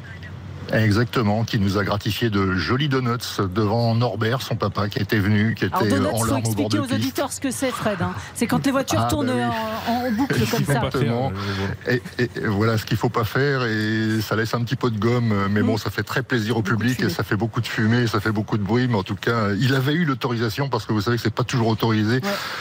Exactement, 0.72 1.44
qui 1.44 1.59
nous 1.59 1.79
a 1.79 1.85
gratifié 1.85 2.31
de 2.31 2.52
jolis 2.55 2.88
donuts 2.88 3.40
devant 3.55 3.94
Norbert, 3.94 4.42
son 4.42 4.57
papa, 4.57 4.88
qui 4.88 4.98
était 4.98 5.18
venu, 5.18 5.55
qui 5.55 5.64
était 5.64 5.74
Alors, 5.74 6.14
en 6.14 6.24
larmes 6.24 6.42
au 6.46 6.55
bord 6.55 6.68
de 6.68 6.79
aux 6.79 6.85
auditeurs 6.92 7.33
ce 7.33 7.40
que 7.40 7.50
c'est, 7.50 7.70
Fred. 7.70 8.00
Hein. 8.02 8.12
C'est 8.35 8.46
quand 8.46 8.64
les 8.66 8.72
voitures 8.72 9.00
Ah, 9.05 9.09
tournent 9.09 9.26
bah 9.29 9.50
en, 9.88 9.92
en 10.07 10.11
boucle 10.12 10.38
comme 10.50 10.64
ça. 10.64 10.74
Exactement. 10.74 11.33
Et, 11.88 12.02
et- 12.18 12.31
voilà 12.46 12.79
ce 12.79 12.85
qu'il 12.85 12.96
faut 12.96 13.09
pas 13.09 13.24
faire 13.24 13.64
et 13.64 14.20
ça 14.20 14.37
laisse 14.37 14.55
un 14.55 14.62
petit 14.62 14.76
peu 14.76 14.90
de 14.90 14.98
gomme, 14.98 15.35
mais 15.50 15.62
bon, 15.62 15.76
ça 15.76 15.90
fait 15.90 16.02
très 16.02 16.22
plaisir 16.22 16.57
au 16.57 16.62
public 16.62 17.00
et 17.00 17.11
ça 17.11 17.22
fait 17.22 17.37
beaucoup 17.37 17.61
de 17.61 17.66
fumée, 17.66 18.07
ça 18.07 18.20
fait 18.20 18.33
beaucoup 18.33 18.59
de 18.59 18.62
bruit, 18.62 18.88
mais 18.88 18.96
en 18.96 19.02
tout 19.02 19.14
cas, 19.16 19.50
il 19.59 19.74
avait 19.74 19.92
eu 19.94 20.05
l'autorisation 20.05 20.68
parce 20.68 20.85
que 20.87 20.92
vous 20.92 21.00
savez 21.00 21.16
que 21.16 21.22
c'est 21.22 21.31
pas 21.35 21.44
toujours 21.44 21.68
autorisé. 21.68 22.20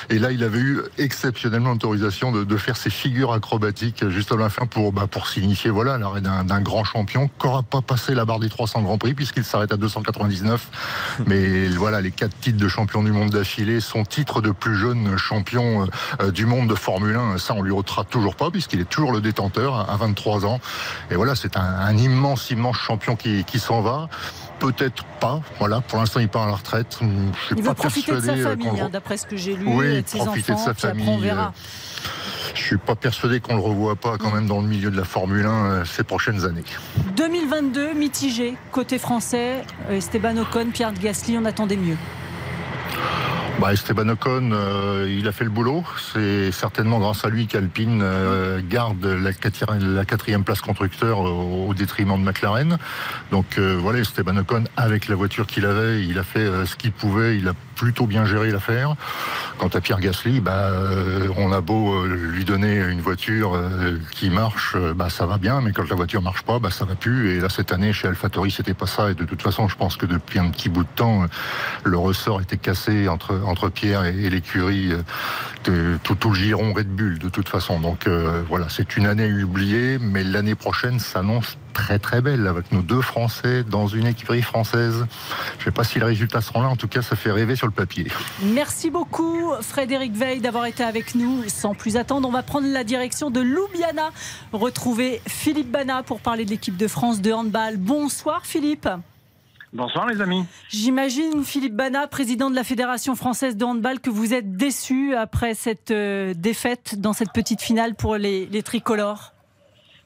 Et 0.09 0.19
là, 0.19 0.31
il 0.31 0.43
avait 0.43 0.59
eu 0.59 0.79
exceptionnellement 0.97 1.71
l'autorisation 1.71 2.31
de, 2.31 2.43
de 2.43 2.57
faire 2.57 2.77
ses 2.77 2.89
figures 2.89 3.33
acrobatiques 3.33 4.07
juste 4.09 4.31
à 4.31 4.35
la 4.35 4.49
fin 4.49 4.65
pour 4.65 4.91
bah, 4.91 5.07
pour 5.09 5.27
signifier 5.27 5.69
voilà 5.71 5.97
l'arrêt 5.97 6.21
d'un 6.21 6.43
d'un 6.43 6.61
grand 6.61 6.83
champion 6.83 7.27
qui 7.39 7.47
n'aura 7.47 7.63
pas 7.63 7.81
passé 7.95 8.13
la 8.13 8.25
barre 8.25 8.39
des 8.39 8.49
300 8.49 8.81
grands 8.81 8.97
prix 8.97 9.13
puisqu'il 9.13 9.45
s'arrête 9.45 9.71
à 9.71 9.77
299. 9.77 10.67
mais 11.27 11.69
voilà, 11.69 12.01
les 12.01 12.11
quatre 12.11 12.37
titres 12.41 12.57
de 12.57 12.67
champion 12.67 13.01
du 13.03 13.11
monde 13.13 13.29
d'affilée, 13.29 13.79
son 13.79 14.03
titre 14.03 14.41
de 14.41 14.51
plus 14.51 14.75
jeune 14.75 15.15
champion 15.17 15.87
euh, 16.21 16.29
du 16.31 16.45
monde 16.45 16.67
de 16.67 16.75
Formule 16.75 17.15
1, 17.15 17.37
ça 17.37 17.53
on 17.53 17.61
lui 17.61 17.71
ôtera 17.71 18.03
toujours 18.03 18.35
pas 18.35 18.51
puisqu'il 18.51 18.81
est 18.81 18.89
toujours 18.89 19.13
le 19.13 19.21
détenteur 19.21 19.75
à 19.75 19.85
à 19.95 19.97
23 19.97 20.45
ans. 20.45 20.59
Et 21.09 21.15
voilà, 21.15 21.35
c'est 21.35 21.55
un, 21.55 21.61
un 21.61 21.95
immense, 21.95 22.49
immense 22.51 22.75
champion 22.75 23.15
qui, 23.15 23.45
qui 23.45 23.59
s'en 23.59 23.81
va. 23.81 24.09
Peut-être 24.59 25.05
pas. 25.21 25.39
Voilà, 25.59 25.79
pour 25.81 25.99
l'instant, 25.99 26.19
il 26.19 26.27
part 26.27 26.43
à 26.43 26.47
la 26.47 26.55
retraite. 26.55 26.97
Je 26.99 27.05
suis 27.45 27.55
Il 27.55 27.63
pas 27.63 27.69
veut 27.69 27.75
profiter 27.75 28.11
de 28.11 28.19
sa 28.19 28.31
euh, 28.31 28.43
famille, 28.43 28.81
hein, 28.81 28.89
d'après 28.91 29.15
ce 29.17 29.25
que 29.25 29.37
j'ai 29.37 29.55
lu, 29.55 29.65
Oui, 29.67 29.85
et 29.85 30.01
de 30.01 30.07
ses 30.07 30.17
profiter 30.17 30.51
de 30.51 30.57
enfants. 30.57 30.65
sa 30.65 30.73
puis 30.73 30.87
après, 30.87 31.01
on 31.01 31.05
famille, 31.05 31.21
verra. 31.21 31.53
Je 32.53 32.61
suis 32.61 32.77
pas 32.77 32.95
persuadé 32.95 33.39
qu'on 33.39 33.55
le 33.55 33.61
revoit 33.61 33.95
pas 33.95 34.17
quand 34.17 34.33
même 34.33 34.47
dans 34.47 34.61
le 34.61 34.67
milieu 34.67 34.89
de 34.89 34.97
la 34.97 35.03
Formule 35.03 35.45
1 35.45 35.49
euh, 35.49 35.85
ces 35.85 36.03
prochaines 36.03 36.45
années. 36.45 36.63
2022, 37.17 37.93
mitigé, 37.93 38.55
côté 38.71 38.97
français, 38.97 39.63
euh, 39.89 39.97
Esteban 39.97 40.37
Ocon, 40.37 40.67
Pierre 40.73 40.93
Gasly, 40.93 41.37
on 41.37 41.45
attendait 41.45 41.77
mieux. 41.77 41.97
Bah, 43.59 43.71
Esteban 43.71 44.09
Ocon, 44.09 44.51
euh, 44.51 45.07
il 45.09 45.27
a 45.29 45.31
fait 45.31 45.45
le 45.45 45.49
boulot. 45.49 45.83
C'est 46.13 46.51
certainement 46.51 46.99
grâce 46.99 47.23
à 47.23 47.29
lui 47.29 47.47
qu'Alpine 47.47 48.01
euh, 48.03 48.59
garde 48.61 49.05
la 49.05 49.31
quatrième, 49.31 49.95
la 49.95 50.03
quatrième 50.03 50.43
place 50.43 50.59
constructeur 50.59 51.19
au, 51.19 51.67
au 51.69 51.73
détriment 51.73 52.19
de 52.19 52.25
McLaren. 52.25 52.77
Donc 53.31 53.57
euh, 53.57 53.77
voilà, 53.79 53.99
Esteban 53.99 54.35
Ocon, 54.37 54.65
avec 54.75 55.07
la 55.07 55.15
voiture 55.15 55.47
qu'il 55.47 55.65
avait, 55.65 56.03
il 56.03 56.19
a 56.19 56.23
fait 56.23 56.65
ce 56.65 56.75
qu'il 56.75 56.91
pouvait. 56.91 57.37
Il 57.37 57.47
a 57.47 57.53
plutôt 57.75 58.07
bien 58.07 58.25
géré 58.25 58.51
l'affaire. 58.51 58.95
Quant 59.57 59.67
à 59.67 59.81
Pierre 59.81 59.99
Gasly, 59.99 60.41
bah, 60.41 60.69
euh, 60.69 61.27
on 61.37 61.51
a 61.51 61.61
beau 61.61 61.93
euh, 61.93 62.07
lui 62.07 62.43
donner 62.43 62.77
une 62.77 63.01
voiture 63.01 63.55
euh, 63.55 63.99
qui 64.11 64.29
marche, 64.29 64.75
bah, 64.95 65.09
ça 65.09 65.25
va 65.25 65.37
bien, 65.37 65.61
mais 65.61 65.71
quand 65.71 65.87
la 65.87 65.95
voiture 65.95 66.21
marche 66.21 66.43
pas, 66.43 66.59
bah, 66.59 66.71
ça 66.71 66.85
va 66.85 66.95
plus. 66.95 67.31
Et 67.31 67.39
là, 67.39 67.49
cette 67.49 67.71
année, 67.71 67.93
chez 67.93 68.07
AlphaTauri, 68.07 68.51
c'était 68.51 68.73
pas 68.73 68.87
ça. 68.87 69.11
Et 69.11 69.13
de 69.13 69.23
toute 69.23 69.41
façon, 69.41 69.67
je 69.67 69.75
pense 69.75 69.95
que 69.97 70.05
depuis 70.05 70.39
un 70.39 70.49
petit 70.49 70.69
bout 70.69 70.83
de 70.83 70.89
temps, 70.95 71.25
le 71.83 71.97
ressort 71.97 72.41
était 72.41 72.57
cassé 72.57 73.07
entre, 73.07 73.69
Pierre 73.69 74.05
et, 74.05 74.29
l'écurie 74.29 74.93
tout, 75.63 76.15
tout 76.15 76.29
le 76.29 76.35
giron 76.35 76.73
Red 76.73 76.87
Bull, 76.87 77.17
de 77.19 77.29
toute 77.29 77.49
façon. 77.49 77.79
Donc 77.79 78.07
voilà, 78.49 78.67
c'est 78.69 78.97
une 78.97 79.07
année 79.07 79.31
oubliée, 79.43 79.97
mais 79.99 80.23
l'année 80.23 80.55
prochaine 80.55 80.99
s'annonce 80.99 81.57
très 81.75 81.99
très 81.99 82.21
belle 82.21 82.47
avec 82.47 82.71
nos 82.71 82.81
deux 82.81 83.01
Français 83.01 83.63
dans 83.63 83.87
une 83.87 84.07
écurie 84.07 84.41
française. 84.41 85.05
Je 85.59 85.65
sais 85.65 85.71
pas 85.71 85.83
si 85.83 85.99
les 85.99 86.05
résultats 86.05 86.41
seront 86.41 86.61
là, 86.61 86.69
en 86.69 86.77
tout 86.77 86.87
cas, 86.87 87.01
ça 87.01 87.15
fait 87.15 87.31
rêver 87.31 87.55
sur 87.55 87.67
le 87.67 87.73
papier. 87.73 88.07
Merci 88.41 88.89
beaucoup 88.89 89.51
Frédéric 89.61 90.13
Veil 90.13 90.39
d'avoir 90.39 90.65
été 90.65 90.83
avec 90.83 91.13
nous. 91.15 91.43
Sans 91.47 91.75
plus 91.75 91.97
attendre, 91.97 92.27
on 92.27 92.31
va 92.31 92.43
prendre 92.43 92.67
la 92.67 92.83
direction 92.83 93.29
de 93.29 93.41
Ljubljana, 93.41 94.09
retrouver 94.53 95.21
Philippe 95.27 95.69
Bana 95.69 96.01
pour 96.01 96.21
parler 96.21 96.45
de 96.45 96.49
l'équipe 96.49 96.77
de 96.77 96.87
France 96.87 97.21
de 97.21 97.31
handball. 97.31 97.75
Bonsoir 97.77 98.45
Philippe. 98.45 98.87
Bonsoir 99.73 100.07
les 100.07 100.21
amis. 100.21 100.45
J'imagine 100.69 101.43
Philippe 101.43 101.75
Bana, 101.75 102.07
président 102.07 102.49
de 102.49 102.55
la 102.55 102.63
Fédération 102.63 103.13
française 103.15 103.57
de 103.57 103.65
handball, 103.65 103.99
que 103.99 104.09
vous 104.09 104.33
êtes 104.33 104.55
déçu 104.55 105.13
après 105.13 105.53
cette 105.53 105.91
euh, 105.91 106.33
défaite 106.33 106.95
dans 107.01 107.11
cette 107.11 107.33
petite 107.33 107.61
finale 107.61 107.93
pour 107.93 108.15
les, 108.15 108.45
les 108.45 108.63
tricolores. 108.63 109.34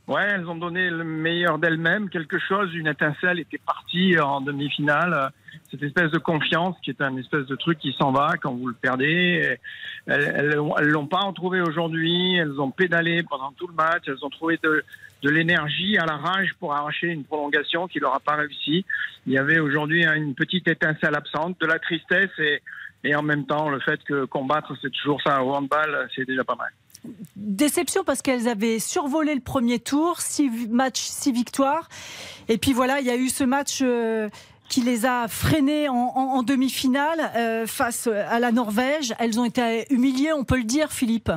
Ouais, 0.09 0.25
elles 0.27 0.47
ont 0.47 0.55
donné 0.55 0.89
le 0.89 1.03
meilleur 1.03 1.59
d'elles-mêmes, 1.59 2.09
quelque 2.09 2.39
chose, 2.39 2.73
une 2.73 2.87
étincelle 2.87 3.37
était 3.37 3.59
partie 3.59 4.19
en 4.19 4.41
demi-finale. 4.41 5.31
Cette 5.69 5.83
espèce 5.83 6.09
de 6.09 6.17
confiance 6.17 6.75
qui 6.81 6.89
est 6.89 6.99
un 6.99 7.15
espèce 7.17 7.45
de 7.45 7.55
truc 7.55 7.77
qui 7.77 7.93
s'en 7.93 8.11
va 8.11 8.33
quand 8.41 8.51
vous 8.51 8.67
le 8.69 8.73
perdez. 8.73 9.55
Elles 10.07 10.55
l'ont 10.55 11.05
pas 11.05 11.19
retrouvé 11.19 11.61
aujourd'hui. 11.61 12.37
Elles 12.37 12.59
ont 12.59 12.71
pédalé 12.71 13.21
pendant 13.21 13.51
tout 13.51 13.67
le 13.67 13.75
match. 13.75 14.05
Elles 14.07 14.25
ont 14.25 14.31
trouvé 14.31 14.57
de, 14.63 14.83
de 15.21 15.29
l'énergie 15.29 15.99
à 15.99 16.07
la 16.07 16.17
rage 16.17 16.55
pour 16.59 16.73
arracher 16.73 17.09
une 17.09 17.23
prolongation 17.23 17.87
qui 17.87 17.99
leur 17.99 18.15
a 18.15 18.19
pas 18.19 18.35
réussi. 18.35 18.85
Il 19.27 19.33
y 19.33 19.37
avait 19.37 19.59
aujourd'hui 19.59 20.07
une 20.07 20.33
petite 20.33 20.67
étincelle 20.67 21.13
absente, 21.13 21.61
de 21.61 21.67
la 21.67 21.77
tristesse 21.77 22.31
et, 22.39 22.63
et 23.03 23.15
en 23.15 23.21
même 23.21 23.45
temps 23.45 23.69
le 23.69 23.79
fait 23.79 24.03
que 24.03 24.25
combattre 24.25 24.73
c'est 24.81 24.91
toujours 24.91 25.21
ça 25.21 25.43
au 25.43 25.53
handball, 25.53 26.09
c'est 26.15 26.25
déjà 26.25 26.43
pas 26.43 26.55
mal. 26.55 26.71
Déception 27.35 28.03
parce 28.03 28.21
qu'elles 28.21 28.47
avaient 28.47 28.79
survolé 28.79 29.33
le 29.33 29.41
premier 29.41 29.79
tour, 29.79 30.21
six 30.21 30.49
matchs, 30.69 31.01
six 31.01 31.31
victoires. 31.31 31.87
Et 32.47 32.57
puis 32.57 32.73
voilà, 32.73 32.99
il 32.99 33.05
y 33.05 33.09
a 33.09 33.15
eu 33.15 33.29
ce 33.29 33.43
match 33.43 33.79
euh, 33.81 34.29
qui 34.69 34.81
les 34.81 35.05
a 35.05 35.27
freinées 35.27 35.89
en 35.89 36.43
demi-finale 36.43 37.31
euh, 37.35 37.65
face 37.65 38.07
à 38.07 38.39
la 38.39 38.51
Norvège. 38.51 39.13
Elles 39.19 39.39
ont 39.39 39.45
été 39.45 39.85
humiliées, 39.91 40.33
on 40.33 40.43
peut 40.43 40.57
le 40.57 40.63
dire, 40.63 40.91
Philippe. 40.91 41.31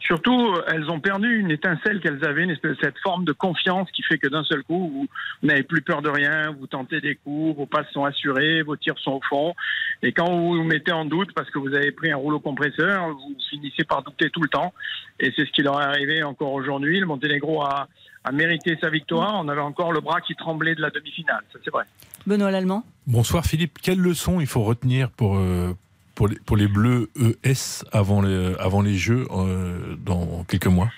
Surtout, 0.00 0.54
elles 0.68 0.90
ont 0.90 1.00
perdu 1.00 1.38
une 1.38 1.50
étincelle 1.50 2.00
qu'elles 2.00 2.24
avaient, 2.24 2.44
une 2.44 2.50
espèce 2.50 2.76
de 2.76 2.82
cette 2.82 2.98
forme 2.98 3.24
de 3.24 3.32
confiance 3.32 3.90
qui 3.92 4.02
fait 4.02 4.18
que 4.18 4.28
d'un 4.28 4.44
seul 4.44 4.62
coup, 4.62 4.90
vous 4.92 5.08
n'avez 5.46 5.62
plus 5.62 5.80
peur 5.82 6.02
de 6.02 6.08
rien, 6.08 6.50
vous 6.58 6.66
tentez 6.66 7.00
des 7.00 7.16
coups, 7.16 7.56
vos 7.56 7.66
passes 7.66 7.90
sont 7.92 8.04
assurées, 8.04 8.62
vos 8.62 8.76
tirs 8.76 8.98
sont 8.98 9.12
au 9.12 9.20
fond. 9.28 9.54
Et 10.02 10.12
quand 10.12 10.30
vous 10.30 10.56
vous 10.56 10.64
mettez 10.64 10.92
en 10.92 11.04
doute 11.04 11.32
parce 11.34 11.50
que 11.50 11.58
vous 11.58 11.74
avez 11.74 11.90
pris 11.92 12.12
un 12.12 12.16
rouleau 12.16 12.40
compresseur, 12.40 13.08
vous 13.08 13.36
finissez 13.50 13.84
par 13.84 14.02
douter 14.02 14.30
tout 14.30 14.42
le 14.42 14.48
temps. 14.48 14.72
Et 15.20 15.32
c'est 15.36 15.46
ce 15.46 15.52
qui 15.52 15.62
leur 15.62 15.80
est 15.80 15.84
arrivé 15.84 16.22
encore 16.22 16.52
aujourd'hui. 16.52 17.00
Le 17.00 17.06
Monténégro 17.06 17.62
a, 17.62 17.88
a 18.24 18.32
mérité 18.32 18.76
sa 18.80 18.90
victoire. 18.90 19.34
On 19.42 19.48
avait 19.48 19.60
encore 19.60 19.92
le 19.92 20.00
bras 20.00 20.20
qui 20.20 20.34
tremblait 20.34 20.74
de 20.74 20.82
la 20.82 20.90
demi-finale, 20.90 21.42
ça 21.52 21.58
c'est 21.64 21.70
vrai. 21.70 21.84
Benoît 22.26 22.50
Lallemand? 22.50 22.84
Bonsoir 23.06 23.44
Philippe. 23.44 23.78
Quelle 23.82 24.00
leçon 24.00 24.40
il 24.40 24.46
faut 24.46 24.62
retenir 24.62 25.10
pour, 25.10 25.36
euh, 25.36 25.74
pour, 26.14 26.28
les, 26.28 26.36
pour 26.46 26.56
les 26.56 26.68
Bleus 26.68 27.10
ES 27.16 27.84
avant 27.92 28.22
les, 28.22 28.54
avant 28.58 28.82
les 28.82 28.94
Jeux 28.94 29.26
euh, 29.30 29.96
dans 29.98 30.44
quelques 30.44 30.66
mois 30.66 30.90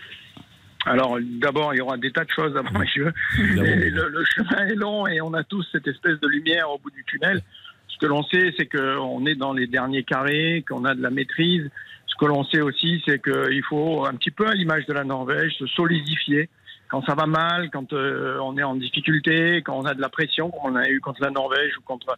Alors, 0.85 1.19
d'abord, 1.41 1.75
il 1.75 1.79
y 1.79 1.81
aura 1.81 1.97
des 1.97 2.13
tas 2.13 2.25
de 2.25 2.31
choses 2.31 2.57
avant 2.57 2.79
les 2.79 2.89
jeux. 2.89 3.13
Et 3.39 3.91
le, 3.91 4.09
le 4.09 4.25
chemin 4.25 4.67
est 4.67 4.75
long 4.75 5.07
et 5.07 5.21
on 5.21 5.35
a 5.35 5.45
tous 5.45 5.67
cette 5.73 5.87
espèce 5.87 6.21
de 6.21 6.29
lumière 6.29 6.71
au 6.71 6.79
bout 6.79 6.91
du 6.91 7.05
tunnel. 7.05 7.43
Ce 7.89 7.99
que 7.99 8.07
l'on 8.07 8.23
sait, 8.25 8.53
c'est 8.59 8.67
qu'on 8.67 9.25
est 9.25 9.37
dans 9.37 9.55
les 9.55 9.67
derniers 9.67 10.03
carrés, 10.03 10.65
qu'on 10.69 10.85
a 10.85 10.95
de 10.95 11.03
la 11.03 11.11
maîtrise. 11.11 11.71
Ce 12.07 12.15
que 12.19 12.27
l'on 12.27 12.45
sait 12.45 12.61
aussi, 12.61 13.03
c'est 13.07 13.23
qu'il 13.23 13.63
faut, 13.69 14.07
un 14.07 14.15
petit 14.15 14.31
peu 14.31 14.47
à 14.47 14.53
l'image 14.53 14.85
de 14.87 14.93
la 14.93 15.05
Norvège, 15.05 15.53
se 15.59 15.67
solidifier. 15.67 16.51
Quand 16.89 17.05
ça 17.05 17.15
va 17.15 17.27
mal, 17.27 17.71
quand 17.71 17.93
euh, 17.93 18.39
on 18.41 18.57
est 18.57 18.63
en 18.63 18.77
difficulté, 18.77 19.63
quand 19.63 19.77
on 19.77 19.85
a 19.85 19.95
de 19.95 20.01
la 20.01 20.09
pression, 20.09 20.51
comme 20.51 20.73
on 20.73 20.77
a 20.77 20.89
eu 20.89 21.01
contre 21.01 21.23
la 21.23 21.31
Norvège 21.31 21.77
ou 21.79 21.83
contre 21.83 22.17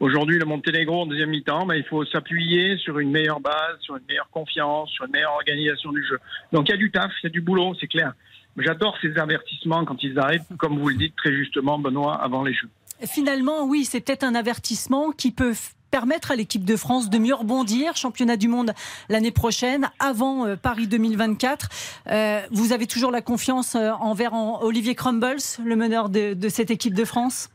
aujourd'hui 0.00 0.38
le 0.38 0.46
Monténégro 0.46 1.02
en 1.02 1.06
deuxième 1.06 1.30
mi-temps, 1.30 1.66
ben, 1.66 1.76
il 1.76 1.84
faut 1.84 2.04
s'appuyer 2.04 2.76
sur 2.78 2.98
une 2.98 3.10
meilleure 3.10 3.40
base, 3.40 3.78
sur 3.80 3.96
une 3.96 4.04
meilleure 4.08 4.30
confiance, 4.30 4.90
sur 4.90 5.04
une 5.04 5.12
meilleure 5.12 5.34
organisation 5.34 5.92
du 5.92 6.04
jeu. 6.04 6.18
Donc 6.52 6.68
il 6.68 6.72
y 6.72 6.74
a 6.74 6.78
du 6.78 6.90
taf, 6.90 7.12
il 7.22 7.26
y 7.26 7.28
a 7.28 7.30
du 7.30 7.40
boulot, 7.40 7.74
c'est 7.78 7.86
clair. 7.86 8.14
J'adore 8.56 8.96
ces 9.00 9.16
avertissements 9.16 9.84
quand 9.84 10.02
ils 10.02 10.18
arrivent, 10.18 10.42
comme 10.58 10.78
vous 10.78 10.88
le 10.88 10.96
dites 10.96 11.14
très 11.16 11.32
justement, 11.32 11.78
Benoît, 11.78 12.16
avant 12.16 12.42
les 12.42 12.52
Jeux. 12.52 12.68
Finalement, 13.06 13.64
oui, 13.64 13.84
c'est 13.84 14.00
peut-être 14.00 14.24
un 14.24 14.34
avertissement 14.34 15.12
qui 15.12 15.32
peut 15.32 15.54
permettre 15.90 16.30
à 16.30 16.36
l'équipe 16.36 16.64
de 16.64 16.76
France 16.76 17.10
de 17.10 17.18
mieux 17.18 17.34
rebondir. 17.34 17.96
Championnat 17.96 18.36
du 18.36 18.48
monde 18.48 18.72
l'année 19.08 19.30
prochaine, 19.30 19.90
avant 19.98 20.46
euh, 20.46 20.56
Paris 20.56 20.86
2024. 20.86 21.68
Euh, 22.08 22.40
vous 22.50 22.72
avez 22.72 22.86
toujours 22.86 23.10
la 23.10 23.20
confiance 23.22 23.74
euh, 23.74 23.90
envers 24.00 24.34
en- 24.34 24.62
Olivier 24.62 24.94
Crumbles, 24.94 25.36
le 25.64 25.76
meneur 25.76 26.08
de, 26.08 26.36
cette 26.48 26.70
équipe 26.70 26.94
de 26.94 27.04
France? 27.04 27.50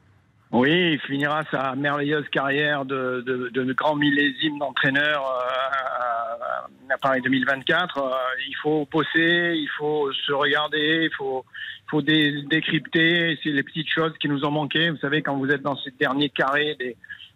Oui, 0.52 0.94
il 0.94 1.00
finira 1.02 1.44
sa 1.52 1.76
merveilleuse 1.76 2.28
carrière 2.32 2.86
de, 2.86 3.74
grand 3.76 3.96
millésime 3.96 4.58
d'entraîneur 4.60 5.24
à 6.90 6.98
Paris 7.02 7.22
2024. 7.22 7.98
Euh, 7.98 8.12
il 8.48 8.56
faut 8.62 8.88
bosser, 8.92 9.54
il 9.56 9.70
faut 9.78 10.12
se 10.14 10.32
regarder, 10.32 11.10
il 11.12 11.16
faut, 11.18 11.44
faut 11.88 12.02
dé- 12.02 12.44
décrypter. 12.50 13.38
C'est 13.44 13.50
les 13.50 13.64
petites 13.64 13.90
choses 13.90 14.14
qui 14.20 14.30
nous 14.30 14.46
ont 14.46 14.52
manqué. 14.52 14.90
Vous 14.92 14.98
savez, 14.98 15.22
quand 15.22 15.36
vous 15.36 15.50
êtes 15.50 15.62
dans 15.64 15.76
ces 15.78 15.92
derniers 16.00 16.30
carrés 16.30 16.76
des, 16.80 16.96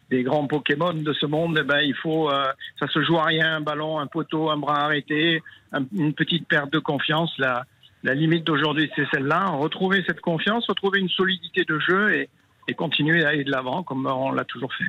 des 0.10 0.24
grands 0.24 0.48
Pokémon 0.48 0.94
de 0.94 1.14
ce 1.14 1.26
monde, 1.26 1.58
eh 1.62 1.64
ben, 1.64 1.80
il 1.82 1.96
faut, 1.96 2.30
euh, 2.32 2.46
ça 2.80 2.88
se 2.88 3.02
joue 3.04 3.18
à 3.18 3.26
rien, 3.26 3.58
un 3.58 3.62
ballon, 3.62 4.00
un 4.00 4.08
poteau, 4.08 4.50
un 4.50 4.58
bras 4.58 4.86
arrêté, 4.86 5.42
un- 5.72 5.86
une 5.96 6.14
petite 6.14 6.48
perte 6.48 6.72
de 6.74 6.80
confiance. 6.80 7.32
La, 7.38 7.66
la 8.04 8.14
limite 8.16 8.44
d'aujourd'hui, 8.46 8.90
c'est 8.96 9.06
celle-là. 9.14 9.48
Retrouver 9.50 10.04
cette 10.08 10.22
confiance, 10.22 10.66
retrouver 10.68 11.00
une 11.00 11.10
solidité 11.10 11.64
de 11.68 11.78
jeu 11.80 12.16
et, 12.16 12.30
et 12.68 12.74
continuer 12.74 13.24
à 13.24 13.30
aller 13.30 13.44
de 13.44 13.52
l'avant 13.52 13.84
comme 13.84 14.06
on 14.08 14.32
l'a 14.32 14.46
toujours 14.46 14.74
fait. 14.74 14.86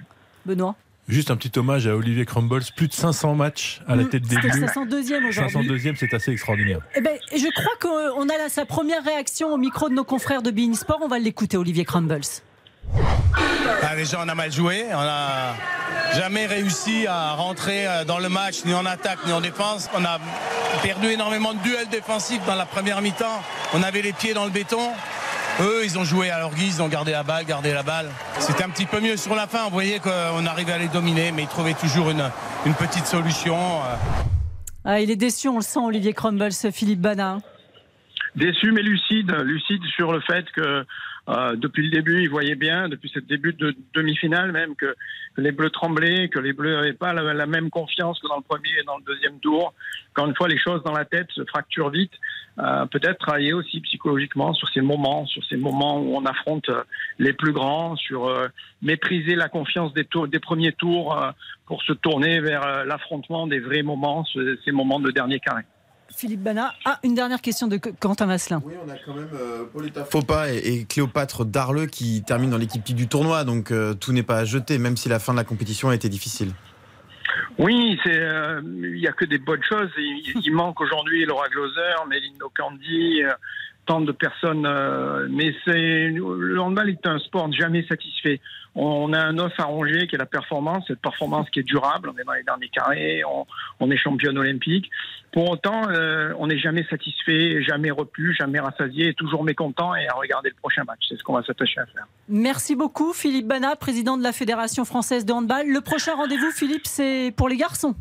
Benoît? 0.46 0.74
Juste 1.08 1.30
un 1.32 1.36
petit 1.36 1.58
hommage 1.58 1.88
à 1.88 1.96
Olivier 1.96 2.24
Crumbles, 2.24 2.62
plus 2.76 2.86
de 2.86 2.92
500 2.92 3.34
matchs 3.34 3.80
à 3.88 3.96
la 3.96 4.04
tête 4.04 4.22
des 4.22 4.36
Bleus. 4.36 4.48
502e 4.50 5.26
aujourd'hui. 5.28 5.32
502e, 5.32 5.96
c'est 5.96 6.14
assez 6.14 6.30
extraordinaire. 6.30 6.78
Eh 6.94 7.00
ben, 7.00 7.18
je 7.32 7.50
crois 7.52 7.72
qu'on 7.80 8.22
a 8.28 8.38
là 8.38 8.48
sa 8.48 8.64
première 8.64 9.02
réaction 9.02 9.52
au 9.52 9.56
micro 9.56 9.88
de 9.88 9.94
nos 9.94 10.04
confrères 10.04 10.40
de 10.42 10.52
Bein 10.52 10.72
Sport. 10.74 11.00
On 11.02 11.08
va 11.08 11.18
l'écouter, 11.18 11.56
Olivier 11.56 11.84
Crumbles. 11.84 12.20
Ah, 13.82 13.96
déjà, 13.96 14.18
on 14.24 14.28
a 14.28 14.34
mal 14.34 14.52
joué. 14.52 14.86
On 14.92 15.02
n'a 15.02 15.54
jamais 16.14 16.46
réussi 16.46 17.06
à 17.06 17.32
rentrer 17.32 17.86
euh, 17.86 18.04
dans 18.04 18.18
le 18.18 18.28
match, 18.28 18.64
ni 18.64 18.74
en 18.74 18.86
attaque, 18.86 19.18
ni 19.26 19.32
en 19.32 19.40
défense. 19.40 19.88
On 19.96 20.04
a 20.04 20.18
perdu 20.82 21.08
énormément 21.08 21.54
de 21.54 21.58
duels 21.60 21.88
défensifs 21.88 22.44
dans 22.46 22.54
la 22.54 22.66
première 22.66 23.00
mi-temps. 23.00 23.42
On 23.74 23.82
avait 23.82 24.02
les 24.02 24.12
pieds 24.12 24.34
dans 24.34 24.44
le 24.44 24.50
béton. 24.50 24.90
Eux, 25.60 25.82
ils 25.84 25.98
ont 25.98 26.04
joué 26.04 26.30
à 26.30 26.38
leur 26.38 26.54
guise, 26.54 26.76
ils 26.76 26.82
ont 26.82 26.88
gardé 26.88 27.12
la 27.12 27.22
balle, 27.22 27.44
gardé 27.44 27.72
la 27.72 27.82
balle. 27.82 28.08
C'était 28.38 28.64
un 28.64 28.70
petit 28.70 28.86
peu 28.86 29.00
mieux 29.00 29.16
sur 29.16 29.34
la 29.34 29.46
fin. 29.46 29.64
On 29.66 29.70
voyait 29.70 29.98
qu'on 29.98 30.46
arrivait 30.46 30.72
à 30.72 30.78
les 30.78 30.88
dominer, 30.88 31.32
mais 31.32 31.42
ils 31.42 31.48
trouvaient 31.48 31.74
toujours 31.74 32.10
une, 32.10 32.30
une 32.64 32.74
petite 32.74 33.06
solution. 33.06 33.56
euh. 33.56 34.22
Ah, 34.84 35.00
il 35.00 35.10
est 35.10 35.16
déçu, 35.16 35.48
on 35.48 35.56
le 35.56 35.62
sent, 35.62 35.80
Olivier 35.82 36.14
Crumbles, 36.14 36.52
Philippe 36.72 37.00
Bana. 37.00 37.38
Déçu 38.36 38.70
mais 38.72 38.82
lucide, 38.82 39.30
lucide 39.42 39.82
sur 39.96 40.12
le 40.12 40.20
fait 40.20 40.46
que 40.54 40.86
euh, 41.30 41.56
depuis 41.56 41.84
le 41.84 41.90
début, 41.90 42.22
il 42.22 42.28
voyait 42.28 42.54
bien, 42.56 42.88
depuis 42.88 43.10
ce 43.14 43.20
début 43.20 43.52
de 43.52 43.74
demi-finale 43.94 44.52
même, 44.52 44.74
que, 44.76 44.94
les 45.36 45.52
Bleus 45.52 45.70
tremblaient, 45.70 46.28
que 46.28 46.38
les 46.40 46.52
Bleus 46.52 46.74
n'avaient 46.74 46.92
pas 46.92 47.12
la, 47.12 47.46
même 47.46 47.70
confiance 47.70 48.18
que 48.20 48.26
dans 48.28 48.36
le 48.36 48.42
premier 48.42 48.70
et 48.80 48.84
dans 48.84 48.98
le 48.98 49.04
deuxième 49.04 49.38
tour. 49.40 49.72
Encore 50.10 50.26
une 50.28 50.34
fois, 50.34 50.48
les 50.48 50.58
choses 50.58 50.82
dans 50.82 50.92
la 50.92 51.04
tête 51.04 51.28
se 51.30 51.44
fracturent 51.44 51.90
vite. 51.90 52.12
Euh, 52.58 52.84
Peut-être 52.86 53.18
travailler 53.18 53.52
aussi 53.52 53.80
psychologiquement 53.80 54.52
sur 54.54 54.68
ces 54.70 54.80
moments, 54.80 55.24
sur 55.26 55.44
ces 55.44 55.56
moments 55.56 56.00
où 56.00 56.16
on 56.16 56.24
affronte 56.26 56.68
euh, 56.68 56.82
les 57.18 57.32
plus 57.32 57.52
grands, 57.52 57.96
sur 57.96 58.26
euh, 58.26 58.48
maîtriser 58.82 59.36
la 59.36 59.48
confiance 59.48 59.94
des, 59.94 60.04
tours, 60.04 60.26
des 60.26 60.40
premiers 60.40 60.72
tours 60.72 61.16
euh, 61.16 61.30
pour 61.66 61.82
se 61.84 61.92
tourner 61.92 62.40
vers 62.40 62.84
l'affrontement 62.84 63.46
des 63.46 63.60
vrais 63.60 63.82
moments, 63.82 64.24
ce- 64.24 64.58
ces 64.64 64.72
moments 64.72 64.98
de 65.00 65.10
dernier 65.10 65.38
carré. 65.38 65.62
Philippe 66.20 66.42
Bana. 66.42 66.74
Ah, 66.84 66.98
une 67.02 67.14
dernière 67.14 67.40
question 67.40 67.66
de 67.66 67.78
Quentin 67.78 68.26
Vasselin. 68.26 68.60
Oui, 68.62 68.74
on 68.84 68.90
a 68.90 68.96
quand 69.06 69.14
même 69.14 69.30
euh, 69.32 69.64
Pauletta 69.72 70.04
Fopa 70.04 70.52
et, 70.52 70.58
et 70.58 70.84
Cléopâtre 70.84 71.46
Darleux 71.46 71.86
qui 71.86 72.22
terminent 72.22 72.50
dans 72.50 72.58
l'équipe 72.58 72.84
type 72.84 72.96
du 72.96 73.08
tournoi, 73.08 73.44
donc 73.44 73.70
euh, 73.70 73.94
tout 73.94 74.12
n'est 74.12 74.22
pas 74.22 74.36
à 74.36 74.44
jeter, 74.44 74.76
même 74.76 74.98
si 74.98 75.08
la 75.08 75.18
fin 75.18 75.32
de 75.32 75.38
la 75.38 75.44
compétition 75.44 75.88
a 75.88 75.94
été 75.94 76.10
difficile. 76.10 76.52
Oui, 77.58 77.98
euh, 78.06 78.60
il 78.64 78.98
y 78.98 79.08
a 79.08 79.12
que 79.12 79.24
des 79.24 79.38
bonnes 79.38 79.62
choses. 79.66 79.88
Il, 79.96 80.42
il 80.44 80.52
manque 80.52 80.78
aujourd'hui 80.82 81.24
Laura 81.24 81.48
Gloser, 81.48 81.94
Mélino 82.06 82.52
Candy, 82.54 83.22
euh, 83.22 83.32
tant 83.86 84.00
de 84.00 84.12
personnes. 84.12 84.66
euh, 84.66 85.26
mais 85.30 85.54
c'est 85.64 86.08
le 86.08 86.60
handball 86.60 86.90
est 86.90 87.06
un 87.06 87.18
sport 87.18 87.52
jamais 87.52 87.84
satisfait. 87.88 88.40
On 88.74 89.12
a 89.12 89.18
un 89.18 89.36
os 89.38 89.52
à 89.58 89.64
ronger 89.64 90.06
qui 90.06 90.14
est 90.14 90.18
la 90.18 90.26
performance, 90.26 90.84
cette 90.86 91.00
performance 91.00 91.50
qui 91.50 91.58
est 91.58 91.64
durable. 91.64 92.10
On 92.14 92.18
est 92.18 92.24
dans 92.24 92.34
les 92.34 92.44
derniers 92.44 92.68
carrés, 92.68 93.22
on, 93.80 93.90
est 93.90 93.96
championne 93.96 94.38
olympique. 94.38 94.90
Pour 95.32 95.50
autant, 95.50 95.88
euh, 95.88 96.32
on 96.38 96.46
n'est 96.46 96.58
jamais 96.58 96.84
satisfait, 96.88 97.62
jamais 97.62 97.90
repu, 97.90 98.34
jamais 98.38 98.60
rassasié, 98.60 99.14
toujours 99.14 99.42
mécontent 99.42 99.94
et 99.96 100.06
à 100.06 100.14
regarder 100.14 100.50
le 100.50 100.56
prochain 100.56 100.84
match. 100.84 101.00
C'est 101.08 101.16
ce 101.16 101.24
qu'on 101.24 101.34
va 101.34 101.42
s'attacher 101.42 101.80
à 101.80 101.86
faire. 101.86 102.06
Merci 102.28 102.76
beaucoup, 102.76 103.12
Philippe 103.12 103.48
Bana, 103.48 103.74
président 103.74 104.16
de 104.16 104.22
la 104.22 104.32
Fédération 104.32 104.84
française 104.84 105.24
de 105.24 105.32
handball. 105.32 105.66
Le 105.66 105.80
prochain 105.80 106.14
rendez-vous, 106.14 106.50
Philippe, 106.52 106.86
c'est 106.86 107.32
pour 107.36 107.48
les 107.48 107.56
garçons. 107.56 107.96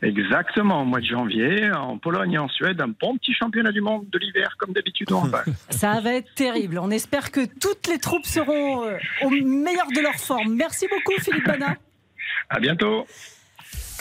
Exactement, 0.00 0.82
au 0.82 0.84
mois 0.84 1.00
de 1.00 1.06
janvier, 1.06 1.70
en 1.72 1.98
Pologne 1.98 2.32
et 2.32 2.38
en 2.38 2.48
Suède, 2.48 2.80
un 2.80 2.88
bon 2.88 3.16
petit 3.16 3.34
championnat 3.34 3.72
du 3.72 3.80
monde 3.80 4.08
de 4.10 4.18
l'hiver, 4.18 4.56
comme 4.58 4.72
d'habitude 4.72 5.12
au 5.12 5.16
handball. 5.16 5.44
Ça 5.70 6.00
va 6.00 6.14
être 6.14 6.32
terrible. 6.34 6.78
On 6.78 6.90
espère 6.90 7.30
que 7.30 7.40
toutes 7.60 7.88
les 7.88 7.98
troupes 7.98 8.26
seront 8.26 8.84
euh, 8.84 8.96
au 9.22 9.30
meilleur 9.30 9.86
de 9.94 10.00
leur 10.00 10.14
forme. 10.14 10.54
Merci 10.54 10.86
beaucoup, 10.88 11.20
Philippe 11.20 11.46
Bana. 11.46 11.76
À 12.48 12.60
bientôt. 12.60 13.06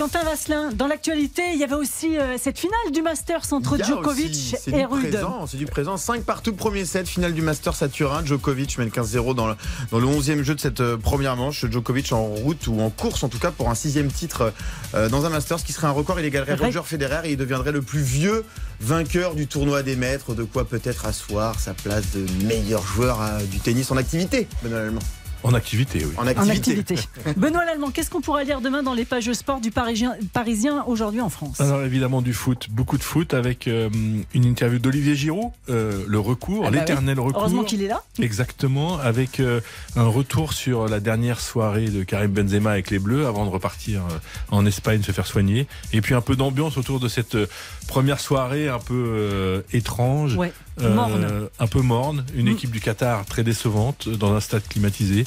Quentin 0.02 0.24
Vasselin, 0.24 0.72
dans 0.74 0.88
l'actualité, 0.88 1.44
il 1.54 1.60
y 1.60 1.64
avait 1.64 1.76
aussi 1.76 2.18
euh, 2.18 2.36
cette 2.40 2.58
finale 2.58 2.92
du 2.92 3.04
Masters 3.04 3.44
entre 3.54 3.78
Djokovic 3.78 4.32
aussi- 4.32 4.56
et 4.70 4.72
du 4.72 4.86
Rude. 4.88 5.10
présent, 5.12 5.46
C'est 5.46 5.58
du 5.58 5.68
présent. 5.68 5.96
5 5.96 6.24
partout, 6.24 6.54
premier 6.54 6.86
set, 6.86 7.08
finale 7.08 7.36
du 7.36 7.44
Masters 7.44 7.84
à 7.84 7.88
Turin. 7.88 8.26
Djokovic 8.26 8.78
le 8.78 8.86
15-0 8.88 9.36
dans 9.36 9.48
le, 9.48 9.54
dans 9.92 10.00
le 10.00 10.08
11e 10.08 10.42
jeu 10.42 10.56
de 10.56 10.60
cette 10.60 10.82
euh, 10.82 10.98
première 10.98 11.36
manche. 11.36 11.68
Djokovic 11.70 12.12
en 12.14 12.24
route 12.24 12.66
ou 12.66 12.80
en 12.82 12.90
course, 12.90 13.24
en 13.24 13.30
tout 13.30 13.38
cas, 13.38 13.52
pour 13.52 13.70
un 13.70 13.76
sixième 13.76 14.12
titre 14.12 14.54
euh, 14.96 15.08
dans 15.08 15.26
un 15.26 15.30
Masters 15.30 15.64
qui 15.64 15.72
serait 15.72 15.86
un 15.86 15.92
record. 15.92 16.20
Il 16.20 16.26
égalerait 16.26 16.56
Roger 16.56 16.82
Federer 16.84 17.30
et 17.30 17.34
il 17.34 17.38
deviendrait 17.38 17.72
le 17.72 17.84
plus 17.84 18.02
vieux 18.02 18.44
vainqueur 18.80 19.36
du 19.36 19.46
tournoi 19.46 19.84
des 19.84 19.96
maîtres. 19.96 20.34
De 20.34 20.46
quoi 20.46 20.66
peut-être 20.66 21.06
asseoir 21.06 21.60
sa 21.60 21.76
place 21.76 22.06
de 22.16 22.26
meilleur 22.48 22.82
joueur 22.82 23.20
du 23.52 23.60
tennis 23.60 23.92
en 23.92 23.98
activité, 23.98 24.48
Benoît 24.64 24.80
Allemand. 24.80 25.02
En 25.44 25.54
activité, 25.54 26.06
oui. 26.06 26.14
En 26.18 26.24
En 26.24 26.50
activité. 26.50 26.96
Benoît 27.36 27.66
Lallemand, 27.66 27.90
qu'est-ce 27.92 28.10
qu'on 28.10 28.22
pourra 28.22 28.44
lire 28.44 28.62
demain 28.62 28.84
dans 28.84 28.94
les 28.94 29.06
pages 29.06 29.32
sport 29.34 29.60
du 29.60 29.72
Parisien, 29.72 30.16
Parisien 30.34 30.84
aujourd'hui 30.86 31.22
en 31.22 31.30
France? 31.30 31.60
Alors 31.60 31.82
évidemment 31.84 32.22
du 32.22 32.34
foot, 32.34 32.68
beaucoup 32.70 32.98
de 32.98 33.04
foot 33.04 33.34
avec 33.34 33.68
euh, 33.68 33.90
une 34.34 34.46
interview 34.46 34.80
d'Olivier 34.80 35.16
Giroud, 35.16 35.52
euh, 35.70 36.04
le 36.08 36.20
recours, 36.20 36.66
Ah 36.68 36.72
bah 36.72 36.80
l'éternel 36.80 37.20
oui. 37.20 37.26
recours. 37.28 37.42
Heureusement 37.42 37.64
qu'il 37.64 37.82
est 37.82 37.88
là. 37.88 38.04
Exactement, 38.20 38.98
avec 39.00 39.40
euh, 39.40 39.62
un 39.96 40.06
retour 40.06 40.54
sur 40.54 40.88
la 40.88 41.00
dernière 41.00 41.40
soirée 41.40 41.88
de 41.90 42.04
Karim 42.04 42.32
Benzema 42.32 42.72
avec 42.72 42.90
les 42.92 43.00
Bleus 43.00 43.26
avant 43.26 43.46
de 43.46 43.50
repartir 43.52 44.02
euh, 44.12 44.18
en 44.52 44.66
Espagne 44.66 45.02
se 45.02 45.12
faire 45.12 45.28
soigner. 45.28 45.68
Et 45.94 46.02
puis 46.02 46.14
un 46.14 46.22
peu 46.22 46.36
d'ambiance 46.36 46.78
autour 46.78 47.00
de 47.00 47.08
cette 47.08 47.36
euh, 47.36 47.48
première 47.92 48.22
soirée 48.22 48.70
un 48.70 48.80
peu 48.80 48.94
euh, 49.10 49.62
étrange, 49.74 50.38
Ouais, 50.38 50.54
morne. 50.80 51.50
un 51.60 51.68
peu 51.68 51.82
morne, 51.82 52.26
une 52.34 52.46
Mm. 52.48 52.54
équipe 52.54 52.72
du 52.72 52.80
Qatar 52.80 53.26
très 53.26 53.44
décevante 53.44 54.08
dans 54.08 54.34
un 54.34 54.40
stade 54.40 54.64
climatisé. 54.70 55.26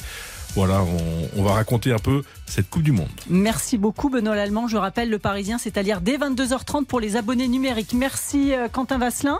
Voilà, 0.55 0.81
on, 0.81 1.39
on 1.39 1.43
va 1.43 1.53
raconter 1.53 1.91
un 1.91 1.99
peu 1.99 2.23
cette 2.45 2.69
Coupe 2.69 2.83
du 2.83 2.91
Monde. 2.91 3.09
Merci 3.29 3.77
beaucoup 3.77 4.09
Benoît 4.09 4.35
Lallemand. 4.35 4.67
Je 4.67 4.77
rappelle 4.77 5.09
le 5.09 5.19
Parisien, 5.19 5.57
c'est 5.57 5.77
à 5.77 5.81
lire 5.81 6.01
dès 6.01 6.17
22h30 6.17 6.85
pour 6.85 6.99
les 6.99 7.15
abonnés 7.15 7.47
numériques. 7.47 7.93
Merci 7.93 8.53
euh, 8.53 8.67
Quentin 8.69 8.97
Vasselin. 8.97 9.39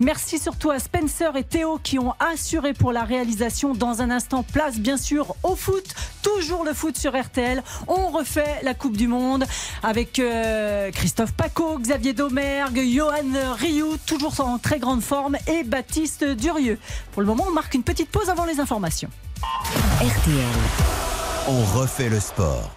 Merci 0.00 0.38
surtout 0.38 0.70
à 0.70 0.78
Spencer 0.78 1.36
et 1.36 1.44
Théo 1.44 1.78
qui 1.82 1.98
ont 1.98 2.14
assuré 2.20 2.72
pour 2.72 2.92
la 2.92 3.04
réalisation. 3.04 3.74
Dans 3.74 4.02
un 4.02 4.10
instant, 4.10 4.42
place 4.42 4.78
bien 4.78 4.96
sûr 4.96 5.36
au 5.42 5.54
foot. 5.54 5.84
Toujours 6.22 6.64
le 6.64 6.72
foot 6.72 6.96
sur 6.96 7.18
RTL. 7.18 7.62
On 7.88 8.08
refait 8.08 8.60
la 8.62 8.74
Coupe 8.74 8.96
du 8.96 9.08
Monde 9.08 9.44
avec 9.82 10.18
euh, 10.18 10.90
Christophe 10.90 11.32
Paco, 11.32 11.78
Xavier 11.78 12.12
Domergue, 12.12 12.82
Johan 12.86 13.54
Rioux, 13.56 13.96
toujours 14.06 14.40
en 14.40 14.58
très 14.58 14.78
grande 14.78 15.02
forme, 15.02 15.36
et 15.46 15.62
Baptiste 15.62 16.24
Durieux. 16.24 16.78
Pour 17.12 17.22
le 17.22 17.28
moment, 17.28 17.44
on 17.48 17.52
marque 17.52 17.74
une 17.74 17.82
petite 17.82 18.10
pause 18.10 18.28
avant 18.28 18.44
les 18.44 18.60
informations. 18.60 19.08
RTL. 20.00 20.46
On 21.48 21.62
refait 21.78 22.08
le 22.08 22.18
sport. 22.18 22.45
encore. 22.46 22.75